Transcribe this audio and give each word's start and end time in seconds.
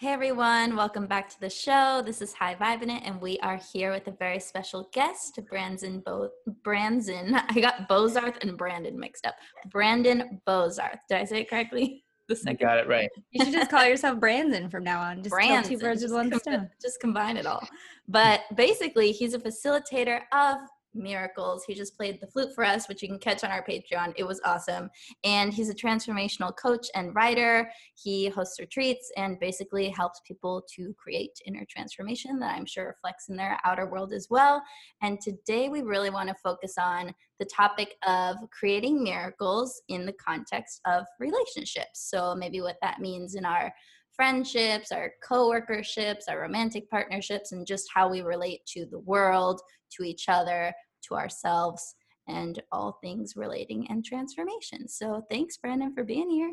Hey 0.00 0.14
everyone, 0.14 0.76
welcome 0.76 1.06
back 1.06 1.28
to 1.28 1.38
the 1.40 1.50
show. 1.50 2.00
This 2.02 2.22
is 2.22 2.32
High 2.32 2.54
Vibin' 2.54 2.84
It, 2.84 3.02
and 3.04 3.20
we 3.20 3.38
are 3.40 3.60
here 3.70 3.92
with 3.92 4.08
a 4.08 4.12
very 4.12 4.40
special 4.40 4.88
guest, 4.94 5.38
Brandon 5.50 6.00
Bo- 6.00 6.30
Branson. 6.64 7.34
I 7.50 7.60
got 7.60 7.86
Bozarth 7.86 8.38
and 8.40 8.56
Brandon 8.56 8.98
mixed 8.98 9.26
up. 9.26 9.34
Brandon 9.70 10.40
Bozarth. 10.46 11.00
Did 11.06 11.18
I 11.18 11.24
say 11.24 11.40
it 11.42 11.50
correctly? 11.50 12.02
The 12.28 12.36
second. 12.36 12.60
You 12.60 12.66
got 12.66 12.78
it 12.78 12.88
right. 12.88 13.10
You 13.32 13.44
should 13.44 13.52
just 13.52 13.70
call 13.70 13.84
yourself 13.84 14.18
Brandon 14.20 14.70
from 14.70 14.84
now 14.84 15.00
on. 15.02 15.18
Just 15.22 15.32
Branson. 15.32 15.72
two 15.72 15.78
birds 15.78 16.00
with 16.02 16.12
one 16.12 16.32
stone. 16.38 16.70
Just 16.80 17.00
combine 17.00 17.36
it 17.36 17.44
all. 17.44 17.60
But 18.08 18.42
basically, 18.54 19.10
he's 19.10 19.34
a 19.34 19.38
facilitator 19.38 20.20
of 20.32 20.58
miracles. 20.94 21.64
He 21.66 21.74
just 21.74 21.96
played 21.96 22.20
the 22.20 22.26
flute 22.26 22.54
for 22.54 22.64
us, 22.64 22.88
which 22.88 23.02
you 23.02 23.08
can 23.08 23.18
catch 23.18 23.44
on 23.44 23.50
our 23.50 23.64
Patreon. 23.64 24.12
It 24.16 24.26
was 24.26 24.40
awesome. 24.44 24.90
And 25.24 25.52
he's 25.52 25.70
a 25.70 25.74
transformational 25.74 26.56
coach 26.56 26.88
and 26.94 27.14
writer. 27.14 27.70
He 27.94 28.28
hosts 28.28 28.58
retreats 28.60 29.10
and 29.16 29.38
basically 29.40 29.88
helps 29.88 30.20
people 30.26 30.64
to 30.76 30.94
create 30.94 31.38
inner 31.46 31.66
transformation 31.68 32.38
that 32.40 32.54
I'm 32.56 32.66
sure 32.66 32.86
reflects 32.86 33.28
in 33.28 33.36
their 33.36 33.58
outer 33.64 33.86
world 33.86 34.12
as 34.12 34.28
well. 34.30 34.62
And 35.02 35.20
today 35.20 35.68
we 35.68 35.82
really 35.82 36.10
want 36.10 36.28
to 36.28 36.34
focus 36.42 36.74
on 36.78 37.14
the 37.38 37.46
topic 37.46 37.96
of 38.06 38.36
creating 38.50 39.02
miracles 39.02 39.82
in 39.88 40.06
the 40.06 40.12
context 40.14 40.80
of 40.86 41.04
relationships. 41.18 42.08
So 42.10 42.34
maybe 42.34 42.60
what 42.60 42.76
that 42.82 43.00
means 43.00 43.34
in 43.34 43.44
our 43.44 43.72
friendships, 44.12 44.92
our 44.92 45.12
co-workerships, 45.26 46.24
our 46.28 46.40
romantic 46.40 46.90
partnerships, 46.90 47.52
and 47.52 47.66
just 47.66 47.88
how 47.94 48.06
we 48.06 48.20
relate 48.20 48.60
to 48.66 48.84
the 48.84 48.98
world, 48.98 49.62
to 49.96 50.04
each 50.04 50.28
other, 50.28 50.72
to 51.08 51.14
ourselves, 51.14 51.94
and 52.28 52.62
all 52.70 52.98
things 53.02 53.34
relating 53.36 53.86
and 53.90 54.04
transformation. 54.04 54.88
So 54.88 55.24
thanks, 55.30 55.56
Brandon, 55.56 55.94
for 55.94 56.04
being 56.04 56.30
here. 56.30 56.52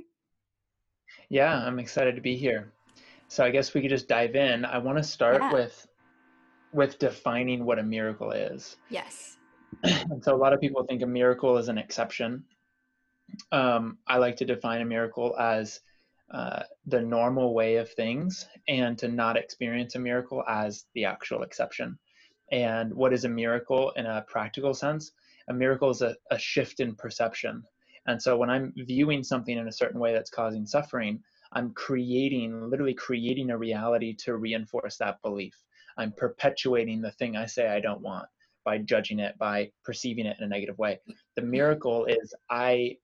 Yeah, 1.30 1.56
I'm 1.56 1.80
excited 1.80 2.16
to 2.16 2.22
be 2.22 2.36
here. 2.36 2.72
So 3.28 3.44
I 3.44 3.50
guess 3.50 3.74
we 3.74 3.82
could 3.82 3.90
just 3.90 4.08
dive 4.08 4.36
in. 4.36 4.66
I 4.66 4.78
want 4.78 4.98
to 4.98 5.04
start 5.04 5.42
yeah. 5.42 5.54
with 5.54 5.88
with 6.74 7.00
defining 7.00 7.66
what 7.66 7.80
a 7.80 7.84
miracle 7.84 8.32
is. 8.32 8.78
Yes. 8.90 9.38
and 9.84 10.24
so 10.24 10.36
a 10.36 10.38
lot 10.38 10.54
of 10.54 10.60
people 10.60 10.84
think 10.84 11.02
a 11.02 11.08
miracle 11.08 11.58
is 11.58 11.70
an 11.70 11.78
exception. 11.78 12.44
Um, 13.52 13.98
I 14.08 14.18
like 14.18 14.36
to 14.38 14.46
define 14.46 14.82
a 14.82 14.86
miracle 14.86 15.36
as 15.40 15.80
uh, 16.34 16.64
the 16.86 17.02
normal 17.02 17.54
way 17.54 17.76
of 17.78 17.90
things 17.92 18.48
and 18.68 18.98
to 18.98 19.08
not 19.08 19.38
experience 19.38 19.96
a 19.96 20.00
miracle 20.00 20.44
as 20.48 20.86
the 20.94 21.06
actual 21.06 21.44
exception. 21.44 21.98
And 22.52 22.94
what 22.94 23.14
is 23.14 23.26
a 23.26 23.30
miracle 23.30 23.92
in 23.92 24.06
a 24.06 24.26
practical 24.28 24.74
sense? 24.74 25.12
A 25.50 25.54
miracle 25.54 25.90
is 25.90 26.02
a, 26.02 26.16
a 26.32 26.40
shift 26.40 26.80
in 26.80 26.96
perception. 26.96 27.64
And 28.08 28.22
so 28.22 28.38
when 28.38 28.50
I'm 28.50 28.74
viewing 28.76 29.24
something 29.24 29.58
in 29.58 29.68
a 29.68 29.72
certain 29.72 30.00
way 30.00 30.14
that's 30.14 30.30
causing 30.30 30.66
suffering, 30.66 31.22
I'm 31.54 31.74
creating, 31.74 32.70
literally 32.70 32.94
creating 32.94 33.50
a 33.50 33.58
reality 33.58 34.16
to 34.20 34.38
reinforce 34.38 34.98
that 34.98 35.22
belief. 35.22 35.56
I'm 35.98 36.12
perpetuating 36.12 37.02
the 37.02 37.12
thing 37.12 37.36
I 37.36 37.46
say 37.46 37.68
I 37.68 37.80
don't 37.80 38.02
want 38.02 38.28
by 38.64 38.78
judging 38.80 39.20
it, 39.20 39.38
by 39.38 39.72
perceiving 39.84 40.26
it 40.26 40.38
in 40.40 40.46
a 40.46 40.50
negative 40.50 40.78
way. 40.78 41.00
The 41.36 41.42
mm-hmm. 41.42 41.52
miracle 41.52 42.06
is 42.06 42.34
I 42.50 42.98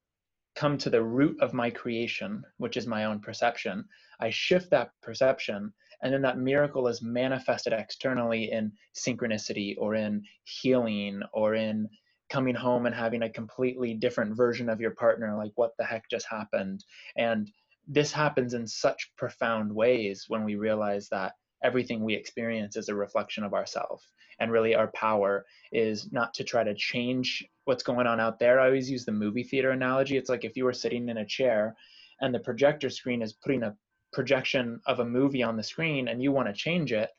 come 0.55 0.77
to 0.77 0.89
the 0.89 1.01
root 1.01 1.39
of 1.41 1.53
my 1.53 1.69
creation, 1.69 2.43
which 2.57 2.77
is 2.77 2.85
my 2.85 3.05
own 3.05 3.19
perception. 3.19 3.85
I 4.19 4.29
shift 4.29 4.69
that 4.71 4.91
perception, 5.01 5.73
and 6.03 6.13
then 6.13 6.21
that 6.21 6.37
miracle 6.37 6.87
is 6.87 7.01
manifested 7.01 7.73
externally 7.73 8.51
in 8.51 8.71
synchronicity 8.93 9.75
or 9.77 9.95
in 9.95 10.21
healing 10.43 11.21
or 11.31 11.55
in 11.55 11.87
coming 12.29 12.55
home 12.55 12.85
and 12.85 12.93
having 12.93 13.23
a 13.23 13.29
completely 13.29 13.93
different 13.93 14.35
version 14.35 14.69
of 14.69 14.81
your 14.81 14.91
partner, 14.91 15.35
like 15.37 15.53
what 15.55 15.71
the 15.77 15.83
heck 15.83 16.09
just 16.09 16.27
happened. 16.27 16.83
And 17.17 17.49
this 17.87 18.11
happens 18.11 18.53
in 18.53 18.67
such 18.67 19.11
profound 19.17 19.73
ways 19.73 20.25
when 20.27 20.43
we 20.43 20.55
realize 20.55 21.07
that 21.09 21.33
everything 21.63 22.03
we 22.03 22.13
experience 22.13 22.75
is 22.75 22.89
a 22.89 22.95
reflection 22.95 23.43
of 23.43 23.53
ourselves 23.53 24.05
and 24.39 24.51
really 24.51 24.75
our 24.75 24.87
power 24.87 25.45
is 25.71 26.11
not 26.11 26.33
to 26.33 26.43
try 26.43 26.63
to 26.63 26.75
change 26.75 27.45
what's 27.65 27.83
going 27.83 28.07
on 28.07 28.19
out 28.19 28.39
there. 28.39 28.59
I 28.59 28.65
always 28.65 28.91
use 28.91 29.05
the 29.05 29.11
movie 29.11 29.43
theater 29.43 29.71
analogy. 29.71 30.17
It's 30.17 30.29
like 30.29 30.43
if 30.43 30.57
you 30.57 30.65
were 30.65 30.73
sitting 30.73 31.07
in 31.07 31.17
a 31.17 31.25
chair 31.25 31.75
and 32.19 32.33
the 32.33 32.39
projector 32.39 32.89
screen 32.89 33.21
is 33.21 33.33
putting 33.33 33.63
a 33.63 33.75
projection 34.13 34.79
of 34.85 34.99
a 34.99 35.05
movie 35.05 35.43
on 35.43 35.57
the 35.57 35.63
screen 35.63 36.07
and 36.07 36.21
you 36.21 36.31
want 36.31 36.47
to 36.47 36.53
change 36.53 36.93
it 36.93 37.09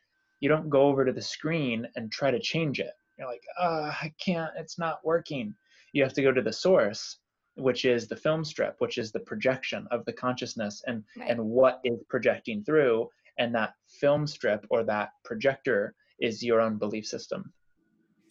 you 0.41 0.49
don't 0.49 0.71
go 0.71 0.83
over 0.83 1.05
to 1.05 1.13
the 1.13 1.23
screen 1.23 1.87
and 1.97 2.11
try 2.11 2.31
to 2.31 2.41
change 2.41 2.81
it 2.81 2.93
you're 3.19 3.29
like 3.29 3.43
uh, 3.59 3.93
i 4.01 4.13
can't 4.25 4.51
it's 4.57 4.79
not 4.79 5.05
working 5.05 5.55
you 5.93 6.03
have 6.03 6.13
to 6.13 6.23
go 6.23 6.33
to 6.33 6.43
the 6.43 6.53
source 6.53 7.19
which 7.57 7.85
is 7.85 8.09
the 8.09 8.17
film 8.17 8.45
strip 8.45 8.77
which 8.79 8.99
is 8.99 9.13
the 9.13 9.21
projection 9.21 9.87
of 9.91 10.05
the 10.05 10.13
consciousness 10.13 10.83
and 10.87 11.03
right. 11.19 11.31
and 11.31 11.45
what 11.45 11.81
is 11.85 11.99
projecting 12.09 12.65
through 12.65 13.09
and 13.39 13.55
that 13.55 13.75
film 13.89 14.27
strip 14.27 14.65
or 14.71 14.85
that 14.85 15.11
projector 15.25 15.95
is 16.21 16.43
your 16.43 16.61
own 16.61 16.79
belief 16.79 17.07
system. 17.07 17.53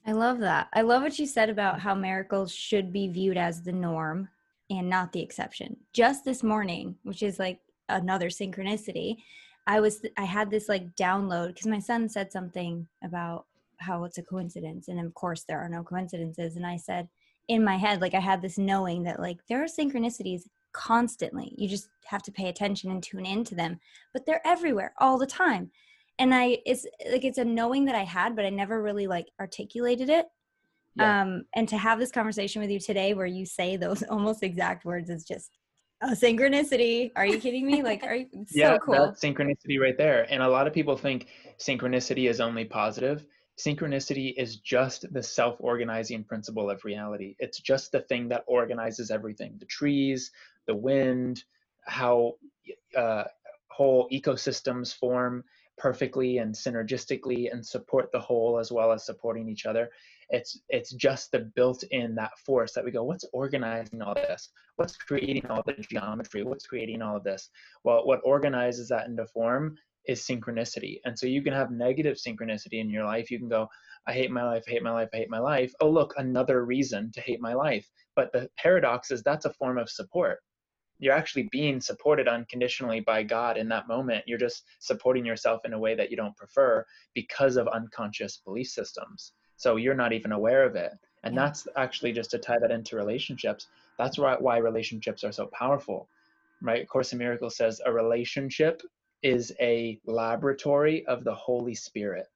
I 0.06 0.12
love 0.12 0.40
that. 0.40 0.68
I 0.74 0.82
love 0.82 1.02
what 1.02 1.18
you 1.18 1.26
said 1.26 1.50
about 1.50 1.80
how 1.80 1.96
miracles 1.96 2.52
should 2.52 2.92
be 2.92 3.08
viewed 3.08 3.38
as 3.38 3.62
the 3.62 3.72
norm 3.72 4.28
and 4.70 4.90
not 4.90 5.14
the 5.14 5.22
exception. 5.22 5.78
Just 5.94 6.26
this 6.26 6.44
morning, 6.44 6.96
which 7.04 7.24
is 7.24 7.40
like 7.40 7.60
another 7.90 8.30
synchronicity, 8.30 9.18
I 9.68 9.80
was 9.80 10.02
I 10.18 10.26
had 10.26 10.50
this 10.50 10.68
like 10.68 10.96
download 10.96 11.48
because 11.48 11.68
my 11.68 11.80
son 11.80 12.10
said 12.10 12.32
something 12.32 12.88
about 13.04 13.46
how 13.78 14.04
it's 14.04 14.18
a 14.18 14.24
coincidence 14.24 14.88
and 14.88 15.00
of 15.00 15.14
course 15.14 15.44
there 15.44 15.60
are 15.60 15.70
no 15.70 15.84
coincidences 15.84 16.56
and 16.56 16.66
I 16.66 16.78
said 16.78 17.08
in 17.48 17.64
my 17.64 17.76
head 17.76 18.02
like 18.02 18.14
I 18.14 18.20
had 18.20 18.42
this 18.42 18.58
knowing 18.58 19.04
that 19.04 19.20
like 19.20 19.40
there 19.48 19.64
are 19.64 19.68
synchronicities 19.68 20.44
constantly. 20.74 21.54
You 21.58 21.70
just 21.70 21.88
have 22.06 22.24
to 22.24 22.32
pay 22.32 22.50
attention 22.50 22.92
and 22.92 23.02
tune 23.02 23.26
into 23.26 23.56
them, 23.56 23.80
but 24.12 24.26
they're 24.26 24.46
everywhere 24.46 24.94
all 25.00 25.18
the 25.18 25.28
time. 25.28 25.72
And 26.20 26.34
I, 26.34 26.60
it's 26.66 26.86
like, 27.10 27.24
it's 27.24 27.38
a 27.38 27.46
knowing 27.46 27.86
that 27.86 27.96
I 27.96 28.04
had, 28.04 28.36
but 28.36 28.46
I 28.46 28.50
never 28.50 28.82
really 28.82 29.08
like 29.08 29.28
articulated 29.40 30.10
it. 30.10 30.28
Yeah. 30.96 31.22
Um, 31.22 31.46
and 31.56 31.68
to 31.70 31.78
have 31.78 31.98
this 31.98 32.12
conversation 32.12 32.62
with 32.62 32.70
you 32.70 32.80
today 32.80 33.14
where 33.14 33.26
you 33.26 33.46
say 33.46 33.78
those 33.78 34.04
almost 34.10 34.44
exact 34.44 34.86
words 34.86 35.10
is 35.10 35.24
just 35.24 35.58
a 36.04 36.16
synchronicity. 36.16 37.12
Are 37.16 37.26
you 37.26 37.40
kidding 37.40 37.66
me? 37.66 37.82
Like, 37.84 38.04
are 38.04 38.16
you 38.16 38.28
yeah, 38.52 38.74
so 38.74 38.80
cool? 38.80 38.94
That's 38.94 39.22
synchronicity 39.22 39.80
right 39.80 39.98
there. 39.98 40.28
And 40.30 40.44
a 40.44 40.48
lot 40.48 40.68
of 40.68 40.74
people 40.74 40.98
think 40.98 41.28
synchronicity 41.60 42.30
is 42.30 42.40
only 42.40 42.66
positive. 42.66 43.26
Synchronicity 43.58 44.34
is 44.38 44.58
just 44.58 45.12
the 45.14 45.24
self 45.24 45.56
organizing 45.60 46.24
principle 46.24 46.70
of 46.70 46.84
reality. 46.84 47.36
It's 47.40 47.60
just 47.60 47.92
the 47.92 48.02
thing 48.02 48.28
that 48.30 48.44
organizes 48.48 49.12
everything 49.12 49.56
the 49.60 49.66
trees, 49.66 50.32
the 50.68 50.76
wind, 50.76 51.44
how 51.86 52.34
uh, 52.98 53.26
whole 53.70 54.10
ecosystems 54.12 54.94
form 54.94 55.44
perfectly 55.78 56.38
and 56.38 56.54
synergistically 56.54 57.52
and 57.52 57.66
support 57.66 58.12
the 58.12 58.20
whole 58.20 58.60
as 58.60 58.72
well 58.72 58.92
as 58.92 59.06
supporting 59.06 59.50
each 59.50 59.66
other 59.66 59.90
it's 60.30 60.60
it's 60.70 60.92
just 60.92 61.32
the 61.32 61.52
built-in 61.56 62.16
that 62.16 62.38
force 62.46 62.74
that 62.74 62.84
we 62.84 62.92
go 62.92 63.04
what's 63.04 63.26
organizing 63.34 64.02
all 64.02 64.14
this? 64.14 64.50
What's 64.76 64.98
creating 64.98 65.46
all 65.48 65.64
the 65.66 65.74
geometry? 65.74 66.44
What's 66.44 66.66
creating 66.66 67.02
all 67.02 67.18
of 67.18 67.24
this? 67.24 67.50
Well 67.84 68.06
what 68.06 68.22
organizes 68.24 68.90
that 68.90 69.08
into 69.08 69.26
form 69.28 69.78
is 70.06 70.22
synchronicity. 70.22 71.00
And 71.06 71.18
so 71.18 71.28
you 71.28 71.42
can 71.42 71.54
have 71.54 71.72
negative 71.72 72.18
synchronicity 72.18 72.82
in 72.82 72.90
your 72.90 73.06
life. 73.06 73.32
You 73.32 73.40
can 73.40 73.50
go 73.50 73.68
i 74.06 74.12
hate 74.12 74.32
my 74.32 74.44
life 74.44 74.64
i 74.68 74.72
hate 74.72 74.84
my 74.84 74.92
life 74.92 75.08
i 75.14 75.18
hate 75.18 75.30
my 75.30 75.40
life. 75.40 75.74
Oh 75.80 75.90
look 75.90 76.14
another 76.18 76.66
reason 76.66 77.12
to 77.14 77.22
hate 77.22 77.42
my 77.42 77.54
life. 77.54 77.90
But 78.16 78.32
the 78.34 78.50
paradox 78.58 79.12
is 79.12 79.24
that's 79.24 79.46
a 79.46 79.54
form 79.54 79.78
of 79.78 79.90
support. 79.90 80.40
You're 81.00 81.14
actually 81.14 81.50
being 81.52 81.82
supported 81.82 82.28
unconditionally 82.28 83.02
by 83.02 83.24
God 83.24 83.58
in 83.58 83.68
that 83.70 83.88
moment. 83.88 84.24
You're 84.28 84.38
just 84.38 84.64
supporting 84.80 85.26
yourself 85.26 85.62
in 85.66 85.74
a 85.74 85.80
way 85.80 85.96
that 85.96 86.12
you 86.12 86.18
don't 86.18 86.38
prefer 86.38 86.86
because 87.14 87.58
of 87.58 87.68
unconscious 87.68 88.38
belief 88.46 88.68
systems. 88.68 89.34
So 89.64 89.78
you're 89.78 89.96
not 89.96 90.12
even 90.12 90.34
aware 90.34 90.66
of 90.66 90.76
it. 90.76 90.92
And 91.24 91.34
yeah. 91.34 91.46
that's 91.46 91.70
actually 91.78 92.12
just 92.12 92.32
to 92.32 92.38
tie 92.38 92.60
that 92.60 92.70
into 92.70 92.98
relationships. 92.98 93.68
That's 93.98 94.18
why, 94.18 94.36
why 94.38 94.58
relationships 94.58 95.24
are 95.24 95.32
so 95.32 95.46
powerful. 95.54 96.10
right? 96.62 96.86
Course 96.86 97.14
in 97.14 97.20
Miracles 97.20 97.56
says 97.56 97.80
a 97.86 97.94
relationship 97.94 98.82
is 99.22 99.54
a 99.62 100.02
laboratory 100.06 101.06
of 101.08 101.24
the 101.24 101.34
Holy 101.34 101.76
Spirit. 101.76 102.28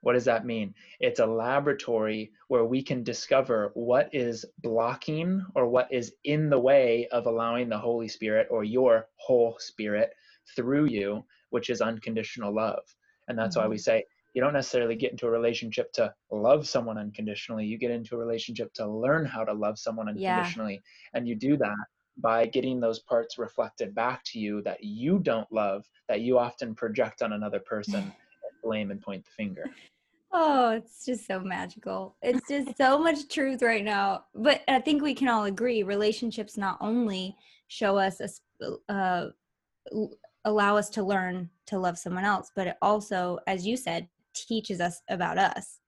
What 0.00 0.14
does 0.14 0.24
that 0.24 0.46
mean? 0.46 0.74
It's 0.98 1.20
a 1.20 1.26
laboratory 1.26 2.32
where 2.46 2.64
we 2.64 2.82
can 2.82 3.02
discover 3.02 3.70
what 3.74 4.08
is 4.14 4.46
blocking 4.62 5.44
or 5.54 5.68
what 5.68 5.92
is 5.92 6.14
in 6.24 6.48
the 6.48 6.58
way 6.58 7.06
of 7.12 7.26
allowing 7.26 7.68
the 7.68 7.76
Holy 7.76 8.08
Spirit 8.08 8.46
or 8.50 8.64
your 8.64 9.08
whole 9.16 9.56
spirit 9.58 10.14
through 10.56 10.86
you, 10.86 11.22
which 11.50 11.68
is 11.68 11.82
unconditional 11.82 12.54
love. 12.54 12.84
And 13.26 13.38
that's 13.38 13.58
mm-hmm. 13.58 13.66
why 13.66 13.68
we 13.68 13.76
say 13.76 14.04
you 14.34 14.42
don't 14.42 14.52
necessarily 14.52 14.94
get 14.94 15.10
into 15.10 15.26
a 15.26 15.30
relationship 15.30 15.92
to 15.92 16.12
love 16.30 16.66
someone 16.68 16.98
unconditionally. 16.98 17.64
You 17.64 17.78
get 17.78 17.90
into 17.90 18.14
a 18.14 18.18
relationship 18.18 18.72
to 18.74 18.86
learn 18.86 19.24
how 19.24 19.44
to 19.44 19.52
love 19.52 19.78
someone 19.78 20.08
unconditionally. 20.08 20.74
Yeah. 20.74 21.18
And 21.18 21.28
you 21.28 21.34
do 21.34 21.56
that 21.56 21.76
by 22.18 22.46
getting 22.46 22.80
those 22.80 23.00
parts 23.00 23.38
reflected 23.38 23.94
back 23.94 24.22
to 24.26 24.38
you 24.38 24.62
that 24.62 24.82
you 24.82 25.18
don't 25.20 25.50
love, 25.52 25.84
that 26.08 26.20
you 26.20 26.38
often 26.38 26.74
project 26.74 27.22
on 27.22 27.32
another 27.32 27.60
person 27.60 27.94
and 27.94 28.12
blame 28.62 28.90
and 28.90 29.00
point 29.00 29.24
the 29.24 29.30
finger. 29.30 29.64
Oh, 30.30 30.72
it's 30.72 31.06
just 31.06 31.26
so 31.26 31.40
magical. 31.40 32.16
It's 32.20 32.46
just 32.48 32.76
so 32.76 32.98
much 32.98 33.28
truth 33.28 33.62
right 33.62 33.84
now. 33.84 34.24
But 34.34 34.60
I 34.68 34.80
think 34.80 35.02
we 35.02 35.14
can 35.14 35.28
all 35.28 35.44
agree 35.44 35.82
relationships 35.82 36.58
not 36.58 36.76
only 36.80 37.34
show 37.68 37.96
us 37.96 38.20
a, 38.20 38.92
uh, 38.92 39.28
allow 40.44 40.76
us 40.76 40.90
to 40.90 41.02
learn 41.02 41.48
to 41.66 41.78
love 41.78 41.98
someone 41.98 42.24
else, 42.24 42.50
but 42.54 42.66
it 42.66 42.76
also, 42.82 43.38
as 43.46 43.66
you 43.66 43.76
said, 43.76 44.06
teaches 44.46 44.80
us 44.80 45.00
about 45.08 45.38
us. 45.38 45.78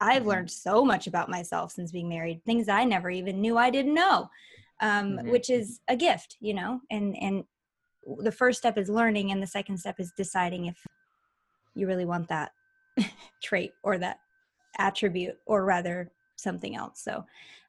I've 0.00 0.20
mm-hmm. 0.20 0.28
learned 0.28 0.50
so 0.50 0.84
much 0.84 1.06
about 1.06 1.30
myself 1.30 1.72
since 1.72 1.92
being 1.92 2.08
married, 2.08 2.44
things 2.44 2.68
I 2.68 2.84
never 2.84 3.10
even 3.10 3.40
knew 3.40 3.56
I 3.56 3.70
didn't 3.70 3.94
know, 3.94 4.28
um, 4.80 5.12
mm-hmm. 5.12 5.30
which 5.30 5.50
is 5.50 5.80
a 5.88 5.96
gift, 5.96 6.36
you 6.40 6.54
know. 6.54 6.80
And 6.90 7.16
and 7.20 7.44
the 8.18 8.32
first 8.32 8.58
step 8.58 8.78
is 8.78 8.88
learning, 8.88 9.32
and 9.32 9.42
the 9.42 9.46
second 9.46 9.78
step 9.78 9.96
is 9.98 10.12
deciding 10.16 10.66
if 10.66 10.76
you 11.76 11.86
really 11.86 12.04
want 12.04 12.28
that 12.28 12.52
trait 13.42 13.72
or 13.84 13.98
that 13.98 14.18
attribute 14.78 15.36
or 15.46 15.64
rather 15.64 16.10
something 16.36 16.76
else 16.76 17.00
so 17.02 17.24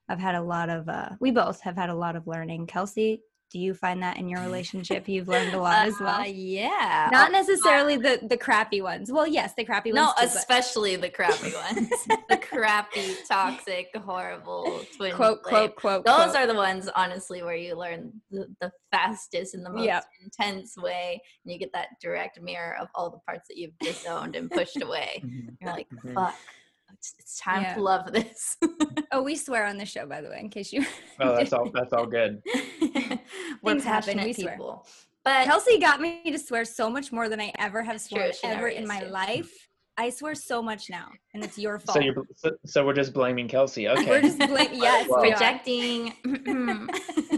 i've 0.09 0.19
had 0.19 0.35
a 0.35 0.41
lot 0.41 0.69
of 0.69 0.87
uh 0.89 1.09
we 1.19 1.31
both 1.31 1.61
have 1.61 1.75
had 1.75 1.89
a 1.89 1.95
lot 1.95 2.15
of 2.15 2.27
learning 2.27 2.65
kelsey 2.65 3.21
do 3.51 3.59
you 3.59 3.73
find 3.73 4.03
that 4.03 4.17
in 4.17 4.27
your 4.27 4.41
relationship 4.41 5.07
you've 5.07 5.27
learned 5.27 5.53
a 5.53 5.59
lot 5.61 5.85
uh, 5.85 5.89
as 5.89 5.99
well 5.99 6.25
yeah 6.25 7.09
not 7.11 7.31
necessarily 7.31 7.97
the 7.97 8.19
the 8.29 8.38
crappy 8.38 8.81
ones 8.81 9.11
well 9.11 9.27
yes 9.27 9.53
the 9.57 9.63
crappy 9.63 9.91
ones 9.91 10.13
no 10.17 10.25
too, 10.25 10.27
especially 10.27 10.95
but. 10.95 11.03
the 11.03 11.09
crappy 11.09 11.53
ones 11.53 11.89
the 12.29 12.38
crappy 12.41 13.15
toxic 13.27 13.88
horrible 13.97 14.81
twin 14.95 15.15
quote 15.15 15.41
quote 15.44 15.75
quote 15.75 16.05
those 16.05 16.31
quote. 16.31 16.35
are 16.35 16.47
the 16.47 16.55
ones 16.55 16.89
honestly 16.95 17.44
where 17.44 17.55
you 17.55 17.75
learn 17.75 18.11
the, 18.31 18.47
the 18.61 18.71
fastest 18.91 19.53
and 19.53 19.65
the 19.65 19.69
most 19.69 19.85
yep. 19.85 20.05
intense 20.23 20.75
way 20.77 21.21
and 21.43 21.53
you 21.53 21.59
get 21.59 21.71
that 21.73 21.88
direct 22.01 22.41
mirror 22.41 22.75
of 22.79 22.88
all 22.95 23.09
the 23.09 23.19
parts 23.19 23.47
that 23.47 23.57
you've 23.57 23.77
disowned 23.79 24.35
and 24.35 24.50
pushed 24.51 24.81
away 24.81 25.21
mm-hmm. 25.25 25.50
you're 25.61 25.71
like 25.71 25.88
mm-hmm. 25.89 26.13
fuck 26.13 26.35
it's, 26.99 27.13
it's 27.19 27.39
time 27.39 27.63
yeah. 27.63 27.75
to 27.75 27.81
love 27.81 28.11
this. 28.11 28.57
oh, 29.11 29.21
we 29.21 29.35
swear 29.35 29.65
on 29.65 29.77
the 29.77 29.85
show, 29.85 30.05
by 30.05 30.21
the 30.21 30.29
way, 30.29 30.39
in 30.39 30.49
case 30.49 30.73
you. 30.73 30.85
oh, 31.19 31.35
that's 31.35 31.53
all. 31.53 31.69
That's 31.73 31.94
all 31.94 32.05
good. 32.05 32.41
Things 33.63 33.83
happen. 33.83 34.17
We 34.17 34.33
people. 34.33 34.85
Swear. 34.85 35.03
But 35.23 35.45
Kelsey 35.45 35.79
got 35.79 35.99
me 35.99 36.21
to 36.31 36.39
swear 36.39 36.63
so 36.63 36.89
much 36.89 37.11
more 37.11 37.27
than 37.27 37.41
I 37.41 37.51
ever 37.59 37.83
have 37.83 37.99
sworn 37.99 38.31
ever 38.44 38.69
in 38.69 38.88
my 38.88 39.01
to. 39.01 39.09
life. 39.09 39.51
I 39.99 40.11
swear 40.11 40.35
so 40.35 40.61
much 40.61 40.89
now, 40.89 41.09
and 41.33 41.44
it's 41.44 41.57
your 41.57 41.79
fault. 41.79 41.97
So 41.97 42.03
you're 42.03 42.23
so, 42.35 42.51
so 42.65 42.85
we're 42.85 42.94
just 42.94 43.13
blaming 43.13 43.47
Kelsey. 43.47 43.89
Okay. 43.89 44.05
We're 44.07 44.21
just 44.21 44.38
blaming. 44.38 44.79
Yes, 44.79 45.07
well, 45.09 45.21
projecting. 45.21 46.13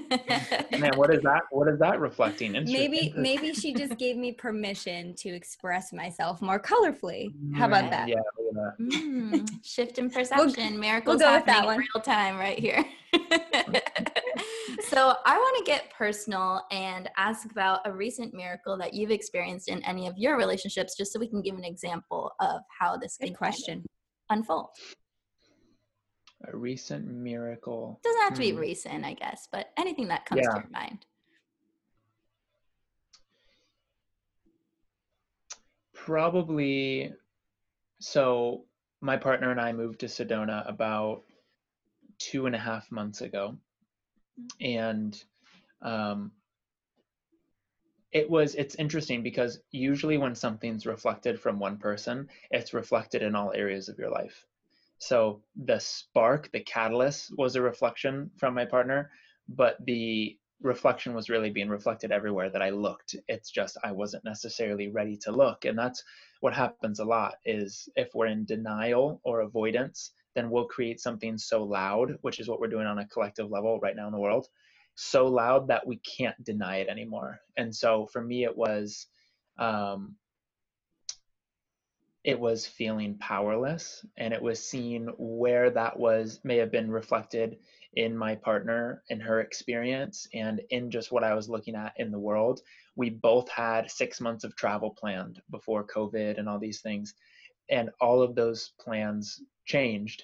Man, 0.79 0.91
what 0.95 1.13
is 1.13 1.21
that? 1.23 1.43
What 1.51 1.67
is 1.67 1.79
that 1.79 1.99
reflecting? 1.99 2.51
Maybe 2.51 3.13
maybe 3.15 3.53
she 3.53 3.73
just 3.73 3.97
gave 3.97 4.17
me 4.17 4.31
permission 4.31 5.13
to 5.15 5.29
express 5.29 5.93
myself 5.93 6.41
more 6.41 6.59
colorfully. 6.59 7.33
How 7.55 7.67
about 7.67 7.91
that? 7.91 8.07
Yeah. 8.07 8.15
that. 8.53 8.73
Mm, 8.79 9.47
shift 9.63 9.99
in 9.99 10.09
perception. 10.09 10.71
We'll, 10.71 10.79
Miracles 10.79 11.19
we'll 11.19 11.29
happening 11.29 11.71
in 11.71 11.77
real 11.77 12.03
time 12.03 12.37
right 12.37 12.57
here. 12.57 12.83
so 13.13 13.19
I 15.25 15.37
want 15.37 15.57
to 15.57 15.63
get 15.65 15.93
personal 15.95 16.65
and 16.71 17.09
ask 17.17 17.49
about 17.51 17.81
a 17.85 17.91
recent 17.91 18.33
miracle 18.33 18.77
that 18.77 18.93
you've 18.93 19.11
experienced 19.11 19.67
in 19.67 19.83
any 19.83 20.07
of 20.07 20.17
your 20.17 20.37
relationships, 20.37 20.95
just 20.95 21.13
so 21.13 21.19
we 21.19 21.27
can 21.27 21.41
give 21.41 21.55
an 21.55 21.65
example 21.65 22.31
of 22.39 22.61
how 22.77 22.97
this 22.97 23.17
Good 23.17 23.27
can 23.27 23.35
question 23.35 23.85
unfold. 24.29 24.69
A 26.45 26.55
recent 26.55 27.05
miracle. 27.05 27.99
Doesn't 28.03 28.21
have 28.21 28.33
to 28.33 28.39
be 28.39 28.51
hmm. 28.51 28.59
recent, 28.59 29.05
I 29.05 29.13
guess, 29.13 29.47
but 29.51 29.71
anything 29.77 30.07
that 30.07 30.25
comes 30.25 30.41
yeah. 30.43 30.51
to 30.51 30.59
your 30.59 30.69
mind. 30.71 31.05
Probably. 35.93 37.13
So 37.99 38.63
my 39.01 39.17
partner 39.17 39.51
and 39.51 39.59
I 39.59 39.73
moved 39.73 39.99
to 39.99 40.05
Sedona 40.05 40.67
about 40.67 41.23
two 42.19 42.45
and 42.45 42.55
a 42.55 42.59
half 42.59 42.91
months 42.91 43.21
ago 43.21 43.57
and 44.61 45.21
um, 45.81 46.31
it 48.11 48.29
was 48.29 48.55
it's 48.55 48.75
interesting 48.75 49.23
because 49.23 49.59
usually 49.71 50.17
when 50.17 50.35
something's 50.35 50.85
reflected 50.85 51.39
from 51.39 51.59
one 51.59 51.77
person 51.77 52.27
it's 52.51 52.73
reflected 52.73 53.21
in 53.21 53.35
all 53.35 53.53
areas 53.53 53.87
of 53.87 53.97
your 53.97 54.09
life 54.09 54.45
so 54.99 55.41
the 55.65 55.79
spark 55.79 56.49
the 56.51 56.61
catalyst 56.61 57.31
was 57.37 57.55
a 57.55 57.61
reflection 57.61 58.29
from 58.37 58.53
my 58.53 58.65
partner 58.65 59.09
but 59.47 59.77
the 59.85 60.37
reflection 60.61 61.13
was 61.13 61.29
really 61.29 61.49
being 61.49 61.69
reflected 61.69 62.11
everywhere 62.11 62.49
that 62.49 62.61
i 62.61 62.69
looked 62.69 63.15
it's 63.27 63.49
just 63.49 63.77
i 63.83 63.91
wasn't 63.91 64.23
necessarily 64.25 64.89
ready 64.89 65.17
to 65.17 65.31
look 65.31 65.65
and 65.65 65.77
that's 65.77 66.03
what 66.41 66.53
happens 66.53 66.99
a 66.99 67.05
lot 67.05 67.35
is 67.45 67.87
if 67.95 68.09
we're 68.13 68.27
in 68.27 68.45
denial 68.45 69.21
or 69.23 69.41
avoidance 69.41 70.11
then 70.35 70.49
we'll 70.49 70.65
create 70.65 70.99
something 70.99 71.37
so 71.37 71.63
loud 71.63 72.17
which 72.21 72.39
is 72.39 72.47
what 72.49 72.59
we're 72.59 72.67
doing 72.67 72.87
on 72.87 72.99
a 72.99 73.07
collective 73.07 73.49
level 73.49 73.79
right 73.79 73.95
now 73.95 74.07
in 74.07 74.13
the 74.13 74.19
world 74.19 74.47
so 75.01 75.27
loud 75.27 75.69
that 75.69 75.87
we 75.87 75.97
can't 75.97 76.41
deny 76.43 76.77
it 76.77 76.89
anymore. 76.89 77.39
And 77.55 77.73
so 77.73 78.07
for 78.11 78.21
me, 78.21 78.43
it 78.43 78.55
was, 78.55 79.07
um, 79.57 80.15
it 82.23 82.39
was 82.39 82.65
feeling 82.65 83.17
powerless 83.17 84.05
and 84.17 84.33
it 84.33 84.41
was 84.41 84.61
seeing 84.63 85.07
where 85.17 85.69
that 85.69 85.97
was 85.97 86.39
may 86.43 86.57
have 86.57 86.71
been 86.71 86.91
reflected 86.91 87.57
in 87.93 88.15
my 88.15 88.35
partner 88.35 89.03
in 89.09 89.19
her 89.19 89.39
experience 89.39 90.27
and 90.33 90.61
in 90.69 90.91
just 90.91 91.11
what 91.11 91.23
I 91.23 91.33
was 91.33 91.49
looking 91.49 91.75
at 91.75 91.93
in 91.97 92.11
the 92.11 92.19
world. 92.19 92.61
We 92.95 93.09
both 93.09 93.49
had 93.49 93.89
six 93.89 94.19
months 94.19 94.43
of 94.43 94.55
travel 94.55 94.91
planned 94.91 95.41
before 95.49 95.87
COVID 95.87 96.37
and 96.37 96.47
all 96.49 96.59
these 96.59 96.81
things. 96.81 97.13
And 97.69 97.89
all 98.01 98.21
of 98.21 98.35
those 98.35 98.73
plans 98.79 99.41
changed. 99.65 100.23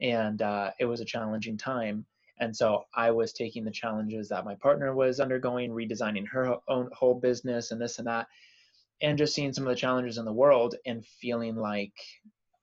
And 0.00 0.42
uh, 0.42 0.72
it 0.80 0.86
was 0.86 1.00
a 1.00 1.06
challenging 1.06 1.56
time. 1.56 2.04
And 2.38 2.54
so 2.54 2.84
I 2.94 3.10
was 3.12 3.32
taking 3.32 3.64
the 3.64 3.70
challenges 3.70 4.28
that 4.28 4.44
my 4.44 4.54
partner 4.56 4.94
was 4.94 5.20
undergoing, 5.20 5.70
redesigning 5.70 6.26
her 6.28 6.56
own 6.68 6.90
whole 6.92 7.14
business 7.14 7.70
and 7.70 7.80
this 7.80 7.98
and 7.98 8.06
that, 8.08 8.26
and 9.02 9.18
just 9.18 9.34
seeing 9.34 9.52
some 9.52 9.66
of 9.66 9.70
the 9.70 9.80
challenges 9.80 10.18
in 10.18 10.24
the 10.24 10.32
world 10.32 10.74
and 10.86 11.04
feeling 11.20 11.56
like 11.56 11.92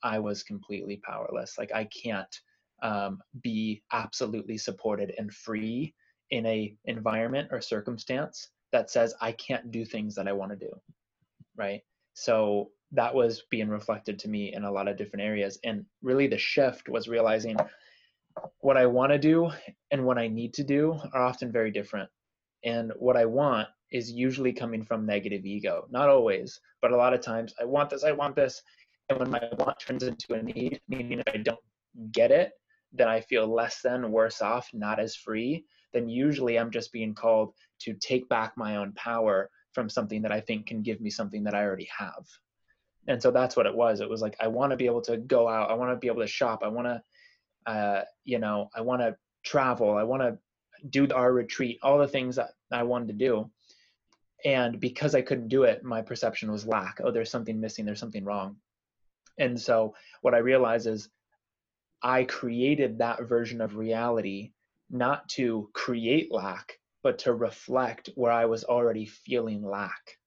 I 0.03 0.19
was 0.19 0.43
completely 0.43 0.97
powerless. 0.97 1.57
Like 1.57 1.71
I 1.73 1.85
can't 1.85 2.35
um, 2.81 3.21
be 3.41 3.83
absolutely 3.91 4.57
supported 4.57 5.13
and 5.17 5.33
free 5.33 5.93
in 6.31 6.45
a 6.45 6.75
environment 6.85 7.49
or 7.51 7.61
circumstance 7.61 8.49
that 8.71 8.89
says 8.89 9.13
I 9.21 9.31
can't 9.31 9.71
do 9.71 9.85
things 9.85 10.15
that 10.15 10.27
I 10.27 10.33
want 10.33 10.51
to 10.51 10.57
do. 10.57 10.71
Right. 11.55 11.81
So 12.15 12.71
that 12.91 13.13
was 13.13 13.43
being 13.49 13.69
reflected 13.69 14.19
to 14.19 14.29
me 14.29 14.53
in 14.53 14.63
a 14.63 14.71
lot 14.71 14.87
of 14.87 14.97
different 14.97 15.23
areas. 15.23 15.59
And 15.63 15.85
really 16.01 16.27
the 16.27 16.37
shift 16.37 16.89
was 16.89 17.07
realizing 17.07 17.57
what 18.59 18.77
I 18.77 18.85
want 18.85 19.11
to 19.11 19.19
do 19.19 19.51
and 19.91 20.05
what 20.05 20.17
I 20.17 20.27
need 20.27 20.53
to 20.55 20.63
do 20.63 20.99
are 21.13 21.23
often 21.23 21.51
very 21.51 21.71
different. 21.71 22.09
And 22.65 22.91
what 22.97 23.17
I 23.17 23.25
want 23.25 23.67
is 23.93 24.12
usually 24.12 24.51
coming 24.51 24.83
from 24.83 25.05
negative 25.05 25.45
ego. 25.45 25.88
Not 25.89 26.09
always, 26.09 26.59
but 26.81 26.91
a 26.91 26.97
lot 26.97 27.13
of 27.13 27.21
times 27.21 27.53
I 27.62 27.63
want 27.63 27.89
this, 27.89 28.03
I 28.03 28.12
want 28.12 28.35
this. 28.35 28.62
And 29.09 29.19
when 29.19 29.29
my 29.29 29.41
want 29.57 29.79
turns 29.79 30.03
into 30.03 30.33
a 30.33 30.43
need, 30.43 30.81
meaning 30.89 31.19
if 31.19 31.33
I 31.33 31.38
don't 31.38 31.59
get 32.12 32.31
it, 32.31 32.51
then 32.91 33.07
I 33.07 33.21
feel 33.21 33.47
less 33.47 33.81
than, 33.81 34.12
worse 34.12 34.41
off, 34.41 34.69
not 34.73 35.00
as 35.00 35.15
free, 35.15 35.65
then 35.93 36.09
usually 36.09 36.59
I'm 36.59 36.71
just 36.71 36.91
being 36.91 37.13
called 37.13 37.53
to 37.81 37.93
take 37.93 38.27
back 38.29 38.53
my 38.57 38.77
own 38.77 38.91
power 38.93 39.50
from 39.73 39.89
something 39.89 40.21
that 40.23 40.31
I 40.31 40.41
think 40.41 40.67
can 40.67 40.81
give 40.81 41.00
me 41.00 41.09
something 41.09 41.43
that 41.43 41.55
I 41.55 41.63
already 41.63 41.89
have. 41.97 42.25
And 43.07 43.21
so 43.21 43.31
that's 43.31 43.55
what 43.55 43.65
it 43.65 43.75
was. 43.75 44.00
It 44.01 44.09
was 44.09 44.21
like, 44.21 44.35
I 44.39 44.47
want 44.47 44.71
to 44.71 44.77
be 44.77 44.85
able 44.85 45.01
to 45.01 45.17
go 45.17 45.47
out. 45.47 45.69
I 45.69 45.73
want 45.73 45.91
to 45.91 45.97
be 45.97 46.07
able 46.07 46.21
to 46.21 46.27
shop. 46.27 46.62
I 46.63 46.67
want 46.67 46.88
to 46.88 47.01
uh, 47.65 48.01
you 48.23 48.39
know, 48.39 48.69
I 48.75 48.81
want 48.81 49.01
to 49.01 49.15
travel, 49.43 49.97
I 49.97 50.03
want 50.03 50.21
to 50.21 50.38
do 50.89 51.07
our 51.13 51.31
retreat, 51.31 51.79
all 51.81 51.97
the 51.97 52.07
things 52.07 52.35
that 52.35 52.51
I 52.71 52.83
wanted 52.83 53.07
to 53.09 53.13
do. 53.13 53.50
And 54.45 54.79
because 54.79 55.15
I 55.15 55.21
couldn't 55.21 55.47
do 55.47 55.63
it, 55.63 55.83
my 55.83 56.01
perception 56.01 56.51
was 56.51 56.67
lack. 56.67 57.00
Oh, 57.03 57.12
there's 57.12 57.31
something 57.31 57.59
missing, 57.59 57.85
there's 57.85 58.00
something 58.00 58.25
wrong. 58.25 58.57
And 59.38 59.59
so 59.59 59.95
what 60.21 60.33
I 60.33 60.39
realized 60.39 60.88
is 60.88 61.09
I 62.01 62.25
created 62.25 62.97
that 62.97 63.23
version 63.23 63.62
of 63.62 63.77
reality 63.77 64.51
not 64.89 65.27
to 65.29 65.69
create 65.73 66.31
lack, 66.31 66.79
but 67.01 67.19
to 67.19 67.33
reflect 67.33 68.09
where 68.15 68.31
I 68.31 68.45
was 68.45 68.63
already 68.63 69.05
feeling 69.05 69.65
lack. 69.65 70.19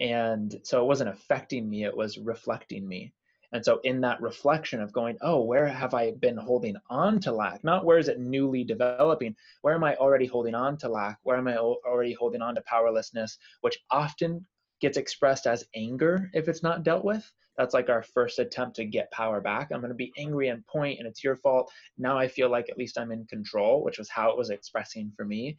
And 0.00 0.54
so 0.64 0.82
it 0.82 0.86
wasn't 0.86 1.10
affecting 1.10 1.68
me, 1.68 1.84
it 1.84 1.96
was 1.96 2.18
reflecting 2.18 2.86
me. 2.86 3.14
And 3.54 3.64
so, 3.64 3.78
in 3.84 4.00
that 4.00 4.20
reflection 4.20 4.80
of 4.80 4.92
going, 4.92 5.16
oh, 5.22 5.44
where 5.44 5.68
have 5.68 5.94
I 5.94 6.10
been 6.10 6.36
holding 6.36 6.74
on 6.90 7.20
to 7.20 7.30
lack? 7.30 7.62
Not 7.62 7.84
where 7.84 7.98
is 7.98 8.08
it 8.08 8.18
newly 8.18 8.64
developing? 8.64 9.36
Where 9.62 9.74
am 9.74 9.84
I 9.84 9.94
already 9.94 10.26
holding 10.26 10.56
on 10.56 10.76
to 10.78 10.88
lack? 10.88 11.18
Where 11.22 11.36
am 11.36 11.46
I 11.46 11.56
already 11.56 12.14
holding 12.14 12.42
on 12.42 12.56
to 12.56 12.62
powerlessness, 12.62 13.38
which 13.60 13.78
often 13.92 14.44
gets 14.80 14.98
expressed 14.98 15.46
as 15.46 15.64
anger 15.76 16.28
if 16.34 16.48
it's 16.48 16.64
not 16.64 16.82
dealt 16.82 17.04
with? 17.04 17.30
That's 17.56 17.74
like 17.74 17.88
our 17.88 18.02
first 18.02 18.40
attempt 18.40 18.74
to 18.76 18.84
get 18.84 19.12
power 19.12 19.40
back. 19.40 19.68
I'm 19.70 19.78
going 19.78 19.90
to 19.90 19.94
be 19.94 20.12
angry 20.18 20.48
and 20.48 20.66
point, 20.66 20.98
and 20.98 21.06
it's 21.06 21.22
your 21.22 21.36
fault. 21.36 21.70
Now 21.96 22.18
I 22.18 22.26
feel 22.26 22.50
like 22.50 22.68
at 22.68 22.76
least 22.76 22.98
I'm 22.98 23.12
in 23.12 23.24
control, 23.26 23.84
which 23.84 23.98
was 23.98 24.10
how 24.10 24.30
it 24.30 24.36
was 24.36 24.50
expressing 24.50 25.12
for 25.16 25.24
me. 25.24 25.56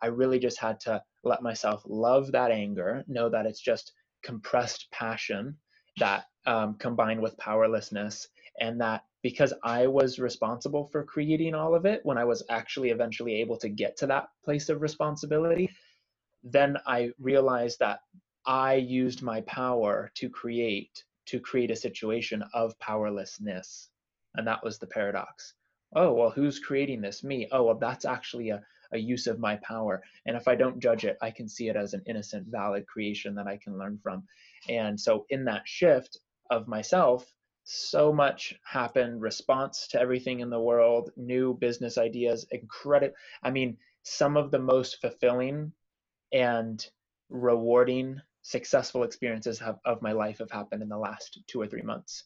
I 0.00 0.06
really 0.06 0.38
just 0.38 0.58
had 0.58 0.80
to 0.80 1.02
let 1.24 1.42
myself 1.42 1.82
love 1.86 2.32
that 2.32 2.50
anger, 2.50 3.04
know 3.06 3.28
that 3.28 3.44
it's 3.44 3.60
just 3.60 3.92
compressed 4.22 4.88
passion 4.92 5.58
that 5.98 6.24
um, 6.46 6.74
combined 6.74 7.20
with 7.20 7.36
powerlessness, 7.38 8.28
and 8.60 8.80
that 8.80 9.04
because 9.22 9.54
I 9.62 9.86
was 9.86 10.18
responsible 10.18 10.88
for 10.92 11.02
creating 11.04 11.54
all 11.54 11.74
of 11.74 11.86
it, 11.86 12.00
when 12.04 12.18
I 12.18 12.24
was 12.24 12.42
actually 12.50 12.90
eventually 12.90 13.34
able 13.40 13.56
to 13.58 13.68
get 13.68 13.96
to 13.98 14.06
that 14.08 14.28
place 14.44 14.68
of 14.68 14.82
responsibility, 14.82 15.70
then 16.42 16.76
I 16.86 17.10
realized 17.18 17.78
that 17.80 18.00
I 18.46 18.74
used 18.74 19.22
my 19.22 19.40
power 19.42 20.10
to 20.16 20.28
create 20.28 21.04
to 21.26 21.40
create 21.40 21.70
a 21.70 21.76
situation 21.76 22.44
of 22.52 22.78
powerlessness. 22.80 23.88
And 24.34 24.46
that 24.46 24.62
was 24.62 24.78
the 24.78 24.86
paradox. 24.86 25.54
Oh, 25.96 26.12
well, 26.12 26.30
who's 26.30 26.58
creating 26.58 27.00
this? 27.00 27.24
Me. 27.24 27.48
Oh, 27.50 27.62
well, 27.64 27.78
that's 27.78 28.04
actually 28.04 28.50
a, 28.50 28.62
a 28.92 28.98
use 28.98 29.26
of 29.26 29.38
my 29.38 29.56
power. 29.56 30.02
And 30.26 30.36
if 30.36 30.48
I 30.48 30.54
don't 30.54 30.80
judge 30.80 31.06
it, 31.06 31.16
I 31.22 31.30
can 31.30 31.48
see 31.48 31.68
it 31.68 31.76
as 31.76 31.94
an 31.94 32.02
innocent, 32.06 32.48
valid 32.48 32.86
creation 32.86 33.34
that 33.36 33.46
I 33.46 33.56
can 33.56 33.78
learn 33.78 33.98
from. 34.02 34.24
And 34.68 35.00
so, 35.00 35.24
in 35.30 35.46
that 35.46 35.62
shift 35.66 36.18
of 36.50 36.68
myself, 36.68 37.26
so 37.64 38.12
much 38.12 38.54
happened 38.64 39.22
response 39.22 39.88
to 39.88 40.00
everything 40.00 40.40
in 40.40 40.50
the 40.50 40.60
world, 40.60 41.10
new 41.16 41.54
business 41.54 41.96
ideas, 41.96 42.46
incredible. 42.50 43.14
I 43.42 43.50
mean, 43.50 43.78
some 44.02 44.36
of 44.36 44.50
the 44.50 44.58
most 44.58 45.00
fulfilling 45.00 45.72
and 46.32 46.86
rewarding 47.30 48.20
successful 48.42 49.02
experiences 49.04 49.58
have, 49.58 49.78
of 49.86 50.02
my 50.02 50.12
life 50.12 50.38
have 50.38 50.50
happened 50.50 50.82
in 50.82 50.88
the 50.88 50.98
last 50.98 51.40
two 51.46 51.60
or 51.60 51.66
three 51.66 51.82
months 51.82 52.24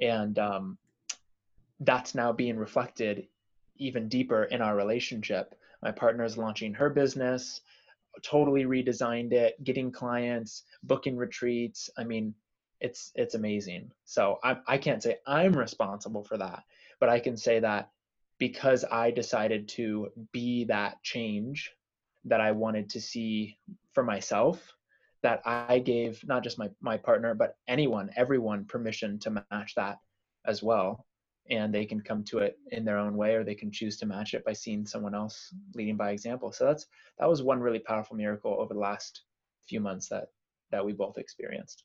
and 0.00 0.38
um, 0.38 0.78
that's 1.80 2.14
now 2.14 2.32
being 2.32 2.56
reflected 2.56 3.26
even 3.76 4.08
deeper 4.08 4.44
in 4.44 4.62
our 4.62 4.76
relationship 4.76 5.54
my 5.82 5.90
partner 5.90 6.24
is 6.24 6.38
launching 6.38 6.72
her 6.72 6.88
business 6.88 7.60
totally 8.22 8.64
redesigned 8.64 9.32
it 9.32 9.62
getting 9.64 9.90
clients 9.90 10.62
booking 10.84 11.16
retreats 11.16 11.90
i 11.98 12.04
mean 12.04 12.32
it's 12.80 13.12
it's 13.14 13.34
amazing 13.34 13.90
so 14.04 14.38
I, 14.44 14.58
I 14.66 14.78
can't 14.78 15.02
say 15.02 15.16
i'm 15.26 15.52
responsible 15.52 16.24
for 16.24 16.36
that 16.38 16.62
but 17.00 17.08
i 17.08 17.18
can 17.18 17.36
say 17.36 17.60
that 17.60 17.90
because 18.38 18.84
i 18.90 19.10
decided 19.10 19.68
to 19.68 20.08
be 20.32 20.64
that 20.64 21.02
change 21.02 21.72
that 22.24 22.40
i 22.40 22.52
wanted 22.52 22.90
to 22.90 23.00
see 23.00 23.56
for 23.92 24.04
myself 24.04 24.76
that 25.26 25.42
I 25.44 25.80
gave 25.80 26.22
not 26.24 26.44
just 26.44 26.56
my, 26.56 26.70
my 26.80 26.96
partner, 26.96 27.34
but 27.34 27.56
anyone, 27.66 28.10
everyone 28.14 28.64
permission 28.64 29.18
to 29.18 29.42
match 29.50 29.74
that 29.74 29.98
as 30.44 30.62
well. 30.62 31.04
And 31.50 31.74
they 31.74 31.84
can 31.84 32.00
come 32.00 32.22
to 32.24 32.38
it 32.38 32.58
in 32.70 32.84
their 32.84 32.96
own 32.98 33.16
way, 33.16 33.34
or 33.34 33.42
they 33.42 33.56
can 33.56 33.72
choose 33.72 33.96
to 33.98 34.06
match 34.06 34.34
it 34.34 34.44
by 34.44 34.52
seeing 34.52 34.86
someone 34.86 35.16
else 35.16 35.52
leading 35.74 35.96
by 35.96 36.10
example. 36.10 36.52
So 36.52 36.64
that's 36.64 36.86
that 37.18 37.28
was 37.28 37.42
one 37.42 37.58
really 37.58 37.80
powerful 37.80 38.16
miracle 38.16 38.56
over 38.56 38.72
the 38.72 38.78
last 38.78 39.22
few 39.68 39.80
months 39.80 40.08
that 40.10 40.28
that 40.70 40.84
we 40.84 40.92
both 40.92 41.18
experienced. 41.18 41.82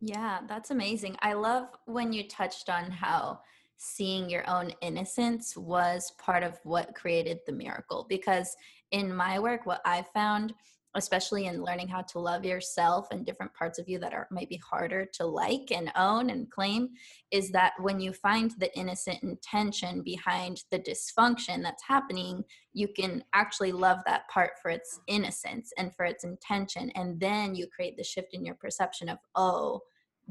Yeah, 0.00 0.40
that's 0.48 0.70
amazing. 0.70 1.16
I 1.20 1.34
love 1.34 1.68
when 1.84 2.12
you 2.12 2.26
touched 2.26 2.70
on 2.70 2.90
how 2.90 3.40
seeing 3.82 4.28
your 4.28 4.48
own 4.48 4.70
innocence 4.82 5.56
was 5.56 6.12
part 6.18 6.42
of 6.42 6.58
what 6.64 6.94
created 6.94 7.38
the 7.46 7.52
miracle 7.52 8.04
because 8.10 8.54
in 8.90 9.14
my 9.14 9.38
work 9.38 9.64
what 9.64 9.80
i 9.86 10.04
found 10.12 10.52
especially 10.96 11.46
in 11.46 11.64
learning 11.64 11.88
how 11.88 12.02
to 12.02 12.18
love 12.18 12.44
yourself 12.44 13.06
and 13.10 13.24
different 13.24 13.54
parts 13.54 13.78
of 13.78 13.88
you 13.88 13.98
that 13.98 14.12
are 14.12 14.28
maybe 14.30 14.56
harder 14.56 15.06
to 15.06 15.24
like 15.24 15.70
and 15.70 15.90
own 15.96 16.28
and 16.28 16.50
claim 16.50 16.90
is 17.30 17.50
that 17.50 17.72
when 17.80 17.98
you 17.98 18.12
find 18.12 18.50
the 18.58 18.76
innocent 18.78 19.22
intention 19.22 20.02
behind 20.02 20.62
the 20.70 20.78
dysfunction 20.78 21.62
that's 21.62 21.82
happening 21.82 22.44
you 22.74 22.86
can 22.86 23.24
actually 23.32 23.72
love 23.72 24.00
that 24.04 24.28
part 24.28 24.50
for 24.60 24.70
its 24.70 25.00
innocence 25.06 25.72
and 25.78 25.94
for 25.94 26.04
its 26.04 26.22
intention 26.24 26.90
and 26.90 27.18
then 27.18 27.54
you 27.54 27.66
create 27.66 27.96
the 27.96 28.04
shift 28.04 28.34
in 28.34 28.44
your 28.44 28.56
perception 28.56 29.08
of 29.08 29.16
oh 29.36 29.80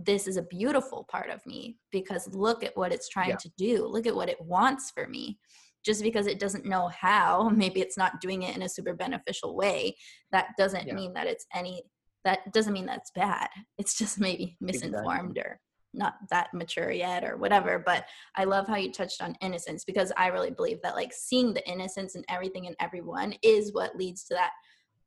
this 0.06 0.28
is 0.28 0.38
a 0.38 0.44
beautiful 0.44 1.06
part 1.10 1.30
of 1.30 1.46
me 1.46 1.78
because 1.92 2.28
look 2.34 2.64
at 2.64 2.76
what 2.78 2.94
it's 2.94 3.10
trying 3.10 3.30
yeah. 3.30 3.36
to 3.36 3.50
do 3.58 3.86
look 3.86 4.08
at 4.08 4.16
what 4.16 4.30
it 4.30 4.40
wants 4.42 4.92
for 4.92 5.08
me 5.08 5.38
just 5.86 6.04
because 6.04 6.28
it 6.28 6.40
doesn't 6.40 6.66
know 6.66 6.88
how 6.88 7.50
maybe 7.54 7.82
it's 7.82 7.98
not 7.98 8.22
doing 8.22 8.44
it 8.44 8.56
in 8.56 8.64
a 8.64 8.70
super 8.70 8.94
beneficial 8.94 9.56
way 9.56 9.96
that 10.32 10.50
doesn't 10.58 10.88
yeah. 10.88 10.94
mean 10.94 11.14
that 11.14 11.28
it's 11.28 11.46
any 11.54 11.84
that 12.26 12.52
doesn't 12.54 12.74
mean 12.74 12.86
that's 12.86 13.12
bad 13.12 13.48
it's 13.78 13.98
just 13.98 14.20
maybe 14.20 14.58
misinformed 14.62 15.38
exactly. 15.38 15.42
or 15.42 15.60
not 15.92 16.14
that 16.30 16.54
mature 16.54 16.92
yet 16.92 17.24
or 17.24 17.36
whatever 17.38 17.82
but 17.84 18.06
i 18.36 18.44
love 18.44 18.68
how 18.68 18.76
you 18.76 18.92
touched 18.92 19.22
on 19.22 19.36
innocence 19.42 19.84
because 19.84 20.12
i 20.18 20.28
really 20.28 20.52
believe 20.52 20.80
that 20.84 20.96
like 20.96 21.12
seeing 21.12 21.54
the 21.54 21.68
innocence 21.68 22.16
in 22.16 22.24
everything 22.30 22.68
and 22.68 22.76
everyone 22.80 23.34
is 23.42 23.74
what 23.74 23.96
leads 23.96 24.24
to 24.24 24.36
that 24.36 24.52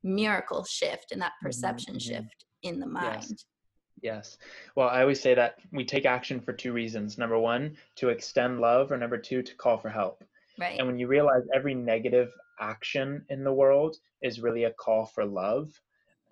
miracle 0.03 0.65
shift 0.65 1.13
and 1.13 1.23
that 1.23 1.33
perception 1.41 1.95
mm-hmm. 1.95 2.15
shift 2.15 2.45
in 2.65 2.81
the 2.81 2.87
mind 2.87 3.27
yes. 3.29 3.45
Yes. 4.03 4.39
Well, 4.75 4.89
I 4.89 5.01
always 5.01 5.21
say 5.21 5.35
that 5.35 5.59
we 5.71 5.85
take 5.85 6.05
action 6.05 6.41
for 6.41 6.53
two 6.53 6.73
reasons. 6.73 7.19
Number 7.19 7.39
one, 7.39 7.77
to 7.97 8.09
extend 8.09 8.61
love, 8.61 8.91
or 8.91 8.99
number 8.99 9.17
two, 9.17 9.43
to 9.43 9.55
call 9.55 9.79
for 9.79 9.89
help. 9.89 10.25
Right. 10.59 10.77
And 10.79 10.87
when 10.87 10.99
you 10.99 11.07
realize 11.07 11.45
every 11.55 11.75
negative 11.75 12.31
action 12.61 13.25
in 13.31 13.45
the 13.45 13.53
world 13.53 13.97
is 14.21 14.41
really 14.41 14.65
a 14.65 14.73
call 14.73 15.07
for 15.07 15.25
love, 15.25 15.81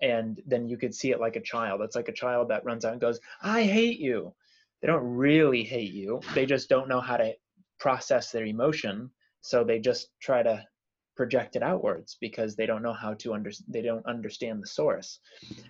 and 0.01 0.41
then 0.45 0.67
you 0.67 0.77
could 0.77 0.93
see 0.93 1.11
it 1.11 1.19
like 1.21 1.37
a 1.37 1.41
child. 1.41 1.81
It's 1.81 1.95
like 1.95 2.09
a 2.09 2.13
child 2.13 2.49
that 2.49 2.65
runs 2.65 2.83
out 2.83 2.91
and 2.91 3.01
goes, 3.01 3.19
I 3.41 3.63
hate 3.63 3.99
you. 3.99 4.33
They 4.81 4.87
don't 4.87 5.03
really 5.03 5.63
hate 5.63 5.91
you, 5.91 6.21
they 6.33 6.45
just 6.45 6.67
don't 6.67 6.89
know 6.89 7.01
how 7.01 7.17
to 7.17 7.33
process 7.79 8.31
their 8.31 8.45
emotion. 8.45 9.11
So 9.41 9.63
they 9.63 9.79
just 9.79 10.09
try 10.19 10.43
to 10.43 10.65
project 11.15 11.55
it 11.55 11.63
outwards 11.63 12.17
because 12.19 12.55
they 12.55 12.65
don't 12.65 12.81
know 12.81 12.93
how 12.93 13.13
to 13.13 13.33
under 13.33 13.51
they 13.67 13.81
don't 13.81 14.05
understand 14.05 14.61
the 14.61 14.67
source. 14.67 15.19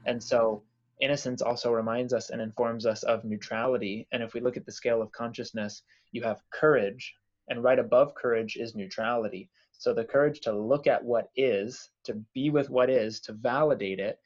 And 0.05 0.21
so 0.21 0.63
innocence 1.01 1.41
also 1.41 1.71
reminds 1.71 2.13
us 2.13 2.29
and 2.29 2.41
informs 2.41 2.85
us 2.85 3.03
of 3.03 3.25
neutrality. 3.25 4.07
And 4.11 4.23
if 4.23 4.33
we 4.33 4.39
look 4.39 4.57
at 4.57 4.65
the 4.65 4.71
scale 4.71 5.01
of 5.01 5.11
consciousness, 5.11 5.83
you 6.11 6.21
have 6.23 6.41
courage, 6.51 7.13
and 7.49 7.63
right 7.63 7.79
above 7.79 8.15
courage 8.15 8.55
is 8.55 8.75
neutrality. 8.75 9.49
So 9.73 9.93
the 9.93 10.05
courage 10.05 10.41
to 10.41 10.53
look 10.53 10.87
at 10.87 11.03
what 11.03 11.29
is, 11.35 11.89
to 12.05 12.13
be 12.33 12.49
with 12.49 12.69
what 12.69 12.89
is, 12.89 13.19
to 13.21 13.33
validate 13.33 13.99
it, 13.99 14.19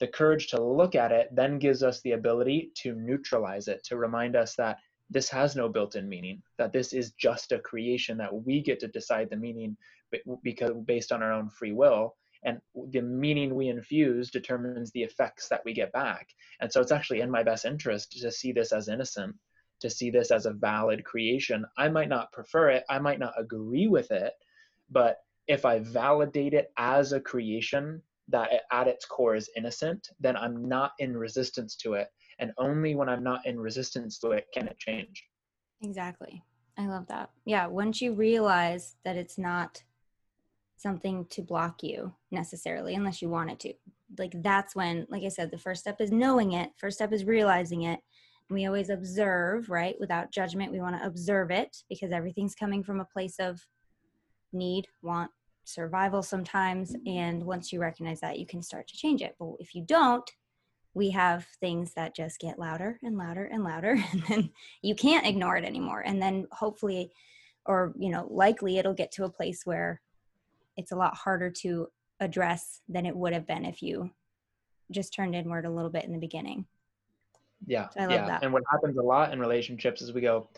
the 0.00 0.08
courage 0.08 0.48
to 0.48 0.62
look 0.62 0.94
at 0.94 1.12
it 1.12 1.28
then 1.32 1.58
gives 1.58 1.82
us 1.82 2.00
the 2.02 2.12
ability 2.12 2.72
to 2.82 2.94
neutralize 2.94 3.68
it, 3.68 3.82
to 3.84 3.96
remind 3.96 4.36
us 4.36 4.54
that 4.56 4.78
this 5.10 5.28
has 5.30 5.56
no 5.56 5.68
built 5.68 5.96
in 5.96 6.08
meaning, 6.08 6.42
that 6.58 6.72
this 6.72 6.92
is 6.92 7.12
just 7.12 7.52
a 7.52 7.58
creation, 7.58 8.18
that 8.18 8.44
we 8.44 8.60
get 8.60 8.78
to 8.80 8.88
decide 8.88 9.30
the 9.30 9.36
meaning 9.36 9.76
because 10.42 10.72
based 10.84 11.12
on 11.12 11.22
our 11.22 11.32
own 11.32 11.48
free 11.48 11.72
will. 11.72 12.14
And 12.44 12.60
the 12.90 13.02
meaning 13.02 13.54
we 13.54 13.68
infuse 13.68 14.30
determines 14.30 14.92
the 14.92 15.02
effects 15.02 15.48
that 15.48 15.62
we 15.64 15.72
get 15.72 15.92
back. 15.92 16.28
And 16.60 16.72
so 16.72 16.80
it's 16.80 16.92
actually 16.92 17.20
in 17.20 17.30
my 17.30 17.42
best 17.42 17.64
interest 17.64 18.12
to 18.12 18.30
see 18.30 18.52
this 18.52 18.72
as 18.72 18.88
innocent 18.88 19.34
to 19.80 19.90
see 19.90 20.10
this 20.10 20.30
as 20.30 20.46
a 20.46 20.52
valid 20.52 21.04
creation. 21.04 21.64
I 21.76 21.88
might 21.88 22.08
not 22.08 22.32
prefer 22.32 22.70
it, 22.70 22.84
I 22.88 22.98
might 22.98 23.18
not 23.18 23.34
agree 23.38 23.88
with 23.88 24.10
it, 24.10 24.32
but 24.90 25.18
if 25.46 25.64
I 25.64 25.78
validate 25.78 26.54
it 26.54 26.72
as 26.76 27.12
a 27.12 27.20
creation 27.20 28.02
that 28.28 28.50
at 28.70 28.88
its 28.88 29.06
core 29.06 29.34
is 29.34 29.50
innocent, 29.56 30.08
then 30.20 30.36
I'm 30.36 30.68
not 30.68 30.92
in 30.98 31.16
resistance 31.16 31.76
to 31.76 31.94
it. 31.94 32.08
And 32.38 32.52
only 32.58 32.94
when 32.94 33.08
I'm 33.08 33.22
not 33.22 33.46
in 33.46 33.58
resistance 33.58 34.18
to 34.18 34.32
it 34.32 34.46
can 34.52 34.68
it 34.68 34.78
change. 34.78 35.24
Exactly. 35.80 36.42
I 36.76 36.86
love 36.86 37.06
that. 37.08 37.30
Yeah. 37.46 37.66
Once 37.66 38.00
you 38.00 38.12
realize 38.12 38.96
that 39.04 39.16
it's 39.16 39.38
not 39.38 39.82
something 40.78 41.26
to 41.30 41.42
block 41.42 41.82
you 41.82 42.14
necessarily, 42.30 42.94
unless 42.94 43.20
you 43.20 43.28
want 43.28 43.50
it 43.50 43.60
to, 43.60 43.74
like 44.18 44.32
that's 44.42 44.74
when, 44.74 45.06
like 45.10 45.24
I 45.24 45.28
said, 45.28 45.50
the 45.50 45.58
first 45.58 45.82
step 45.82 46.00
is 46.00 46.12
knowing 46.12 46.52
it, 46.52 46.70
first 46.76 46.96
step 46.98 47.12
is 47.12 47.24
realizing 47.24 47.82
it. 47.82 48.00
We 48.50 48.66
always 48.66 48.88
observe 48.88 49.68
right? 49.68 49.96
Without 50.00 50.32
judgment 50.32 50.72
we 50.72 50.80
want 50.80 50.98
to 50.98 51.06
observe 51.06 51.50
it 51.50 51.76
because 51.90 52.12
everything's 52.12 52.54
coming 52.54 52.82
from 52.82 53.00
a 53.00 53.04
place 53.04 53.36
of 53.38 53.60
need 54.52 54.86
want 55.02 55.30
survival 55.64 56.22
sometimes. 56.22 56.94
Mm-hmm. 56.94 57.08
And 57.08 57.44
once 57.44 57.72
you 57.72 57.80
recognize 57.80 58.20
that 58.20 58.38
you 58.38 58.46
can 58.46 58.62
start 58.62 58.88
to 58.88 58.96
change 58.96 59.20
it. 59.20 59.34
But 59.38 59.56
if 59.58 59.74
you 59.74 59.84
don't 59.84 60.28
we 60.94 61.10
have 61.10 61.46
things 61.60 61.92
that 61.94 62.16
just 62.16 62.40
get 62.40 62.58
louder 62.58 62.98
and 63.02 63.16
louder 63.16 63.44
and 63.44 63.62
louder 63.62 63.92
and 64.12 64.22
then 64.28 64.50
you 64.82 64.94
can't 64.94 65.26
ignore 65.26 65.56
it 65.56 65.64
anymore. 65.64 66.02
And 66.04 66.20
then 66.20 66.46
hopefully 66.52 67.12
or 67.66 67.92
you 67.98 68.10
know 68.10 68.26
likely 68.30 68.78
it'll 68.78 68.94
get 68.94 69.12
to 69.12 69.24
a 69.24 69.30
place 69.30 69.62
where 69.64 70.00
it's 70.78 70.92
a 70.92 70.96
lot 70.96 71.14
harder 71.14 71.50
to 71.50 71.88
address 72.20 72.80
than 72.88 73.04
it 73.04 73.14
would 73.14 73.34
have 73.34 73.46
been 73.46 73.66
if 73.66 73.82
you 73.82 74.10
just 74.90 75.12
turned 75.12 75.34
inward 75.34 75.66
a 75.66 75.70
little 75.70 75.90
bit 75.90 76.04
in 76.04 76.12
the 76.12 76.18
beginning. 76.18 76.64
Yeah. 77.66 77.88
So 77.90 78.00
I 78.00 78.02
love 78.04 78.12
yeah. 78.12 78.26
that. 78.26 78.44
And 78.44 78.52
what 78.52 78.62
happens 78.70 78.96
a 78.96 79.02
lot 79.02 79.32
in 79.32 79.40
relationships 79.40 80.00
is 80.00 80.12
we 80.12 80.20
go, 80.20 80.48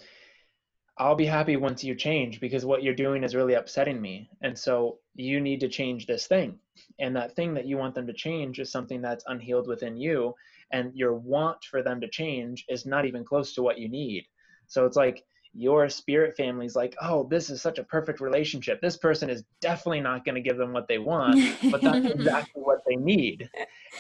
I'll 0.99 1.15
be 1.15 1.27
happy 1.27 1.57
once 1.57 1.83
you 1.83 1.95
change 1.95 2.41
because 2.41 2.67
what 2.67 2.83
you're 2.83 2.95
doing 2.95 3.25
is 3.25 3.35
really 3.35 3.55
upsetting 3.55 4.01
me. 4.01 4.29
And 4.43 4.57
so 4.57 4.99
you 5.15 5.41
need 5.41 5.61
to 5.61 5.69
change 5.69 6.07
this 6.07 6.27
thing. 6.27 6.59
And 6.99 7.17
that 7.17 7.35
thing 7.35 7.55
that 7.55 7.67
you 7.67 7.79
want 7.79 7.95
them 7.95 8.07
to 8.07 8.13
change 8.13 8.61
is 8.61 8.71
something 8.71 9.01
that's 9.01 9.25
unhealed 9.27 9.67
within 9.67 9.97
you. 9.97 10.35
And 10.73 10.95
your 10.95 11.15
want 11.15 11.65
for 11.65 11.83
them 11.83 12.01
to 12.03 12.09
change 12.09 12.67
is 12.69 12.85
not 12.85 13.07
even 13.07 13.25
close 13.25 13.55
to 13.55 13.63
what 13.63 13.79
you 13.79 13.89
need. 13.89 14.27
So 14.67 14.85
it's 14.85 14.97
like 14.97 15.25
your 15.53 15.89
spirit 15.89 16.37
family's 16.37 16.77
like, 16.77 16.95
oh, 17.03 17.27
this 17.29 17.51
is 17.51 17.61
such 17.61 17.79
a 17.79 17.85
perfect 17.85 18.21
relationship. 18.21 18.81
This 18.81 18.97
person 18.97 19.29
is 19.29 19.43
definitely 19.61 20.01
not 20.01 20.25
going 20.25 20.37
to 20.37 20.41
give 20.41 20.57
them 20.57 20.73
what 20.73 20.87
they 20.87 20.99
want, 20.99 21.41
but 21.71 21.81
that's 21.81 22.07
exactly 22.15 22.63
what 22.63 22.79
they 22.89 22.97
need. 22.97 23.51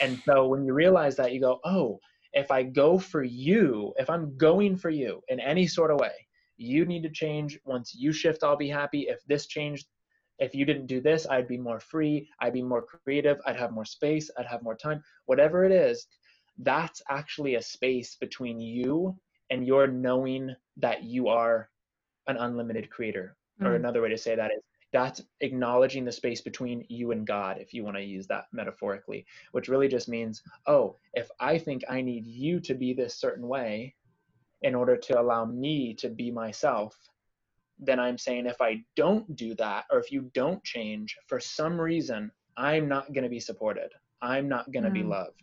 And 0.00 0.20
so 0.24 0.46
when 0.46 0.64
you 0.64 0.72
realize 0.72 1.16
that, 1.16 1.32
you 1.32 1.40
go, 1.40 1.58
oh, 1.64 1.98
if 2.32 2.50
I 2.52 2.62
go 2.62 2.98
for 2.98 3.24
you, 3.24 3.92
if 3.98 4.08
I'm 4.08 4.36
going 4.36 4.76
for 4.76 4.90
you 4.90 5.20
in 5.28 5.40
any 5.40 5.66
sort 5.66 5.90
of 5.90 5.98
way, 5.98 6.12
you 6.56 6.84
need 6.84 7.02
to 7.02 7.10
change. 7.10 7.58
Once 7.64 7.94
you 7.94 8.12
shift, 8.12 8.44
I'll 8.44 8.56
be 8.56 8.68
happy. 8.68 9.06
If 9.08 9.18
this 9.26 9.46
changed, 9.46 9.86
if 10.38 10.54
you 10.54 10.64
didn't 10.64 10.86
do 10.86 11.00
this, 11.00 11.26
I'd 11.28 11.48
be 11.48 11.58
more 11.58 11.80
free. 11.80 12.28
I'd 12.40 12.52
be 12.52 12.62
more 12.62 12.82
creative. 12.82 13.38
I'd 13.46 13.58
have 13.58 13.72
more 13.72 13.84
space. 13.84 14.30
I'd 14.38 14.46
have 14.46 14.62
more 14.62 14.76
time. 14.76 15.02
Whatever 15.26 15.64
it 15.64 15.72
is, 15.72 16.06
that's 16.58 17.02
actually 17.08 17.56
a 17.56 17.62
space 17.62 18.16
between 18.20 18.60
you 18.60 19.16
and 19.50 19.66
your 19.66 19.86
knowing 19.86 20.54
that 20.76 21.02
you 21.02 21.28
are 21.28 21.68
an 22.26 22.36
unlimited 22.36 22.90
creator. 22.90 23.36
Mm. 23.60 23.66
Or 23.66 23.74
another 23.74 24.00
way 24.00 24.08
to 24.08 24.18
say 24.18 24.34
that 24.36 24.50
is 24.52 24.62
that's 24.92 25.22
acknowledging 25.40 26.04
the 26.04 26.12
space 26.12 26.40
between 26.40 26.84
you 26.88 27.12
and 27.12 27.26
God, 27.26 27.58
if 27.58 27.72
you 27.72 27.84
want 27.84 27.96
to 27.96 28.02
use 28.02 28.26
that 28.26 28.46
metaphorically, 28.52 29.24
which 29.52 29.68
really 29.68 29.88
just 29.88 30.08
means, 30.08 30.42
oh, 30.66 30.96
if 31.14 31.30
I 31.38 31.58
think 31.58 31.84
I 31.88 32.00
need 32.00 32.26
you 32.26 32.60
to 32.60 32.74
be 32.74 32.92
this 32.92 33.14
certain 33.14 33.46
way 33.46 33.94
in 34.62 34.74
order 34.74 34.96
to 34.96 35.20
allow 35.20 35.44
me 35.44 35.94
to 35.94 36.08
be 36.08 36.30
myself, 36.30 36.96
then 37.78 38.00
I'm 38.00 38.18
saying 38.18 38.46
if 38.46 38.60
I 38.60 38.82
don't 38.96 39.36
do 39.36 39.54
that, 39.54 39.84
or 39.90 39.98
if 40.00 40.12
you 40.12 40.30
don't 40.34 40.62
change 40.64 41.16
for 41.26 41.40
some 41.40 41.80
reason, 41.80 42.30
I'm 42.56 42.88
not 42.88 43.12
going 43.12 43.24
to 43.24 43.30
be 43.30 43.40
supported. 43.40 43.92
I'm 44.20 44.48
not 44.48 44.70
going 44.72 44.84
to 44.84 44.90
mm. 44.90 44.94
be 44.94 45.02
loved. 45.02 45.42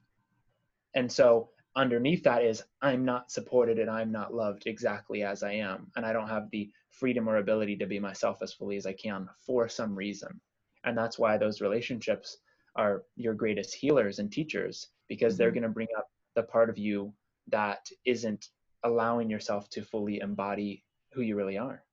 And 0.94 1.12
so 1.12 1.50
underneath 1.77 2.24
that 2.24 2.43
is 2.43 2.63
I'm 2.81 3.05
not 3.05 3.31
supported 3.31 3.77
and 3.77 3.89
I'm 3.89 4.12
not 4.12 4.34
loved 4.34 4.63
exactly 4.65 5.24
as 5.24 5.43
I 5.43 5.53
am. 5.53 5.91
And 5.96 6.05
I 6.05 6.12
don't 6.12 6.27
have 6.27 6.50
the 6.50 6.69
freedom 6.89 7.29
or 7.29 7.38
ability 7.38 7.77
to 7.77 7.86
be 7.86 8.00
myself 8.00 8.41
as 8.41 8.51
fully 8.51 8.77
as 8.77 8.88
I 8.88 8.93
can 8.93 9.29
for 9.46 9.69
some 9.69 9.96
reason. 9.96 10.41
And 10.84 10.98
that's 10.98 11.19
why 11.19 11.38
those 11.38 11.62
relationships 11.62 12.38
are 12.75 13.03
your 13.15 13.36
greatest 13.36 13.75
healers 13.75 14.19
and 14.19 14.31
teachers 14.31 14.88
because 15.07 15.34
mm-hmm. 15.34 15.38
they're 15.38 15.51
going 15.51 15.63
to 15.63 15.69
bring 15.69 15.88
up 15.98 16.10
the 16.36 16.43
part 16.43 16.69
of 16.69 16.77
you 16.77 17.13
that 17.50 17.88
isn't 18.05 18.48
allowing 18.84 19.29
yourself 19.29 19.69
to 19.69 19.84
fully 19.84 20.19
embody 20.19 20.84
who 21.13 21.22
you 21.22 21.36
really 21.36 21.57
are. 21.57 21.84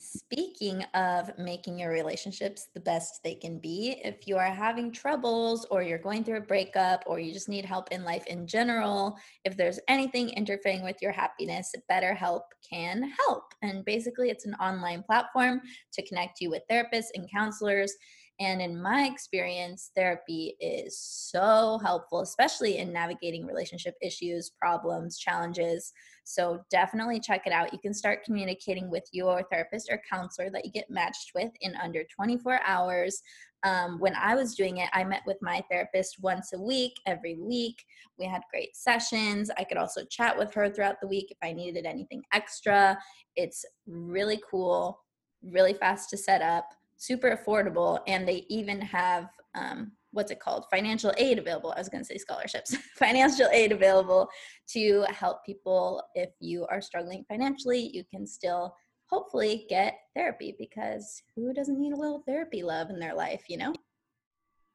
Speaking 0.00 0.84
of 0.94 1.36
making 1.38 1.80
your 1.80 1.90
relationships 1.90 2.68
the 2.72 2.78
best 2.78 3.20
they 3.24 3.34
can 3.34 3.58
be, 3.58 4.00
if 4.04 4.28
you 4.28 4.36
are 4.36 4.46
having 4.46 4.92
troubles 4.92 5.66
or 5.72 5.82
you're 5.82 5.98
going 5.98 6.22
through 6.22 6.36
a 6.36 6.40
breakup 6.40 7.02
or 7.06 7.18
you 7.18 7.32
just 7.32 7.48
need 7.48 7.64
help 7.64 7.90
in 7.90 8.04
life 8.04 8.24
in 8.28 8.46
general, 8.46 9.16
if 9.44 9.56
there's 9.56 9.80
anything 9.88 10.28
interfering 10.30 10.84
with 10.84 11.02
your 11.02 11.10
happiness, 11.10 11.74
BetterHelp 11.90 12.42
can 12.68 13.10
help. 13.26 13.54
And 13.62 13.84
basically, 13.84 14.30
it's 14.30 14.46
an 14.46 14.54
online 14.54 15.02
platform 15.02 15.60
to 15.94 16.06
connect 16.06 16.40
you 16.40 16.50
with 16.50 16.62
therapists 16.70 17.10
and 17.14 17.28
counselors 17.28 17.92
and 18.40 18.62
in 18.62 18.80
my 18.80 19.06
experience, 19.06 19.90
therapy 19.96 20.54
is 20.60 20.96
so 20.96 21.80
helpful, 21.82 22.20
especially 22.20 22.78
in 22.78 22.92
navigating 22.92 23.44
relationship 23.44 23.96
issues, 24.00 24.50
problems, 24.50 25.18
challenges. 25.18 25.92
So 26.22 26.60
definitely 26.70 27.18
check 27.18 27.46
it 27.46 27.52
out. 27.52 27.72
You 27.72 27.80
can 27.80 27.92
start 27.92 28.22
communicating 28.24 28.90
with 28.90 29.02
your 29.12 29.42
therapist 29.50 29.90
or 29.90 30.00
counselor 30.08 30.50
that 30.50 30.64
you 30.64 30.70
get 30.70 30.88
matched 30.88 31.32
with 31.34 31.50
in 31.62 31.74
under 31.82 32.04
24 32.04 32.60
hours. 32.64 33.22
Um, 33.64 33.98
when 33.98 34.14
I 34.14 34.36
was 34.36 34.54
doing 34.54 34.76
it, 34.76 34.88
I 34.92 35.02
met 35.02 35.22
with 35.26 35.38
my 35.42 35.60
therapist 35.68 36.18
once 36.20 36.52
a 36.52 36.60
week, 36.60 36.92
every 37.06 37.34
week. 37.40 37.84
We 38.20 38.26
had 38.26 38.42
great 38.52 38.76
sessions. 38.76 39.50
I 39.58 39.64
could 39.64 39.78
also 39.78 40.04
chat 40.04 40.38
with 40.38 40.54
her 40.54 40.70
throughout 40.70 41.00
the 41.00 41.08
week 41.08 41.26
if 41.30 41.38
I 41.42 41.52
needed 41.52 41.86
anything 41.86 42.22
extra. 42.32 42.96
It's 43.34 43.64
really 43.88 44.40
cool, 44.48 45.00
really 45.42 45.74
fast 45.74 46.08
to 46.10 46.16
set 46.16 46.40
up 46.40 46.66
super 46.98 47.36
affordable 47.36 48.00
and 48.06 48.28
they 48.28 48.44
even 48.48 48.80
have 48.80 49.30
um, 49.54 49.92
what's 50.12 50.30
it 50.30 50.40
called? 50.40 50.64
Financial 50.70 51.12
aid 51.16 51.38
available. 51.38 51.72
I 51.74 51.80
was 51.80 51.88
going 51.88 52.02
to 52.02 52.06
say 52.06 52.18
scholarships. 52.18 52.76
Financial 52.96 53.46
aid 53.52 53.72
available 53.72 54.28
to 54.72 55.04
help 55.10 55.44
people. 55.44 56.02
If 56.14 56.30
you 56.40 56.66
are 56.66 56.80
struggling 56.80 57.24
financially 57.28 57.90
you 57.94 58.04
can 58.10 58.26
still 58.26 58.74
hopefully 59.06 59.64
get 59.70 59.94
therapy 60.14 60.54
because 60.58 61.22
who 61.34 61.54
doesn't 61.54 61.78
need 61.78 61.92
a 61.92 61.96
little 61.96 62.22
therapy 62.26 62.62
love 62.62 62.90
in 62.90 62.98
their 62.98 63.14
life 63.14 63.44
you 63.48 63.56
know? 63.56 63.72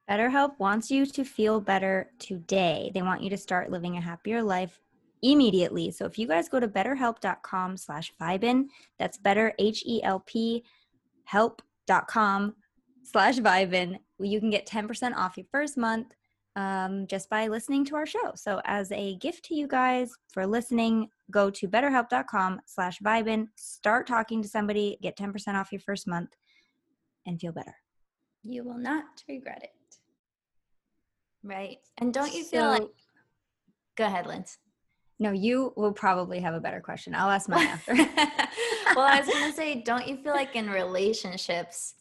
BetterHelp 0.09 0.59
wants 0.59 0.91
you 0.91 1.05
to 1.05 1.23
feel 1.23 1.62
better 1.62 2.12
today. 2.19 2.91
They 2.93 3.01
want 3.01 3.23
you 3.23 3.29
to 3.29 3.38
start 3.38 3.71
living 3.71 3.95
a 3.95 4.01
happier 4.01 4.43
life 4.43 4.81
immediately. 5.21 5.91
So 5.91 6.05
if 6.05 6.19
you 6.19 6.27
guys 6.27 6.49
go 6.49 6.59
to 6.59 6.67
betterhelp.com 6.67 7.77
slash 7.77 8.12
Vibin, 8.19 8.65
that's 8.99 9.17
better 9.17 9.53
H-E-L-P 9.57 10.63
help 11.23 11.62
dot 11.87 12.07
com 12.07 12.55
slash 13.03 13.37
vibin 13.39 13.99
you 14.19 14.39
can 14.39 14.49
get 14.49 14.67
10% 14.67 15.15
off 15.15 15.37
your 15.37 15.45
first 15.51 15.77
month 15.77 16.13
um, 16.55 17.07
just 17.07 17.29
by 17.29 17.47
listening 17.47 17.83
to 17.85 17.95
our 17.95 18.05
show. 18.05 18.31
So 18.35 18.61
as 18.65 18.91
a 18.91 19.15
gift 19.17 19.45
to 19.45 19.55
you 19.55 19.67
guys 19.67 20.11
for 20.31 20.45
listening 20.45 21.09
go 21.31 21.49
to 21.49 21.67
betterhelp.com 21.67 22.61
slash 22.65 22.99
vibin 22.99 23.47
start 23.55 24.07
talking 24.07 24.41
to 24.41 24.47
somebody 24.47 24.97
get 25.01 25.17
10% 25.17 25.55
off 25.55 25.71
your 25.71 25.81
first 25.81 26.07
month 26.07 26.29
and 27.25 27.39
feel 27.39 27.51
better. 27.51 27.75
You 28.43 28.63
will 28.63 28.77
not 28.77 29.05
regret 29.27 29.63
it. 29.63 29.97
Right? 31.43 31.77
And 31.97 32.13
don't 32.13 32.33
you 32.33 32.43
feel 32.43 32.61
so, 32.61 32.69
like 32.69 32.89
go 33.95 34.05
ahead 34.05 34.27
linz 34.27 34.57
no, 35.23 35.31
you 35.31 35.71
will 35.77 35.93
probably 35.93 36.41
have 36.41 36.53
a 36.53 36.59
better 36.59 36.81
question. 36.81 37.15
I'll 37.15 37.29
ask 37.29 37.47
mine 37.47 37.65
after. 37.65 37.93
well, 38.95 39.07
I 39.07 39.21
was 39.21 39.29
going 39.29 39.45
to 39.49 39.55
say, 39.55 39.81
don't 39.81 40.05
you 40.05 40.17
feel 40.17 40.33
like 40.33 40.57
in 40.57 40.69
relationships, 40.69 41.95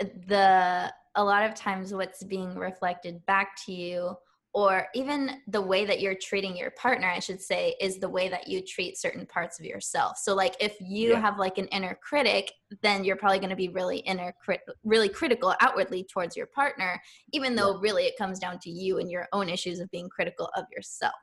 uh, 0.00 0.04
the 0.28 0.92
a 1.16 1.24
lot 1.24 1.42
of 1.42 1.56
times 1.56 1.92
what's 1.92 2.22
being 2.22 2.54
reflected 2.54 3.26
back 3.26 3.56
to 3.66 3.72
you 3.72 4.14
or 4.52 4.86
even 4.94 5.40
the 5.48 5.60
way 5.60 5.84
that 5.84 6.00
you're 6.00 6.14
treating 6.14 6.56
your 6.56 6.70
partner 6.72 7.08
i 7.08 7.18
should 7.18 7.40
say 7.40 7.74
is 7.80 7.98
the 7.98 8.08
way 8.08 8.28
that 8.28 8.46
you 8.46 8.60
treat 8.60 8.96
certain 8.96 9.26
parts 9.26 9.58
of 9.58 9.66
yourself 9.66 10.16
so 10.16 10.34
like 10.34 10.54
if 10.60 10.76
you 10.80 11.10
yeah. 11.10 11.20
have 11.20 11.38
like 11.38 11.58
an 11.58 11.66
inner 11.68 11.98
critic 12.00 12.52
then 12.82 13.02
you're 13.02 13.16
probably 13.16 13.38
going 13.38 13.50
to 13.50 13.56
be 13.56 13.68
really 13.68 13.98
inner 13.98 14.32
crit- 14.44 14.62
really 14.84 15.08
critical 15.08 15.54
outwardly 15.60 16.04
towards 16.04 16.36
your 16.36 16.46
partner 16.46 17.00
even 17.32 17.56
though 17.56 17.74
yeah. 17.74 17.80
really 17.80 18.04
it 18.04 18.16
comes 18.16 18.38
down 18.38 18.58
to 18.58 18.70
you 18.70 18.98
and 18.98 19.10
your 19.10 19.26
own 19.32 19.48
issues 19.48 19.80
of 19.80 19.90
being 19.90 20.08
critical 20.08 20.48
of 20.56 20.64
yourself 20.72 21.14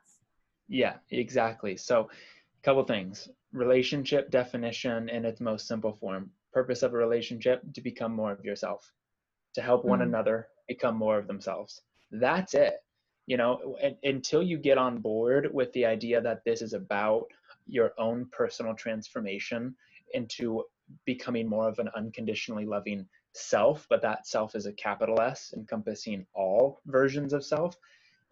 yeah, 0.68 0.94
exactly. 1.10 1.76
So, 1.76 2.10
a 2.10 2.62
couple 2.62 2.84
things. 2.84 3.28
Relationship 3.52 4.30
definition 4.30 5.08
in 5.08 5.24
its 5.24 5.40
most 5.40 5.66
simple 5.66 5.94
form. 5.94 6.30
Purpose 6.52 6.82
of 6.82 6.92
a 6.92 6.96
relationship 6.96 7.62
to 7.74 7.80
become 7.80 8.14
more 8.14 8.32
of 8.32 8.44
yourself, 8.44 8.92
to 9.54 9.62
help 9.62 9.84
one 9.84 10.00
mm-hmm. 10.00 10.08
another 10.08 10.48
become 10.66 10.96
more 10.96 11.18
of 11.18 11.26
themselves. 11.26 11.80
That's 12.10 12.54
it. 12.54 12.74
You 13.26 13.36
know, 13.36 13.76
until 14.02 14.42
you 14.42 14.58
get 14.58 14.78
on 14.78 14.98
board 14.98 15.52
with 15.52 15.72
the 15.72 15.84
idea 15.84 16.20
that 16.20 16.44
this 16.44 16.62
is 16.62 16.72
about 16.72 17.26
your 17.66 17.92
own 17.98 18.26
personal 18.32 18.74
transformation 18.74 19.74
into 20.14 20.64
becoming 21.04 21.48
more 21.48 21.68
of 21.68 21.78
an 21.78 21.90
unconditionally 21.94 22.64
loving 22.64 23.06
self, 23.34 23.86
but 23.90 24.02
that 24.02 24.26
self 24.26 24.54
is 24.54 24.66
a 24.66 24.72
capital 24.72 25.20
S 25.20 25.52
encompassing 25.54 26.26
all 26.34 26.80
versions 26.86 27.32
of 27.32 27.44
self. 27.44 27.76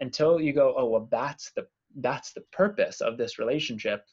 Until 0.00 0.40
you 0.40 0.52
go, 0.52 0.74
oh, 0.76 0.86
well, 0.86 1.08
that's 1.10 1.52
the 1.52 1.66
that's 1.96 2.32
the 2.32 2.42
purpose 2.52 3.00
of 3.00 3.16
this 3.16 3.38
relationship 3.38 4.04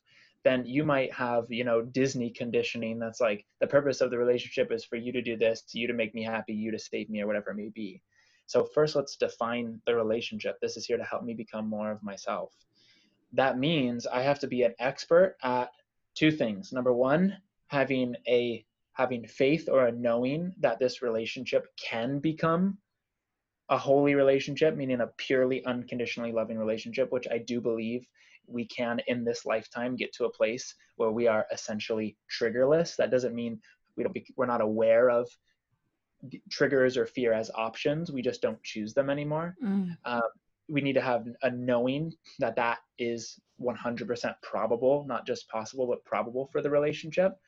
then 0.44 0.66
you 0.66 0.82
mm-hmm. 0.82 0.90
might 0.90 1.14
have 1.14 1.46
you 1.50 1.64
know 1.64 1.82
disney 1.82 2.30
conditioning 2.30 3.00
that's 3.00 3.22
like 3.22 3.46
the 3.60 3.68
purpose 3.68 4.02
of 4.02 4.12
the 4.12 4.18
relationship 4.18 4.72
is 4.72 4.86
for 4.86 4.96
you 4.96 5.12
to 5.12 5.22
do 5.22 5.38
this 5.38 5.62
to 5.62 5.80
you 5.80 5.88
to 5.88 5.94
make 5.94 6.14
me 6.14 6.24
happy 6.24 6.54
you 6.54 6.72
to 6.72 6.80
save 6.80 7.10
me 7.10 7.22
or 7.22 7.28
whatever 7.28 7.52
it 7.52 7.56
may 7.56 7.70
be. 7.70 8.02
So 8.46 8.66
first 8.66 8.96
let's 8.96 9.16
define 9.16 9.82
the 9.88 9.96
relationship. 9.96 10.60
This 10.60 10.78
is 10.78 10.86
here 10.86 10.98
to 10.98 11.04
help 11.04 11.24
me 11.24 11.34
become 11.34 11.70
more 11.70 11.92
of 11.92 12.04
myself. 12.04 12.54
That 13.32 13.58
means 13.58 14.06
i 14.06 14.22
have 14.22 14.40
to 14.40 14.48
be 14.48 14.64
an 14.64 14.76
expert 14.80 15.38
at 15.44 15.70
two 16.16 16.32
things. 16.32 16.72
Number 16.72 16.94
one 16.94 17.38
having 17.68 18.16
a 18.28 18.66
having 18.94 19.26
faith 19.26 19.70
or 19.72 19.88
a 19.88 19.92
knowing 19.92 20.54
that 20.60 20.78
this 20.78 21.02
relationship 21.02 21.66
can 21.78 22.20
become 22.20 22.78
a 23.74 23.78
holy 23.78 24.14
relationship, 24.14 24.76
meaning 24.78 25.02
a 25.02 25.08
purely 25.18 25.66
unconditionally 25.66 26.32
loving 26.32 26.60
relationship, 26.60 27.12
which 27.12 27.28
I 27.32 27.40
do 27.40 27.60
believe 27.60 28.08
we 28.46 28.68
can 28.68 29.02
in 29.08 29.24
this 29.24 29.48
lifetime 29.48 29.96
get 29.96 30.14
to 30.14 30.26
a 30.26 30.32
place 30.32 30.76
where 30.98 31.10
we 31.10 31.26
are 31.26 31.48
essentially 31.52 32.16
triggerless. 32.32 32.96
That 32.98 33.10
doesn't 33.10 33.34
mean 33.34 33.60
we 33.98 34.04
don't 34.04 34.14
be, 34.14 34.28
we're 34.38 34.46
not 34.46 34.62
aware 34.62 35.10
of 35.10 35.28
triggers 36.52 36.98
or 36.98 37.08
fear 37.08 37.34
as 37.34 37.50
options. 37.56 38.12
We 38.12 38.22
just 38.22 38.44
don't 38.44 38.62
choose 38.62 38.94
them 38.94 39.10
anymore. 39.10 39.56
Mm. 39.64 39.98
Um, 40.06 40.22
we 40.70 40.82
need 40.82 40.94
to 40.94 41.02
have 41.02 41.26
a 41.42 41.50
knowing 41.50 42.14
that 42.38 42.56
that 42.58 42.78
is 43.00 43.40
100% 43.60 44.36
probable, 44.44 45.04
not 45.08 45.26
just 45.26 45.50
possible, 45.50 45.88
but 45.88 46.06
probable 46.06 46.48
for 46.52 46.62
the 46.62 46.70
relationship. 46.70 47.40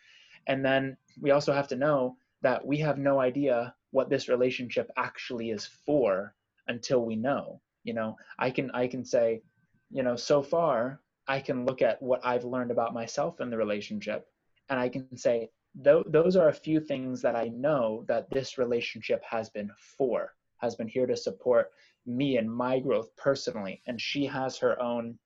And 0.48 0.66
then 0.66 0.98
we 1.22 1.30
also 1.30 1.54
have 1.54 1.68
to 1.68 1.76
know 1.76 2.18
that 2.42 2.66
we 2.66 2.78
have 2.78 2.98
no 2.98 3.20
idea 3.20 3.76
what 3.96 4.10
this 4.10 4.28
relationship 4.28 4.92
actually 4.98 5.52
is 5.52 5.66
for 5.86 6.36
until 6.68 7.06
we 7.06 7.16
know. 7.16 7.62
You 7.84 7.94
know, 7.94 8.18
I 8.38 8.50
can 8.52 8.70
I 8.72 8.88
can 8.88 9.06
say, 9.06 9.42
you 9.90 10.04
know, 10.04 10.16
so 10.16 10.44
far 10.44 11.00
I 11.28 11.40
can 11.40 11.66
look 11.66 11.82
at 11.82 12.02
what 12.02 12.26
I've 12.26 12.44
learned 12.44 12.72
about 12.72 12.94
myself 12.94 13.40
in 13.40 13.50
the 13.50 13.58
relationship 13.58 14.28
and 14.70 14.80
I 14.80 14.90
can 14.90 15.16
say 15.18 15.50
th- 15.84 16.06
those 16.08 16.36
are 16.36 16.50
a 16.50 16.54
few 16.68 16.80
things 16.80 17.22
that 17.22 17.36
I 17.36 17.48
know 17.50 18.04
that 18.08 18.30
this 18.30 18.58
relationship 18.58 19.24
has 19.24 19.50
been 19.50 19.72
for, 19.98 20.34
has 20.58 20.76
been 20.76 20.88
here 20.88 21.08
to 21.08 21.16
support 21.16 21.72
me 22.06 22.38
and 22.38 22.52
my 22.52 22.80
growth 22.80 23.16
personally. 23.16 23.82
And 23.88 24.00
she 24.00 24.26
has 24.26 24.58
her 24.58 24.82
own, 24.82 25.18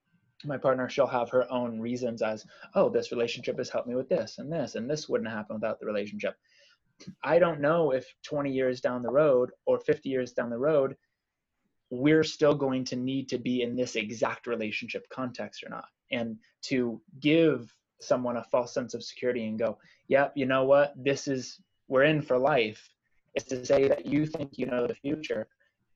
my 0.45 0.57
partner, 0.57 0.89
she'll 0.89 1.07
have 1.07 1.29
her 1.29 1.51
own 1.51 1.79
reasons 1.79 2.21
as, 2.21 2.45
oh, 2.75 2.89
this 2.89 3.11
relationship 3.11 3.57
has 3.57 3.69
helped 3.69 3.87
me 3.87 3.95
with 3.95 4.09
this 4.09 4.37
and 4.37 4.51
this, 4.51 4.75
and 4.75 4.89
this 4.89 5.09
wouldn't 5.09 5.29
happen 5.29 5.55
without 5.55 5.79
the 5.79 5.85
relationship. 5.85 6.35
I 7.23 7.39
don't 7.39 7.61
know 7.61 7.91
if 7.91 8.05
20 8.23 8.51
years 8.51 8.81
down 8.81 9.01
the 9.01 9.11
road 9.11 9.51
or 9.65 9.79
50 9.79 10.09
years 10.09 10.33
down 10.33 10.49
the 10.49 10.57
road, 10.57 10.95
we're 11.89 12.23
still 12.23 12.53
going 12.53 12.83
to 12.85 12.95
need 12.95 13.29
to 13.29 13.37
be 13.37 13.61
in 13.61 13.75
this 13.75 13.95
exact 13.95 14.47
relationship 14.47 15.07
context 15.09 15.63
or 15.63 15.69
not. 15.69 15.85
And 16.11 16.37
to 16.63 17.01
give 17.19 17.73
someone 17.99 18.37
a 18.37 18.43
false 18.43 18.73
sense 18.73 18.93
of 18.93 19.03
security 19.03 19.47
and 19.47 19.57
go, 19.57 19.77
yep, 20.07 20.33
yeah, 20.35 20.41
you 20.41 20.45
know 20.45 20.65
what? 20.65 20.93
This 20.95 21.27
is, 21.27 21.59
we're 21.87 22.03
in 22.03 22.21
for 22.21 22.37
life, 22.37 22.89
is 23.35 23.43
to 23.45 23.65
say 23.65 23.87
that 23.87 24.05
you 24.05 24.25
think 24.25 24.57
you 24.57 24.65
know 24.65 24.87
the 24.87 24.95
future. 24.95 25.47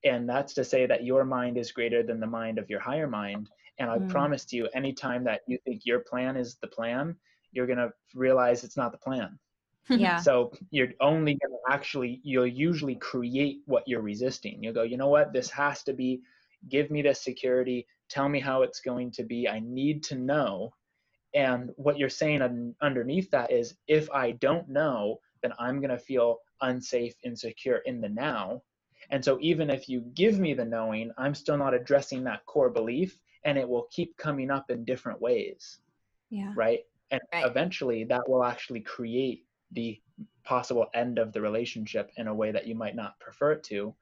And 0.03 0.27
that's 0.27 0.53
to 0.55 0.63
say 0.63 0.85
that 0.85 1.03
your 1.03 1.23
mind 1.23 1.57
is 1.57 1.71
greater 1.71 2.03
than 2.03 2.19
the 2.19 2.27
mind 2.27 2.57
of 2.57 2.69
your 2.69 2.79
higher 2.79 3.07
mind. 3.07 3.49
And 3.79 3.89
I 3.89 3.97
mm. 3.97 4.09
promise 4.09 4.45
to 4.45 4.55
you, 4.55 4.67
anytime 4.73 5.23
that 5.25 5.41
you 5.47 5.57
think 5.65 5.81
your 5.85 5.99
plan 5.99 6.35
is 6.35 6.57
the 6.61 6.67
plan, 6.67 7.15
you're 7.51 7.67
going 7.67 7.77
to 7.77 7.91
realize 8.13 8.63
it's 8.63 8.77
not 8.77 8.91
the 8.91 8.97
plan. 8.97 9.39
Yeah. 9.89 10.17
So 10.17 10.53
you're 10.71 10.93
only 11.01 11.33
going 11.33 11.51
to 11.51 11.73
actually, 11.73 12.21
you'll 12.23 12.47
usually 12.47 12.95
create 12.95 13.61
what 13.65 13.87
you're 13.87 14.01
resisting. 14.01 14.63
You'll 14.63 14.73
go, 14.73 14.83
you 14.83 14.97
know 14.97 15.09
what? 15.09 15.33
This 15.33 15.49
has 15.49 15.83
to 15.83 15.93
be, 15.93 16.21
give 16.69 16.89
me 16.89 17.01
this 17.01 17.21
security. 17.21 17.85
Tell 18.09 18.29
me 18.29 18.39
how 18.39 18.61
it's 18.61 18.79
going 18.79 19.11
to 19.11 19.23
be. 19.23 19.47
I 19.47 19.59
need 19.59 20.03
to 20.03 20.15
know 20.15 20.73
and 21.33 21.71
what 21.75 21.97
you're 21.97 22.09
saying 22.09 22.41
un- 22.41 22.75
underneath 22.81 23.31
that 23.31 23.51
is 23.51 23.75
if 23.87 24.09
I 24.11 24.31
don't 24.31 24.69
know, 24.69 25.19
then 25.41 25.53
I'm 25.59 25.79
going 25.79 25.89
to 25.89 25.97
feel 25.97 26.39
unsafe, 26.61 27.15
insecure 27.23 27.77
in 27.85 28.01
the 28.01 28.09
now. 28.09 28.61
And 29.09 29.23
so 29.23 29.37
even 29.41 29.69
if 29.69 29.89
you 29.89 30.01
give 30.13 30.39
me 30.39 30.53
the 30.53 30.65
knowing, 30.65 31.11
I'm 31.17 31.35
still 31.35 31.57
not 31.57 31.73
addressing 31.73 32.23
that 32.23 32.45
core 32.45 32.69
belief 32.69 33.19
and 33.43 33.57
it 33.57 33.67
will 33.67 33.87
keep 33.91 34.15
coming 34.17 34.49
up 34.49 34.69
in 34.69 34.85
different 34.85 35.21
ways. 35.21 35.79
Yeah. 36.29 36.53
Right. 36.55 36.81
And 37.11 37.21
right. 37.33 37.45
eventually 37.45 38.05
that 38.05 38.29
will 38.29 38.43
actually 38.43 38.81
create 38.81 39.45
the 39.73 39.99
possible 40.43 40.87
end 40.93 41.19
of 41.19 41.31
the 41.33 41.41
relationship 41.41 42.11
in 42.17 42.27
a 42.27 42.33
way 42.33 42.51
that 42.51 42.67
you 42.67 42.75
might 42.75 42.95
not 42.95 43.19
prefer 43.19 43.53
it 43.53 43.63
to 43.63 43.93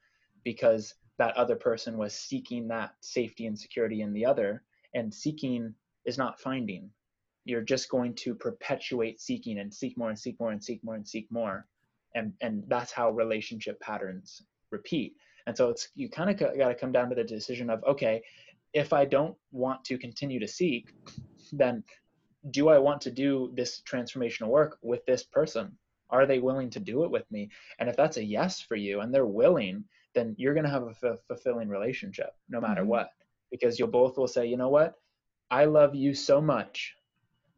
because 0.44 0.96
that 1.18 1.36
other 1.38 1.56
person 1.56 1.98
was 1.98 2.14
seeking 2.14 2.68
that 2.68 2.94
safety 3.02 3.46
and 3.46 3.58
security 3.58 4.02
in 4.02 4.14
the 4.14 4.26
other 4.26 4.64
and 4.96 5.14
seeking 5.14 5.74
is 6.06 6.18
not 6.18 6.40
finding. 6.40 6.90
You're 7.46 7.62
just 7.62 7.90
going 7.90 8.16
to 8.16 8.36
perpetuate 8.36 9.22
seeking 9.22 9.60
and 9.60 9.74
seek 9.74 9.98
more 9.98 10.10
and 10.10 10.18
seek 10.18 10.40
more 10.40 10.52
and 10.52 10.64
seek 10.64 10.84
more 10.84 10.96
and 10.96 11.08
seek 11.08 11.32
more 11.32 11.68
and 12.16 12.34
and 12.42 12.64
that's 12.68 12.92
how 12.92 13.10
relationship 13.12 13.80
patterns 13.80 14.42
repeat. 14.70 15.16
And 15.48 15.56
so 15.56 15.70
it's 15.70 15.90
you 15.96 16.10
kind 16.10 16.30
of 16.30 16.38
got 16.38 16.68
to 16.68 16.76
come 16.76 16.92
down 16.92 17.10
to 17.10 17.16
the 17.16 17.24
decision 17.24 17.70
of 17.70 17.84
okay 17.84 18.22
if 18.74 18.94
i 18.94 19.04
don't 19.04 19.36
want 19.52 19.84
to 19.84 19.98
continue 19.98 20.40
to 20.40 20.48
seek 20.48 20.94
then 21.52 21.84
do 22.50 22.70
i 22.70 22.78
want 22.78 23.02
to 23.02 23.12
do 23.12 23.52
this 23.56 23.82
transformational 23.90 24.48
work 24.48 24.78
with 24.82 25.06
this 25.06 25.24
person 25.24 25.72
are 26.10 26.26
they 26.26 26.40
willing 26.40 26.70
to 26.70 26.80
do 26.80 27.04
it 27.04 27.12
with 27.12 27.30
me 27.32 27.50
and 27.80 27.88
if 27.88 27.96
that's 27.96 28.18
a 28.18 28.24
yes 28.24 28.60
for 28.60 28.76
you 28.76 29.02
and 29.02 29.14
they're 29.14 29.26
willing 29.26 29.84
then 30.14 30.36
you're 30.38 30.54
going 30.54 30.66
to 30.66 30.70
have 30.70 30.84
a 30.84 30.96
f- 31.04 31.20
fulfilling 31.28 31.70
relationship 31.70 32.32
no 32.50 32.60
matter 32.60 32.82
mm-hmm. 32.82 32.90
what 32.90 33.10
because 33.52 33.78
you'll 33.78 33.88
both 33.88 34.18
will 34.18 34.28
say 34.28 34.46
you 34.46 34.58
know 34.58 34.70
what 34.70 34.96
i 35.52 35.66
love 35.66 35.94
you 35.94 36.14
so 36.14 36.42
much 36.42 36.96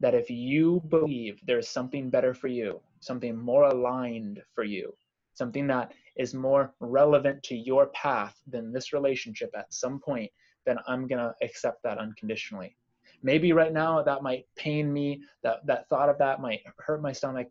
that 0.03 0.13
if 0.13 0.29
you 0.29 0.83
believe 0.89 1.39
there's 1.45 1.69
something 1.69 2.09
better 2.09 2.33
for 2.33 2.49
you, 2.49 2.81
something 2.99 3.37
more 3.37 3.63
aligned 3.63 4.41
for 4.53 4.65
you, 4.65 4.93
something 5.33 5.65
that 5.65 5.93
is 6.17 6.33
more 6.33 6.73
relevant 6.81 7.41
to 7.43 7.55
your 7.55 7.87
path 7.87 8.37
than 8.45 8.73
this 8.73 8.91
relationship 8.91 9.49
at 9.57 9.73
some 9.73 10.01
point, 10.01 10.29
then 10.65 10.77
I'm 10.87 11.07
going 11.07 11.19
to 11.19 11.33
accept 11.41 11.81
that 11.83 11.99
unconditionally. 11.99 12.75
Maybe 13.23 13.53
right 13.53 13.73
now 13.73 14.03
that 14.03 14.21
might 14.21 14.45
pain 14.55 14.91
me, 14.91 15.21
that, 15.43 15.65
that 15.65 15.88
thought 15.89 16.09
of 16.09 16.17
that 16.19 16.41
might 16.41 16.62
hurt 16.77 17.01
my 17.01 17.12
stomach, 17.12 17.47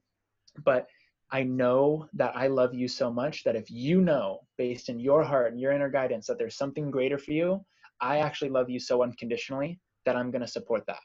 but 0.65 0.87
I 1.31 1.43
know 1.43 2.09
that 2.13 2.37
I 2.37 2.49
love 2.49 2.75
you 2.75 2.89
so 2.89 3.11
much 3.11 3.43
that 3.45 3.57
if 3.57 3.71
you 3.71 4.03
know, 4.03 4.41
based 4.59 4.91
in 4.91 5.01
your 5.01 5.25
heart 5.25 5.53
and 5.53 5.61
your 5.61 5.73
inner 5.73 5.89
guidance, 5.89 6.27
that 6.27 6.39
there's 6.39 6.57
something 6.57 6.91
greater 6.91 7.17
for 7.17 7.33
you, 7.33 7.65
I 8.01 8.19
actually 8.19 8.51
love 8.51 8.69
you 8.69 8.79
so 8.79 9.03
unconditionally 9.03 9.81
that 10.05 10.15
I'm 10.15 10.31
going 10.31 10.43
to 10.43 10.49
support 10.49 10.85
that 10.87 11.01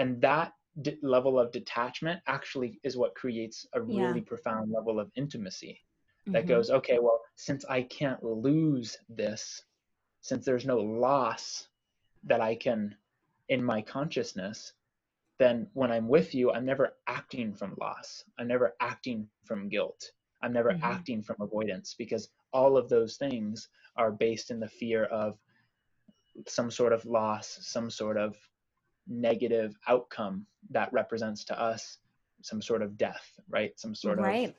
and 0.00 0.20
that 0.22 0.52
d- 0.82 0.96
level 1.02 1.38
of 1.38 1.52
detachment 1.52 2.20
actually 2.26 2.80
is 2.82 2.96
what 2.96 3.14
creates 3.14 3.66
a 3.74 3.80
really 3.80 4.20
yeah. 4.20 4.26
profound 4.26 4.72
level 4.72 4.98
of 4.98 5.10
intimacy 5.14 5.78
that 6.26 6.40
mm-hmm. 6.40 6.48
goes 6.48 6.70
okay 6.70 6.98
well 6.98 7.20
since 7.36 7.64
i 7.66 7.82
can't 7.82 8.22
lose 8.22 8.96
this 9.08 9.62
since 10.20 10.44
there's 10.44 10.66
no 10.66 10.78
loss 10.78 11.68
that 12.24 12.40
i 12.40 12.54
can 12.54 12.94
in 13.50 13.62
my 13.62 13.82
consciousness 13.82 14.72
then 15.38 15.66
when 15.74 15.92
i'm 15.92 16.08
with 16.08 16.34
you 16.34 16.50
i'm 16.50 16.64
never 16.64 16.94
acting 17.20 17.52
from 17.52 17.74
loss. 17.80 18.24
I'm 18.38 18.48
never 18.48 18.74
acting 18.80 19.28
from 19.44 19.68
guilt. 19.68 20.12
I'm 20.42 20.52
never 20.52 20.70
mm-hmm. 20.70 20.84
acting 20.84 21.22
from 21.22 21.36
avoidance 21.40 21.94
because 21.98 22.30
all 22.52 22.78
of 22.78 22.88
those 22.88 23.16
things 23.16 23.68
are 23.96 24.10
based 24.10 24.50
in 24.50 24.58
the 24.58 24.68
fear 24.68 25.04
of 25.04 25.38
some 26.48 26.70
sort 26.70 26.92
of 26.92 27.04
loss 27.04 27.58
some 27.60 27.90
sort 27.90 28.16
of 28.16 28.36
negative 29.06 29.76
outcome 29.88 30.46
that 30.70 30.92
represents 30.92 31.44
to 31.44 31.60
us 31.60 31.98
some 32.42 32.62
sort 32.62 32.80
of 32.80 32.96
death 32.96 33.38
right? 33.50 33.78
Some 33.78 33.94
sort 33.94 34.18
right. 34.18 34.48
of 34.50 34.54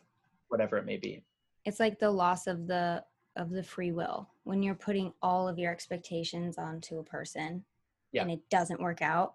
whatever 0.49 0.77
it 0.77 0.85
may 0.85 0.97
be. 0.97 1.23
It's 1.65 1.79
like 1.79 1.97
the 1.99 2.11
loss 2.11 2.47
of 2.47 2.67
the 2.67 3.03
of 3.37 3.49
the 3.49 3.63
free 3.63 3.91
will 3.91 4.29
when 4.43 4.61
you're 4.61 4.75
putting 4.75 5.13
all 5.21 5.47
of 5.47 5.57
your 5.57 5.71
expectations 5.71 6.57
onto 6.57 6.99
a 6.99 7.03
person 7.03 7.63
yeah. 8.11 8.21
and 8.21 8.31
it 8.31 8.41
doesn't 8.49 8.81
work 8.81 9.01
out 9.01 9.33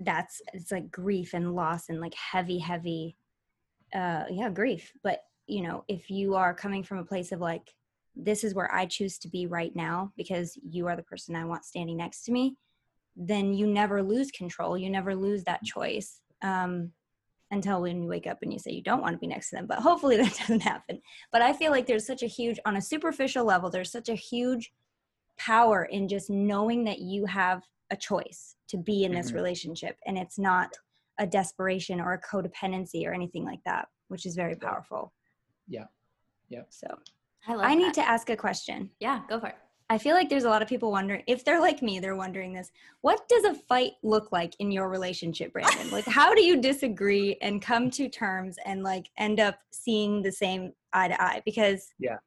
that's 0.00 0.40
it's 0.52 0.70
like 0.70 0.90
grief 0.90 1.34
and 1.34 1.54
loss 1.54 1.88
and 1.88 2.00
like 2.00 2.14
heavy 2.14 2.58
heavy 2.58 3.16
uh 3.94 4.24
yeah 4.30 4.48
grief 4.48 4.92
but 5.02 5.20
you 5.46 5.62
know 5.62 5.84
if 5.88 6.10
you 6.10 6.34
are 6.34 6.54
coming 6.54 6.82
from 6.82 6.98
a 6.98 7.04
place 7.04 7.32
of 7.32 7.40
like 7.40 7.72
this 8.14 8.44
is 8.44 8.54
where 8.54 8.72
i 8.72 8.84
choose 8.84 9.18
to 9.18 9.28
be 9.28 9.46
right 9.46 9.74
now 9.74 10.12
because 10.16 10.58
you 10.62 10.86
are 10.86 10.96
the 10.96 11.02
person 11.02 11.34
i 11.34 11.44
want 11.44 11.64
standing 11.64 11.96
next 11.96 12.24
to 12.24 12.32
me 12.32 12.56
then 13.18 13.52
you 13.52 13.66
never 13.66 14.02
lose 14.02 14.30
control. 14.30 14.78
You 14.78 14.88
never 14.88 15.14
lose 15.14 15.42
that 15.44 15.64
choice 15.64 16.20
um, 16.40 16.92
until 17.50 17.82
when 17.82 18.02
you 18.02 18.08
wake 18.08 18.28
up 18.28 18.38
and 18.42 18.52
you 18.52 18.60
say 18.60 18.70
you 18.70 18.82
don't 18.82 19.02
want 19.02 19.14
to 19.14 19.18
be 19.18 19.26
next 19.26 19.50
to 19.50 19.56
them. 19.56 19.66
But 19.66 19.80
hopefully 19.80 20.16
that 20.22 20.38
doesn't 20.38 20.62
happen. 20.62 21.02
But 21.32 21.42
I 21.42 21.52
feel 21.52 21.72
like 21.72 21.86
there's 21.86 22.06
such 22.06 22.22
a 22.22 22.26
huge, 22.26 22.60
on 22.64 22.76
a 22.76 22.80
superficial 22.82 23.44
level, 23.44 23.68
there's 23.68 23.90
such 23.90 24.08
a 24.08 24.14
huge 24.14 24.72
power 25.36 25.84
in 25.84 26.08
just 26.08 26.30
knowing 26.30 26.84
that 26.84 27.00
you 27.00 27.26
have 27.26 27.62
a 27.90 27.96
choice 27.96 28.56
to 28.68 28.76
be 28.76 29.04
in 29.04 29.12
this 29.12 29.28
mm-hmm. 29.28 29.36
relationship 29.36 29.96
and 30.06 30.18
it's 30.18 30.38
not 30.38 30.76
a 31.18 31.26
desperation 31.26 32.00
or 32.00 32.12
a 32.12 32.20
codependency 32.20 33.06
or 33.06 33.12
anything 33.12 33.44
like 33.44 33.60
that, 33.64 33.88
which 34.08 34.26
is 34.26 34.34
very 34.34 34.54
powerful. 34.54 35.12
Yeah. 35.66 35.86
Yeah. 36.48 36.62
So 36.70 36.86
I, 37.46 37.54
I 37.54 37.74
need 37.74 37.94
to 37.94 38.08
ask 38.08 38.30
a 38.30 38.36
question. 38.36 38.90
Yeah, 39.00 39.22
go 39.28 39.40
for 39.40 39.48
it. 39.48 39.56
I 39.90 39.96
feel 39.96 40.14
like 40.14 40.28
there's 40.28 40.44
a 40.44 40.50
lot 40.50 40.60
of 40.60 40.68
people 40.68 40.90
wondering 40.90 41.22
if 41.26 41.44
they're 41.44 41.60
like 41.60 41.80
me, 41.80 41.98
they're 41.98 42.16
wondering 42.16 42.52
this. 42.52 42.70
What 43.00 43.26
does 43.28 43.44
a 43.44 43.54
fight 43.54 43.92
look 44.02 44.32
like 44.32 44.54
in 44.58 44.70
your 44.70 44.90
relationship, 44.90 45.52
Brandon? 45.54 45.90
like, 45.92 46.04
how 46.04 46.34
do 46.34 46.42
you 46.42 46.60
disagree 46.60 47.38
and 47.40 47.62
come 47.62 47.90
to 47.92 48.08
terms 48.08 48.56
and 48.66 48.82
like 48.82 49.08
end 49.16 49.40
up 49.40 49.58
seeing 49.70 50.22
the 50.22 50.32
same 50.32 50.72
eye 50.92 51.08
to 51.08 51.22
eye? 51.22 51.42
Because 51.44 51.88
yeah, 51.98 52.18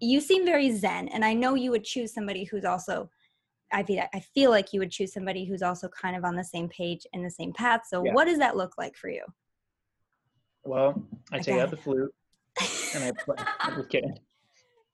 you 0.00 0.20
seem 0.20 0.44
very 0.44 0.70
zen, 0.76 1.08
and 1.08 1.24
I 1.24 1.32
know 1.32 1.54
you 1.54 1.70
would 1.70 1.84
choose 1.84 2.12
somebody 2.12 2.44
who's 2.44 2.64
also. 2.64 3.10
I 3.72 3.82
feel 3.82 4.04
I 4.14 4.20
feel 4.20 4.50
like 4.50 4.72
you 4.72 4.80
would 4.80 4.90
choose 4.90 5.12
somebody 5.12 5.44
who's 5.44 5.62
also 5.62 5.88
kind 5.88 6.16
of 6.16 6.24
on 6.24 6.36
the 6.36 6.44
same 6.44 6.68
page 6.68 7.06
and 7.12 7.24
the 7.24 7.30
same 7.30 7.52
path. 7.52 7.82
So, 7.88 8.04
yeah. 8.04 8.12
what 8.12 8.26
does 8.26 8.38
that 8.38 8.56
look 8.56 8.74
like 8.78 8.96
for 8.96 9.08
you? 9.08 9.24
Well, 10.64 11.02
I 11.32 11.38
take 11.38 11.60
out 11.60 11.70
the 11.70 11.76
flute 11.76 12.12
and 12.94 13.04
I 13.04 13.12
play. 13.12 13.36
I'm 13.60 13.76
just 13.76 13.88
kidding. 13.88 14.18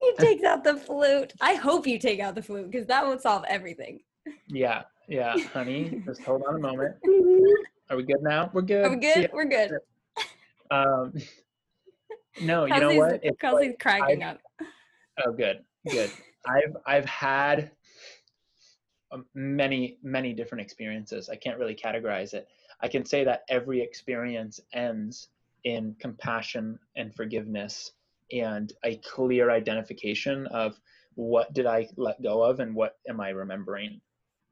he 0.01 0.13
takes 0.19 0.45
out 0.45 0.65
the 0.65 0.77
flute. 0.77 1.33
I 1.41 1.55
hope 1.55 1.87
you 1.87 1.99
take 1.99 2.21
out 2.21 2.35
the 2.35 2.43
flute 2.43 2.71
because 2.71 2.87
that 2.87 3.07
would 3.07 3.21
solve 3.21 3.45
everything. 3.49 4.01
Yeah, 4.49 4.83
yeah, 5.09 5.37
honey. 5.53 6.03
just 6.07 6.23
hold 6.23 6.43
on 6.49 6.57
a 6.57 6.59
moment. 6.59 6.97
Are 7.91 7.97
we 7.97 8.05
good 8.05 8.23
now? 8.23 8.51
We're 8.53 8.63
good. 8.63 8.85
Are 8.85 8.91
we 8.91 8.97
good? 8.97 9.23
Yeah. 9.23 9.29
We're 9.33 9.45
good. 9.45 9.73
Um, 10.71 11.13
no, 12.41 12.65
you 12.65 12.81
know 12.81 12.95
what? 12.95 13.21
It's 13.23 13.39
Kelsey's 13.39 13.69
like, 13.69 13.79
cracking 13.79 14.23
I've, 14.23 14.37
up. 14.37 14.41
Oh, 15.27 15.33
good, 15.33 15.61
good. 15.91 16.11
I've 16.47 16.77
I've 16.87 17.05
had 17.05 17.71
many 19.35 19.99
many 20.03 20.33
different 20.33 20.63
experiences. 20.63 21.29
I 21.29 21.37
can't 21.37 21.59
really 21.59 21.75
categorize 21.75 22.35
it. 22.35 22.49
I 22.81 22.89
can 22.89 23.05
say 23.05 23.25
that 23.25 23.43
every 23.49 23.81
experience 23.81 24.61
ends 24.73 25.29
in 25.65 25.95
compassion 26.01 26.79
and 26.97 27.15
forgiveness 27.15 27.93
and 28.33 28.73
a 28.85 28.97
clear 28.97 29.51
identification 29.51 30.47
of 30.49 30.79
what 31.15 31.53
did 31.53 31.67
I 31.67 31.89
let 31.97 32.23
go 32.23 32.43
of 32.43 32.61
and 32.61 32.75
what 32.75 32.97
am 33.09 33.21
I 33.21 33.31
remembering 33.31 34.01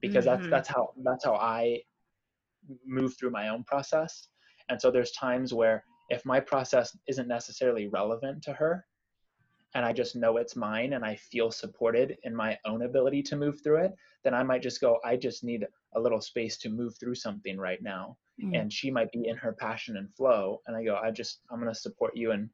because 0.00 0.26
mm-hmm. 0.26 0.50
that's 0.50 0.50
that's 0.50 0.68
how 0.68 0.92
that's 1.02 1.24
how 1.24 1.34
I 1.34 1.80
move 2.86 3.16
through 3.16 3.30
my 3.30 3.48
own 3.48 3.64
process 3.64 4.28
and 4.68 4.80
so 4.80 4.90
there's 4.90 5.12
times 5.12 5.52
where 5.54 5.84
if 6.10 6.24
my 6.24 6.40
process 6.40 6.96
isn't 7.08 7.28
necessarily 7.28 7.88
relevant 7.88 8.42
to 8.42 8.52
her 8.52 8.84
and 9.74 9.84
I 9.84 9.92
just 9.92 10.16
know 10.16 10.36
it's 10.36 10.56
mine 10.56 10.94
and 10.94 11.04
I 11.04 11.14
feel 11.14 11.50
supported 11.50 12.16
in 12.24 12.34
my 12.34 12.58
own 12.64 12.82
ability 12.82 13.22
to 13.24 13.36
move 13.36 13.62
through 13.62 13.84
it, 13.84 13.94
then 14.24 14.34
I 14.34 14.42
might 14.42 14.62
just 14.62 14.80
go, 14.80 14.98
I 15.04 15.16
just 15.16 15.44
need 15.44 15.66
a 15.94 16.00
little 16.00 16.20
space 16.20 16.56
to 16.58 16.68
move 16.68 16.98
through 16.98 17.14
something 17.14 17.56
right 17.56 17.80
now. 17.82 18.16
Mm. 18.42 18.60
And 18.60 18.72
she 18.72 18.90
might 18.90 19.12
be 19.12 19.28
in 19.28 19.36
her 19.36 19.52
passion 19.52 19.96
and 19.96 20.12
flow. 20.14 20.60
And 20.66 20.76
I 20.76 20.84
go, 20.84 20.96
I 20.96 21.10
just, 21.10 21.40
I'm 21.50 21.60
going 21.60 21.72
to 21.72 21.78
support 21.78 22.16
you 22.16 22.32
and, 22.32 22.50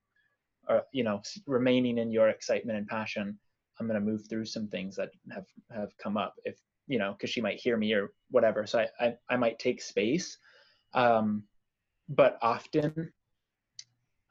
or, 0.68 0.82
you 0.92 1.04
know, 1.04 1.22
remaining 1.46 1.98
in 1.98 2.12
your 2.12 2.28
excitement 2.28 2.78
and 2.78 2.86
passion. 2.86 3.38
I'm 3.80 3.86
going 3.86 3.98
to 3.98 4.06
move 4.06 4.28
through 4.28 4.44
some 4.44 4.68
things 4.68 4.96
that 4.96 5.10
have, 5.32 5.46
have 5.74 5.96
come 5.98 6.16
up 6.16 6.34
if, 6.44 6.58
you 6.86 6.98
know, 6.98 7.16
cause 7.20 7.30
she 7.30 7.40
might 7.40 7.58
hear 7.58 7.76
me 7.76 7.92
or 7.94 8.10
whatever. 8.30 8.66
So 8.66 8.80
I, 8.80 9.06
I, 9.06 9.14
I 9.30 9.36
might 9.36 9.58
take 9.58 9.80
space. 9.82 10.38
Um, 10.94 11.44
but 12.08 12.38
often 12.42 13.12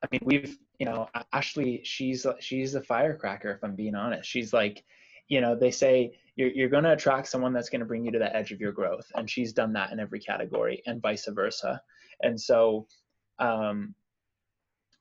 I 0.06 0.08
mean, 0.12 0.22
we've, 0.24 0.58
you 0.80 0.86
know, 0.86 1.08
Ashley, 1.34 1.82
she's 1.84 2.26
she's 2.40 2.76
a 2.76 2.82
firecracker. 2.82 3.52
If 3.52 3.64
I'm 3.64 3.76
being 3.76 3.96
honest, 3.96 4.30
she's 4.30 4.54
like, 4.54 4.84
you 5.28 5.42
know, 5.42 5.56
they 5.56 5.72
say 5.72 6.18
you're 6.36 6.50
you're 6.50 6.70
going 6.70 6.84
to 6.84 6.94
attract 6.94 7.28
someone 7.28 7.54
that's 7.54 7.70
going 7.70 7.80
to 7.80 7.86
bring 7.86 8.06
you 8.06 8.12
to 8.12 8.20
the 8.20 8.36
edge 8.36 8.52
of 8.52 8.60
your 8.60 8.72
growth, 8.72 9.06
and 9.16 9.30
she's 9.30 9.54
done 9.54 9.74
that 9.74 9.92
in 9.92 10.00
every 10.00 10.20
category, 10.20 10.82
and 10.86 11.02
vice 11.02 11.28
versa. 11.28 11.82
And 12.22 12.40
so, 12.40 12.88
um, 13.40 13.96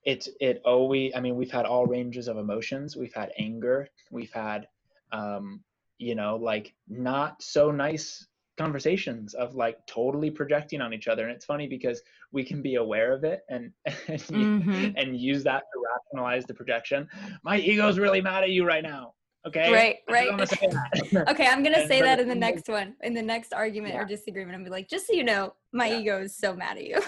it's 0.03 0.29
it 0.39 0.61
always. 0.65 1.13
I 1.15 1.19
mean, 1.19 1.35
we've 1.35 1.51
had 1.51 1.65
all 1.65 1.85
ranges 1.85 2.27
of 2.27 2.37
emotions. 2.37 2.95
We've 2.95 3.13
had 3.13 3.31
anger. 3.37 3.87
We've 4.11 4.33
had, 4.33 4.67
um, 5.11 5.61
you 5.97 6.15
know, 6.15 6.37
like 6.37 6.73
not 6.87 7.41
so 7.41 7.71
nice 7.71 8.25
conversations 8.57 9.33
of 9.33 9.55
like 9.55 9.85
totally 9.85 10.31
projecting 10.31 10.81
on 10.81 10.93
each 10.93 11.07
other. 11.07 11.23
And 11.23 11.31
it's 11.31 11.45
funny 11.45 11.67
because 11.67 12.01
we 12.31 12.43
can 12.43 12.61
be 12.61 12.75
aware 12.75 13.13
of 13.13 13.23
it 13.23 13.41
and 13.49 13.71
and, 13.85 14.19
mm-hmm. 14.19 14.91
and 14.95 15.19
use 15.19 15.43
that 15.43 15.63
to 15.73 15.83
rationalize 15.93 16.45
the 16.45 16.53
projection. 16.53 17.07
My 17.43 17.57
ego's 17.57 17.99
really 17.99 18.21
mad 18.21 18.43
at 18.43 18.49
you 18.49 18.65
right 18.65 18.83
now. 18.83 19.13
Okay? 19.45 19.71
Right 19.71 19.97
right. 20.09 20.27
okay 21.29 21.45
i'm 21.45 21.61
gonna 21.61 21.85
say 21.85 22.01
that 22.01 22.19
in 22.19 22.27
the 22.27 22.33
next 22.33 22.67
one 22.67 22.95
in 23.03 23.13
the 23.13 23.21
next 23.21 23.53
argument 23.53 23.93
yeah. 23.93 24.01
or 24.01 24.05
disagreement 24.05 24.55
i'm 24.55 24.63
be 24.63 24.71
like 24.71 24.89
just 24.89 25.05
so 25.05 25.13
you 25.13 25.23
know 25.23 25.53
my 25.75 25.87
yeah. 25.87 25.99
ego 25.99 26.21
is 26.21 26.35
so 26.35 26.55
mad 26.55 26.77
at 26.77 26.85
you. 26.85 26.99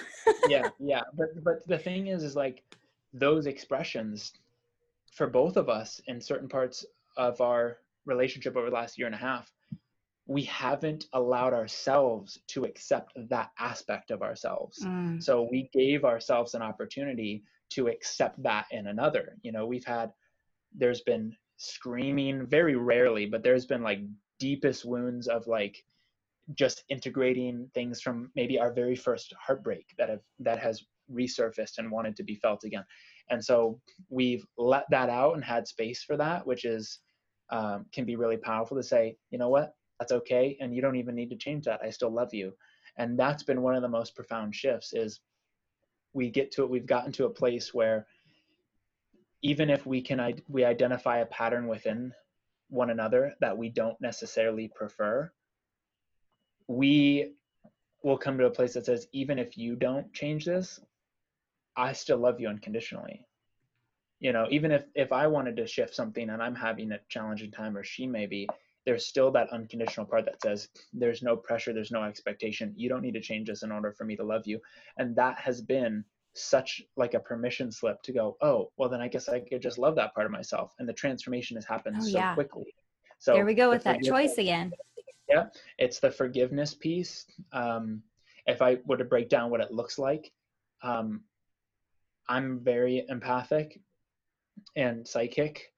Yeah 0.47 0.69
yeah. 0.79 1.01
But 1.15 1.43
but 1.43 1.67
the 1.67 1.77
thing 1.77 2.07
is 2.07 2.23
is 2.23 2.35
like 2.35 2.63
those 3.13 3.47
expressions 3.47 4.33
for 5.11 5.25
both 5.25 5.57
of 5.57 5.69
us 5.69 6.01
in 6.07 6.21
certain 6.21 6.49
parts 6.49 6.85
of 7.15 7.41
our 7.41 7.77
relationship 8.05 8.55
over 8.55 8.69
the 8.69 8.75
last 8.75 8.97
year 8.97 9.07
and 9.07 9.15
a 9.15 9.17
half 9.17 9.51
we 10.27 10.43
haven't 10.43 11.05
allowed 11.13 11.53
ourselves 11.53 12.39
to 12.47 12.65
accept 12.65 13.13
that 13.29 13.51
aspect 13.59 14.11
of 14.11 14.21
ourselves. 14.21 14.79
Mm. 14.83 15.23
So 15.23 15.47
we 15.49 15.69
gave 15.73 16.03
ourselves 16.03 16.53
an 16.53 16.61
opportunity 16.61 17.43
to 17.69 17.87
accept 17.87 18.41
that 18.43 18.65
in 18.71 18.87
another. 18.87 19.37
You 19.41 19.53
know, 19.53 19.65
we've 19.65 19.85
had, 19.85 20.11
there's 20.75 21.01
been 21.01 21.33
screaming 21.55 22.45
very 22.45 22.75
rarely, 22.75 23.25
but 23.25 23.41
there's 23.41 23.65
been 23.65 23.83
like 23.83 24.01
deepest 24.37 24.83
wounds 24.83 25.27
of 25.27 25.47
like 25.47 25.83
just 26.55 26.83
integrating 26.89 27.69
things 27.73 28.01
from 28.01 28.29
maybe 28.35 28.59
our 28.59 28.73
very 28.73 28.95
first 28.95 29.33
heartbreak 29.39 29.85
that 29.97 30.09
have, 30.09 30.21
that 30.39 30.59
has 30.59 30.83
resurfaced 31.11 31.77
and 31.77 31.89
wanted 31.89 32.17
to 32.17 32.23
be 32.23 32.35
felt 32.35 32.65
again. 32.65 32.83
And 33.29 33.43
so 33.43 33.79
we've 34.09 34.45
let 34.57 34.85
that 34.91 35.09
out 35.09 35.35
and 35.35 35.43
had 35.43 35.67
space 35.67 36.03
for 36.03 36.17
that, 36.17 36.45
which 36.45 36.65
is, 36.65 36.99
um, 37.49 37.85
can 37.93 38.03
be 38.05 38.17
really 38.17 38.37
powerful 38.37 38.75
to 38.75 38.83
say, 38.83 39.15
you 39.31 39.37
know 39.37 39.49
what, 39.49 39.73
that's 39.99 40.11
okay 40.11 40.57
and 40.59 40.75
you 40.75 40.81
don't 40.81 40.95
even 40.95 41.15
need 41.15 41.29
to 41.29 41.35
change 41.35 41.65
that 41.65 41.79
i 41.83 41.89
still 41.89 42.11
love 42.11 42.33
you. 42.33 42.53
And 42.99 43.17
that's 43.17 43.43
been 43.43 43.61
one 43.61 43.75
of 43.75 43.83
the 43.83 43.87
most 43.87 44.15
profound 44.15 44.55
shifts 44.55 44.93
is 44.93 45.21
we 46.13 46.29
get 46.29 46.51
to 46.51 46.63
it 46.63 46.69
we've 46.69 46.85
gotten 46.85 47.11
to 47.13 47.25
a 47.25 47.29
place 47.29 47.73
where 47.73 48.07
even 49.43 49.69
if 49.69 49.85
we 49.85 50.01
can 50.01 50.33
we 50.47 50.65
identify 50.65 51.19
a 51.19 51.25
pattern 51.27 51.67
within 51.67 52.11
one 52.69 52.89
another 52.89 53.33
that 53.39 53.57
we 53.57 53.69
don't 53.69 53.99
necessarily 54.01 54.67
prefer 54.67 55.31
we 56.67 57.33
will 58.03 58.17
come 58.17 58.37
to 58.37 58.45
a 58.45 58.51
place 58.51 58.73
that 58.73 58.85
says 58.85 59.07
even 59.13 59.37
if 59.39 59.57
you 59.57 59.75
don't 59.75 60.11
change 60.13 60.43
this 60.43 60.79
i 61.75 61.93
still 61.93 62.17
love 62.17 62.39
you 62.39 62.47
unconditionally. 62.47 63.23
You 64.19 64.33
know 64.33 64.47
even 64.49 64.71
if 64.71 64.85
if 64.95 65.11
i 65.11 65.27
wanted 65.27 65.55
to 65.57 65.67
shift 65.67 65.93
something 65.93 66.31
and 66.31 66.41
i'm 66.41 66.55
having 66.55 66.91
a 66.91 66.99
challenging 67.07 67.51
time 67.51 67.77
or 67.77 67.83
she 67.83 68.07
may 68.07 68.25
be 68.25 68.49
there's 68.87 69.05
still 69.05 69.29
that 69.29 69.51
unconditional 69.51 70.05
part 70.05 70.23
that 70.23 70.41
says 70.41 70.69
there's 70.93 71.21
no 71.21 71.35
pressure 71.35 71.73
there's 71.73 71.91
no 71.91 72.03
expectation. 72.03 72.73
You 72.77 72.87
don't 72.87 73.01
need 73.01 73.15
to 73.15 73.21
change 73.21 73.49
this 73.49 73.63
in 73.63 73.71
order 73.71 73.91
for 73.91 74.05
me 74.05 74.15
to 74.15 74.23
love 74.23 74.47
you. 74.47 74.61
And 74.97 75.13
that 75.17 75.37
has 75.37 75.59
been 75.61 76.05
such 76.33 76.81
like 76.95 77.13
a 77.13 77.19
permission 77.19 77.69
slip 77.69 78.01
to 78.03 78.13
go 78.13 78.37
oh 78.43 78.71
well 78.77 78.87
then 78.87 79.01
i 79.01 79.07
guess 79.07 79.27
i 79.27 79.39
could 79.39 79.59
just 79.59 79.79
love 79.79 79.95
that 79.95 80.13
part 80.15 80.25
of 80.25 80.31
myself. 80.31 80.73
And 80.79 80.87
the 80.87 80.93
transformation 80.93 81.57
has 81.57 81.65
happened 81.65 81.97
oh, 81.99 82.03
so 82.03 82.17
yeah. 82.17 82.33
quickly. 82.33 82.73
So 83.19 83.33
there 83.33 83.45
we 83.45 83.55
go 83.55 83.69
with 83.69 83.83
that 83.83 84.01
choice 84.01 84.37
again. 84.37 84.71
Yeah 85.27 85.47
it's 85.77 85.99
the 85.99 86.09
forgiveness 86.09 86.73
piece. 86.73 87.25
Um, 87.51 88.01
if 88.45 88.61
i 88.61 88.77
were 88.85 88.97
to 88.97 89.03
break 89.03 89.27
down 89.27 89.51
what 89.51 89.59
it 89.59 89.71
looks 89.71 89.99
like 89.99 90.31
um, 90.81 91.21
i'm 92.29 92.59
very 92.59 93.05
empathic 93.09 93.81
and 94.77 95.05
psychic 95.05 95.73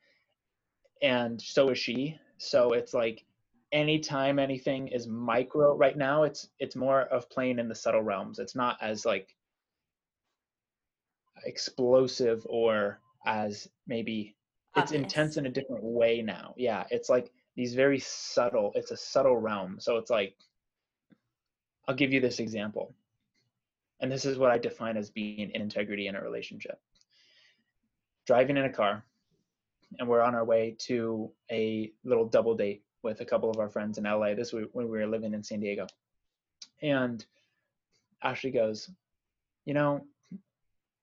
and 1.02 1.42
so 1.42 1.70
is 1.70 1.80
she 1.80 2.16
so 2.40 2.72
it's 2.72 2.94
like 2.94 3.26
anytime 3.72 4.40
anything 4.40 4.88
is 4.88 5.08
micro 5.08 5.76
right 5.76 5.98
now, 5.98 6.24
it's 6.24 6.50
it's 6.58 6.76
more 6.76 7.02
of 7.02 7.30
playing 7.30 7.60
in 7.60 7.68
the 7.68 7.76
subtle 7.76 8.02
realms. 8.02 8.40
It's 8.40 8.56
not 8.56 8.78
as 8.82 9.06
like 9.06 9.36
explosive 11.46 12.46
or 12.50 13.00
as 13.26 13.70
maybe 13.88 14.36
it's 14.76 14.92
Obvious. 14.92 15.04
intense 15.04 15.38
in 15.38 15.46
a 15.46 15.52
different 15.52 15.84
way 15.84 16.22
now. 16.22 16.54
Yeah, 16.58 16.86
it's 16.90 17.10
like 17.10 17.32
these 17.56 17.76
very 17.76 18.00
subtle, 18.00 18.72
it's 18.76 18.92
a 18.92 18.98
subtle 18.98 19.38
realm. 19.38 19.78
So 19.80 19.98
it's 19.98 20.10
like 20.10 20.36
I'll 21.88 21.96
give 21.96 22.14
you 22.14 22.22
this 22.22 22.40
example. 22.40 22.96
And 24.00 24.10
this 24.10 24.24
is 24.24 24.38
what 24.38 24.52
I 24.52 24.58
define 24.58 24.96
as 24.96 25.10
being 25.10 25.52
in 25.52 25.62
integrity 25.62 26.08
in 26.08 26.16
a 26.16 26.22
relationship. 26.22 26.80
Driving 28.26 28.56
in 28.56 28.64
a 28.64 28.72
car, 28.72 29.04
and 29.98 30.08
we're 30.08 30.22
on 30.22 30.36
our 30.36 30.46
way 30.46 30.76
to 30.80 31.32
a 31.52 31.92
little 32.04 32.28
double 32.28 32.56
date 32.56 32.84
with 33.02 33.22
a 33.22 33.26
couple 33.26 33.50
of 33.50 33.58
our 33.58 33.70
friends 33.70 33.98
in 33.98 34.04
LA. 34.04 34.36
This 34.36 34.54
was 34.54 34.66
when 34.74 34.90
we 34.90 35.00
were 35.00 35.08
living 35.08 35.34
in 35.34 35.44
San 35.44 35.60
Diego. 35.60 35.88
And 36.82 37.26
Ashley 38.24 38.52
goes, 38.52 38.90
You 39.66 39.74
know, 39.74 40.06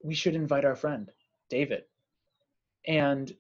we 0.03 0.15
should 0.15 0.35
invite 0.35 0.65
our 0.65 0.77
friend, 0.77 1.11
David. 1.51 1.83
And 2.87 3.33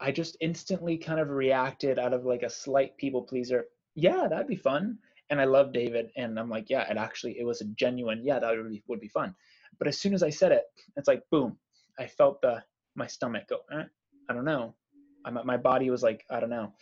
I 0.00 0.12
just 0.12 0.36
instantly 0.40 0.98
kind 0.98 1.20
of 1.20 1.30
reacted 1.30 1.98
out 1.98 2.12
of 2.12 2.24
like 2.24 2.42
a 2.42 2.50
slight 2.50 2.96
people 2.96 3.22
pleaser. 3.22 3.66
Yeah, 3.94 4.26
that'd 4.28 4.46
be 4.46 4.56
fun. 4.56 4.98
And 5.30 5.40
I 5.40 5.44
love 5.44 5.72
David. 5.72 6.10
And 6.16 6.38
I'm 6.38 6.50
like, 6.50 6.68
yeah, 6.68 6.90
it 6.90 6.96
actually, 6.96 7.38
it 7.38 7.44
was 7.44 7.60
a 7.60 7.66
genuine, 7.66 8.22
yeah, 8.24 8.38
that 8.38 8.56
would 8.56 8.70
be, 8.70 8.82
would 8.88 9.00
be 9.00 9.08
fun. 9.08 9.34
But 9.78 9.88
as 9.88 9.98
soon 9.98 10.14
as 10.14 10.22
I 10.22 10.30
said 10.30 10.52
it, 10.52 10.64
it's 10.96 11.08
like, 11.08 11.22
boom, 11.30 11.56
I 11.98 12.06
felt 12.06 12.40
the, 12.42 12.62
my 12.96 13.06
stomach 13.06 13.48
go, 13.48 13.58
eh, 13.72 13.84
I 14.28 14.32
don't 14.32 14.44
know. 14.44 14.74
I'm, 15.24 15.38
my 15.44 15.56
body 15.56 15.90
was 15.90 16.02
like, 16.02 16.24
I 16.30 16.40
don't 16.40 16.50
know. 16.50 16.72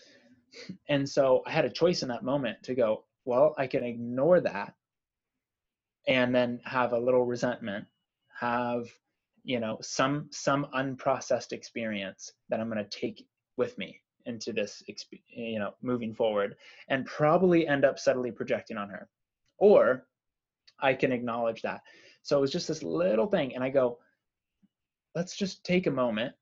And 0.88 1.08
so 1.08 1.42
I 1.46 1.50
had 1.50 1.64
a 1.64 1.70
choice 1.70 2.02
in 2.02 2.08
that 2.08 2.22
moment 2.22 2.62
to 2.64 2.74
go, 2.74 3.04
well, 3.24 3.54
I 3.58 3.66
can 3.66 3.84
ignore 3.84 4.40
that 4.40 4.74
and 6.06 6.34
then 6.34 6.60
have 6.64 6.92
a 6.92 6.98
little 6.98 7.24
resentment, 7.24 7.84
have, 8.40 8.86
you 9.44 9.60
know, 9.60 9.78
some, 9.82 10.28
some 10.30 10.66
unprocessed 10.74 11.52
experience 11.52 12.32
that 12.48 12.60
I'm 12.60 12.70
going 12.70 12.82
to 12.82 12.98
take 12.98 13.26
with 13.56 13.76
me 13.76 14.00
into 14.24 14.52
this, 14.52 14.82
you 15.28 15.58
know, 15.58 15.74
moving 15.82 16.14
forward 16.14 16.56
and 16.88 17.04
probably 17.06 17.66
end 17.66 17.84
up 17.84 17.98
subtly 17.98 18.30
projecting 18.30 18.76
on 18.76 18.88
her. 18.88 19.08
Or 19.58 20.06
I 20.80 20.94
can 20.94 21.12
acknowledge 21.12 21.62
that. 21.62 21.80
So 22.22 22.38
it 22.38 22.40
was 22.40 22.52
just 22.52 22.68
this 22.68 22.82
little 22.82 23.26
thing. 23.26 23.54
And 23.54 23.64
I 23.64 23.70
go, 23.70 23.98
let's 25.14 25.36
just 25.36 25.64
take 25.64 25.86
a 25.86 25.90
moment 25.90 26.34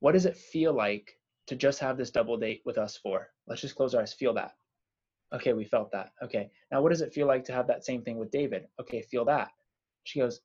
what 0.00 0.12
does 0.12 0.26
it 0.26 0.36
feel 0.36 0.72
like 0.72 1.16
to 1.46 1.56
just 1.56 1.80
have 1.80 1.96
this 1.96 2.10
double 2.10 2.36
date 2.36 2.62
with 2.64 2.78
us 2.78 2.96
four? 2.96 3.28
Let's 3.46 3.60
just 3.60 3.76
close 3.76 3.94
our 3.94 4.02
eyes, 4.02 4.12
feel 4.12 4.34
that. 4.34 4.52
Okay, 5.32 5.52
we 5.52 5.64
felt 5.64 5.92
that. 5.92 6.10
Okay, 6.22 6.50
now 6.72 6.82
what 6.82 6.90
does 6.90 7.02
it 7.02 7.14
feel 7.14 7.26
like 7.26 7.44
to 7.44 7.52
have 7.52 7.68
that 7.68 7.84
same 7.84 8.02
thing 8.02 8.18
with 8.18 8.30
David? 8.30 8.66
Okay, 8.80 9.02
feel 9.02 9.24
that. 9.26 9.50
She 10.04 10.18
goes, 10.18 10.40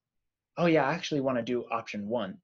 Oh, 0.58 0.68
yeah, 0.68 0.86
I 0.86 0.94
actually 0.94 1.22
want 1.22 1.38
to 1.38 1.44
do 1.44 1.66
option 1.70 2.08
one. 2.08 2.38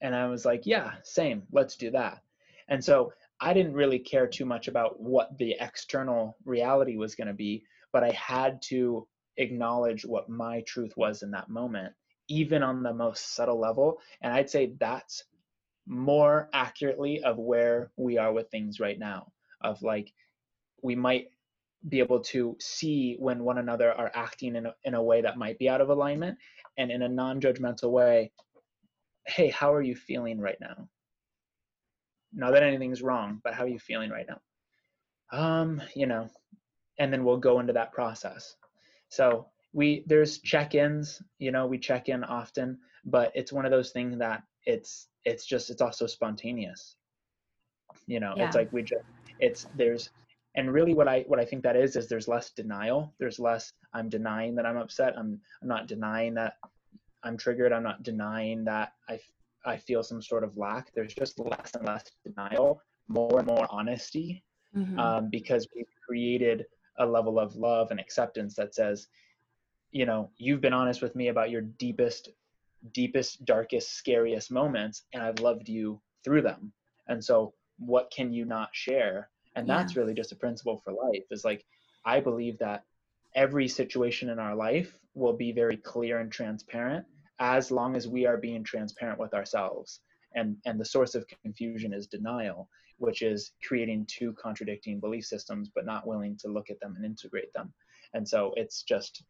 And 0.00 0.14
I 0.14 0.26
was 0.26 0.44
like, 0.44 0.62
yeah, 0.64 0.92
same, 1.02 1.42
let's 1.50 1.76
do 1.76 1.90
that. 1.90 2.22
And 2.68 2.84
so 2.84 3.12
I 3.40 3.52
didn't 3.52 3.74
really 3.74 3.98
care 3.98 4.26
too 4.26 4.44
much 4.44 4.68
about 4.68 5.00
what 5.00 5.36
the 5.38 5.56
external 5.60 6.36
reality 6.44 6.96
was 6.96 7.14
going 7.14 7.28
to 7.28 7.34
be, 7.34 7.64
but 7.92 8.04
I 8.04 8.10
had 8.10 8.60
to 8.62 9.06
acknowledge 9.36 10.04
what 10.04 10.28
my 10.28 10.62
truth 10.62 10.92
was 10.96 11.22
in 11.22 11.30
that 11.32 11.48
moment, 11.48 11.92
even 12.28 12.62
on 12.62 12.82
the 12.82 12.92
most 12.92 13.34
subtle 13.34 13.58
level. 13.58 13.98
And 14.22 14.32
I'd 14.32 14.50
say 14.50 14.74
that's 14.78 15.24
more 15.86 16.48
accurately 16.52 17.22
of 17.22 17.38
where 17.38 17.90
we 17.96 18.18
are 18.18 18.32
with 18.32 18.50
things 18.50 18.80
right 18.80 18.98
now, 18.98 19.32
of 19.60 19.82
like, 19.82 20.12
we 20.82 20.94
might 20.94 21.28
be 21.88 21.98
able 22.00 22.20
to 22.20 22.56
see 22.58 23.16
when 23.18 23.44
one 23.44 23.58
another 23.58 23.92
are 23.92 24.10
acting 24.14 24.56
in 24.56 24.66
a, 24.66 24.74
in 24.84 24.94
a 24.94 25.02
way 25.02 25.22
that 25.22 25.38
might 25.38 25.58
be 25.58 25.68
out 25.68 25.80
of 25.80 25.88
alignment 25.90 26.36
and 26.78 26.90
in 26.90 27.02
a 27.02 27.08
non-judgmental 27.08 27.90
way 27.90 28.32
hey 29.26 29.50
how 29.50 29.72
are 29.72 29.82
you 29.82 29.94
feeling 29.94 30.40
right 30.40 30.58
now? 30.60 30.88
Not 32.32 32.52
that 32.52 32.62
anything's 32.62 33.02
wrong 33.02 33.40
but 33.44 33.54
how 33.54 33.64
are 33.64 33.68
you 33.68 33.78
feeling 33.78 34.10
right 34.10 34.26
now? 34.28 34.40
Um 35.38 35.82
you 35.94 36.06
know 36.06 36.28
and 36.98 37.12
then 37.12 37.24
we'll 37.24 37.36
go 37.36 37.60
into 37.60 37.74
that 37.74 37.92
process. 37.92 38.56
So 39.08 39.46
we 39.72 40.04
there's 40.06 40.38
check-ins 40.38 41.22
you 41.38 41.52
know 41.52 41.66
we 41.66 41.78
check 41.78 42.08
in 42.08 42.24
often 42.24 42.78
but 43.04 43.30
it's 43.34 43.52
one 43.52 43.64
of 43.64 43.70
those 43.70 43.90
things 43.90 44.18
that 44.18 44.42
it's 44.64 45.06
it's 45.26 45.44
just 45.44 45.68
it's 45.68 45.82
also 45.82 46.06
spontaneous. 46.06 46.96
You 48.06 48.20
know 48.20 48.34
yeah. 48.36 48.46
it's 48.46 48.56
like 48.56 48.72
we 48.72 48.82
just 48.82 49.04
it's 49.40 49.66
there's 49.76 50.10
and 50.54 50.72
really 50.72 50.94
what 50.94 51.08
i 51.08 51.24
what 51.26 51.38
i 51.38 51.44
think 51.44 51.62
that 51.62 51.76
is 51.76 51.96
is 51.96 52.08
there's 52.08 52.28
less 52.28 52.50
denial. 52.50 53.12
There's 53.18 53.38
less 53.38 53.72
i'm 53.92 54.08
denying 54.08 54.54
that 54.54 54.64
i'm 54.64 54.78
upset. 54.78 55.18
I'm 55.18 55.40
i'm 55.60 55.68
not 55.68 55.88
denying 55.88 56.32
that 56.34 56.54
i'm 57.24 57.36
triggered. 57.36 57.72
I'm 57.72 57.82
not 57.82 58.02
denying 58.02 58.64
that 58.64 58.92
i 59.08 59.18
i 59.66 59.76
feel 59.76 60.02
some 60.02 60.22
sort 60.22 60.44
of 60.44 60.56
lack. 60.56 60.92
There's 60.94 61.14
just 61.14 61.38
less 61.38 61.74
and 61.74 61.84
less 61.84 62.04
denial 62.24 62.80
more 63.08 63.38
and 63.38 63.46
more 63.46 63.66
honesty 63.70 64.42
mm-hmm. 64.76 64.98
um, 64.98 65.30
because 65.30 65.66
we've 65.74 65.86
created 66.06 66.64
a 66.98 67.06
level 67.06 67.38
of 67.38 67.54
love 67.56 67.90
and 67.90 68.00
acceptance 68.00 68.54
that 68.54 68.74
says 68.74 69.08
you 69.90 70.06
know 70.06 70.30
you've 70.38 70.60
been 70.60 70.72
honest 70.72 71.02
with 71.02 71.14
me 71.14 71.28
about 71.28 71.50
your 71.50 71.62
deepest 71.62 72.30
deepest 72.92 73.44
darkest 73.44 73.94
scariest 73.94 74.50
moments 74.50 75.02
and 75.12 75.22
i've 75.22 75.40
loved 75.40 75.68
you 75.68 76.00
through 76.24 76.42
them. 76.42 76.72
And 77.08 77.24
so 77.24 77.54
what 77.78 78.10
can 78.10 78.32
you 78.32 78.44
not 78.44 78.70
share? 78.72 79.28
And 79.54 79.68
yeah. 79.68 79.78
that's 79.78 79.96
really 79.96 80.12
just 80.12 80.32
a 80.32 80.36
principle 80.36 80.82
for 80.84 80.92
life 80.92 81.24
is 81.30 81.44
like 81.44 81.64
i 82.04 82.20
believe 82.20 82.58
that 82.58 82.84
every 83.34 83.68
situation 83.68 84.30
in 84.30 84.38
our 84.38 84.54
life 84.54 84.98
will 85.14 85.32
be 85.32 85.52
very 85.52 85.76
clear 85.76 86.18
and 86.18 86.32
transparent 86.32 87.06
as 87.38 87.70
long 87.70 87.94
as 87.94 88.08
we 88.08 88.26
are 88.26 88.38
being 88.38 88.64
transparent 88.64 89.18
with 89.18 89.34
ourselves. 89.34 90.00
And 90.34 90.56
and 90.66 90.80
the 90.80 90.84
source 90.84 91.14
of 91.14 91.26
confusion 91.42 91.92
is 91.92 92.06
denial 92.06 92.68
which 92.98 93.20
is 93.20 93.52
creating 93.62 94.06
two 94.06 94.32
contradicting 94.32 94.98
belief 95.00 95.24
systems 95.24 95.70
but 95.74 95.84
not 95.84 96.06
willing 96.06 96.36
to 96.38 96.48
look 96.48 96.70
at 96.70 96.80
them 96.80 96.94
and 96.96 97.04
integrate 97.04 97.52
them. 97.52 97.72
And 98.14 98.26
so 98.26 98.52
it's 98.56 98.82
just 98.82 99.22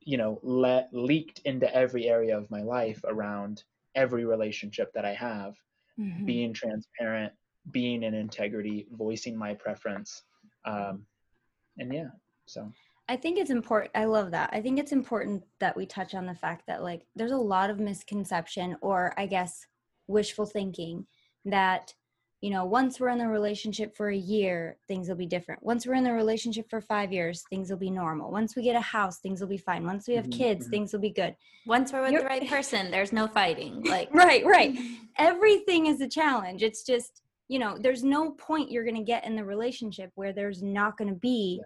you 0.00 0.16
know 0.16 0.38
let 0.42 0.88
leaked 0.92 1.40
into 1.44 1.72
every 1.74 2.08
area 2.08 2.36
of 2.36 2.50
my 2.50 2.62
life 2.62 3.00
around 3.04 3.64
every 3.94 4.24
relationship 4.24 4.92
that 4.94 5.04
i 5.04 5.12
have 5.12 5.54
mm-hmm. 5.98 6.24
being 6.24 6.52
transparent 6.52 7.32
being 7.70 8.02
in 8.02 8.14
integrity, 8.14 8.86
voicing 8.92 9.36
my 9.36 9.54
preference. 9.54 10.22
Um, 10.64 11.06
and 11.78 11.92
yeah, 11.92 12.08
so. 12.46 12.72
I 13.08 13.16
think 13.16 13.38
it's 13.38 13.50
important. 13.50 13.90
I 13.94 14.04
love 14.04 14.30
that. 14.30 14.50
I 14.52 14.60
think 14.60 14.78
it's 14.78 14.92
important 14.92 15.42
that 15.58 15.76
we 15.76 15.84
touch 15.84 16.14
on 16.14 16.26
the 16.26 16.34
fact 16.34 16.66
that, 16.68 16.82
like, 16.82 17.06
there's 17.16 17.32
a 17.32 17.36
lot 17.36 17.70
of 17.70 17.80
misconception 17.80 18.76
or, 18.82 19.12
I 19.16 19.26
guess, 19.26 19.66
wishful 20.06 20.46
thinking 20.46 21.06
that, 21.44 21.94
you 22.40 22.50
know, 22.50 22.64
once 22.64 22.98
we're 22.98 23.10
in 23.10 23.18
the 23.18 23.28
relationship 23.28 23.94
for 23.94 24.08
a 24.08 24.16
year, 24.16 24.78
things 24.88 25.08
will 25.08 25.16
be 25.16 25.26
different. 25.26 25.62
Once 25.62 25.86
we're 25.86 25.94
in 25.94 26.04
the 26.04 26.12
relationship 26.12 26.70
for 26.70 26.80
five 26.80 27.12
years, 27.12 27.44
things 27.50 27.68
will 27.68 27.76
be 27.76 27.90
normal. 27.90 28.30
Once 28.30 28.56
we 28.56 28.62
get 28.62 28.76
a 28.76 28.80
house, 28.80 29.18
things 29.18 29.40
will 29.40 29.48
be 29.48 29.58
fine. 29.58 29.84
Once 29.84 30.08
we 30.08 30.14
have 30.14 30.24
mm-hmm. 30.24 30.38
kids, 30.38 30.64
mm-hmm. 30.64 30.70
things 30.70 30.92
will 30.92 31.00
be 31.00 31.10
good. 31.10 31.36
Once 31.66 31.92
we're 31.92 32.00
with 32.00 32.12
You're- 32.12 32.22
the 32.22 32.28
right 32.28 32.48
person, 32.48 32.90
there's 32.90 33.12
no 33.12 33.26
fighting. 33.26 33.84
Like, 33.84 34.08
right, 34.14 34.44
right. 34.46 34.78
Everything 35.18 35.86
is 35.86 36.00
a 36.00 36.08
challenge. 36.08 36.62
It's 36.62 36.82
just, 36.82 37.22
you 37.50 37.58
know 37.58 37.76
there's 37.76 38.04
no 38.04 38.30
point 38.30 38.70
you're 38.70 38.84
going 38.84 38.96
to 38.96 39.02
get 39.02 39.26
in 39.26 39.34
the 39.34 39.44
relationship 39.44 40.12
where 40.14 40.32
there's 40.32 40.62
not 40.62 40.96
going 40.96 41.08
to 41.12 41.18
be 41.18 41.60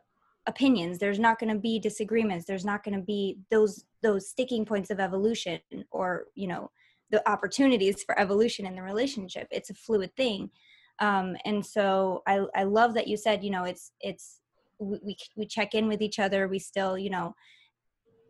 opinions 0.47 0.99
there's 0.99 1.19
not 1.19 1.39
going 1.39 1.53
to 1.53 1.61
be 1.61 1.79
disagreements 1.79 2.47
there's 2.47 2.65
not 2.65 2.83
going 2.83 2.99
to 2.99 3.05
be 3.05 3.39
those 3.51 3.85
those 4.03 4.29
sticking 4.29 4.65
points 4.65 4.91
of 4.91 4.99
evolution 4.99 5.61
or 5.91 6.25
you 6.35 6.49
know 6.49 6.71
the 7.15 7.31
opportunities 7.31 8.03
for 8.03 8.19
evolution 8.19 8.67
in 8.67 8.75
the 8.75 8.83
relationship. 8.83 9.47
It's 9.53 9.71
a 9.71 9.75
fluid 9.75 10.15
thing. 10.17 10.51
Um, 10.99 11.37
and 11.45 11.65
so 11.65 12.23
I, 12.27 12.45
I 12.57 12.65
love 12.65 12.95
that 12.95 13.07
you 13.07 13.17
said 13.17 13.45
you 13.45 13.51
know 13.51 13.65
it's 13.65 13.93
it's 14.01 14.41
we, 14.81 15.17
we 15.37 15.47
check 15.47 15.75
in 15.75 15.87
with 15.87 16.03
each 16.03 16.19
other. 16.19 16.49
We 16.49 16.59
still 16.59 16.99
you 16.99 17.11
know 17.11 17.35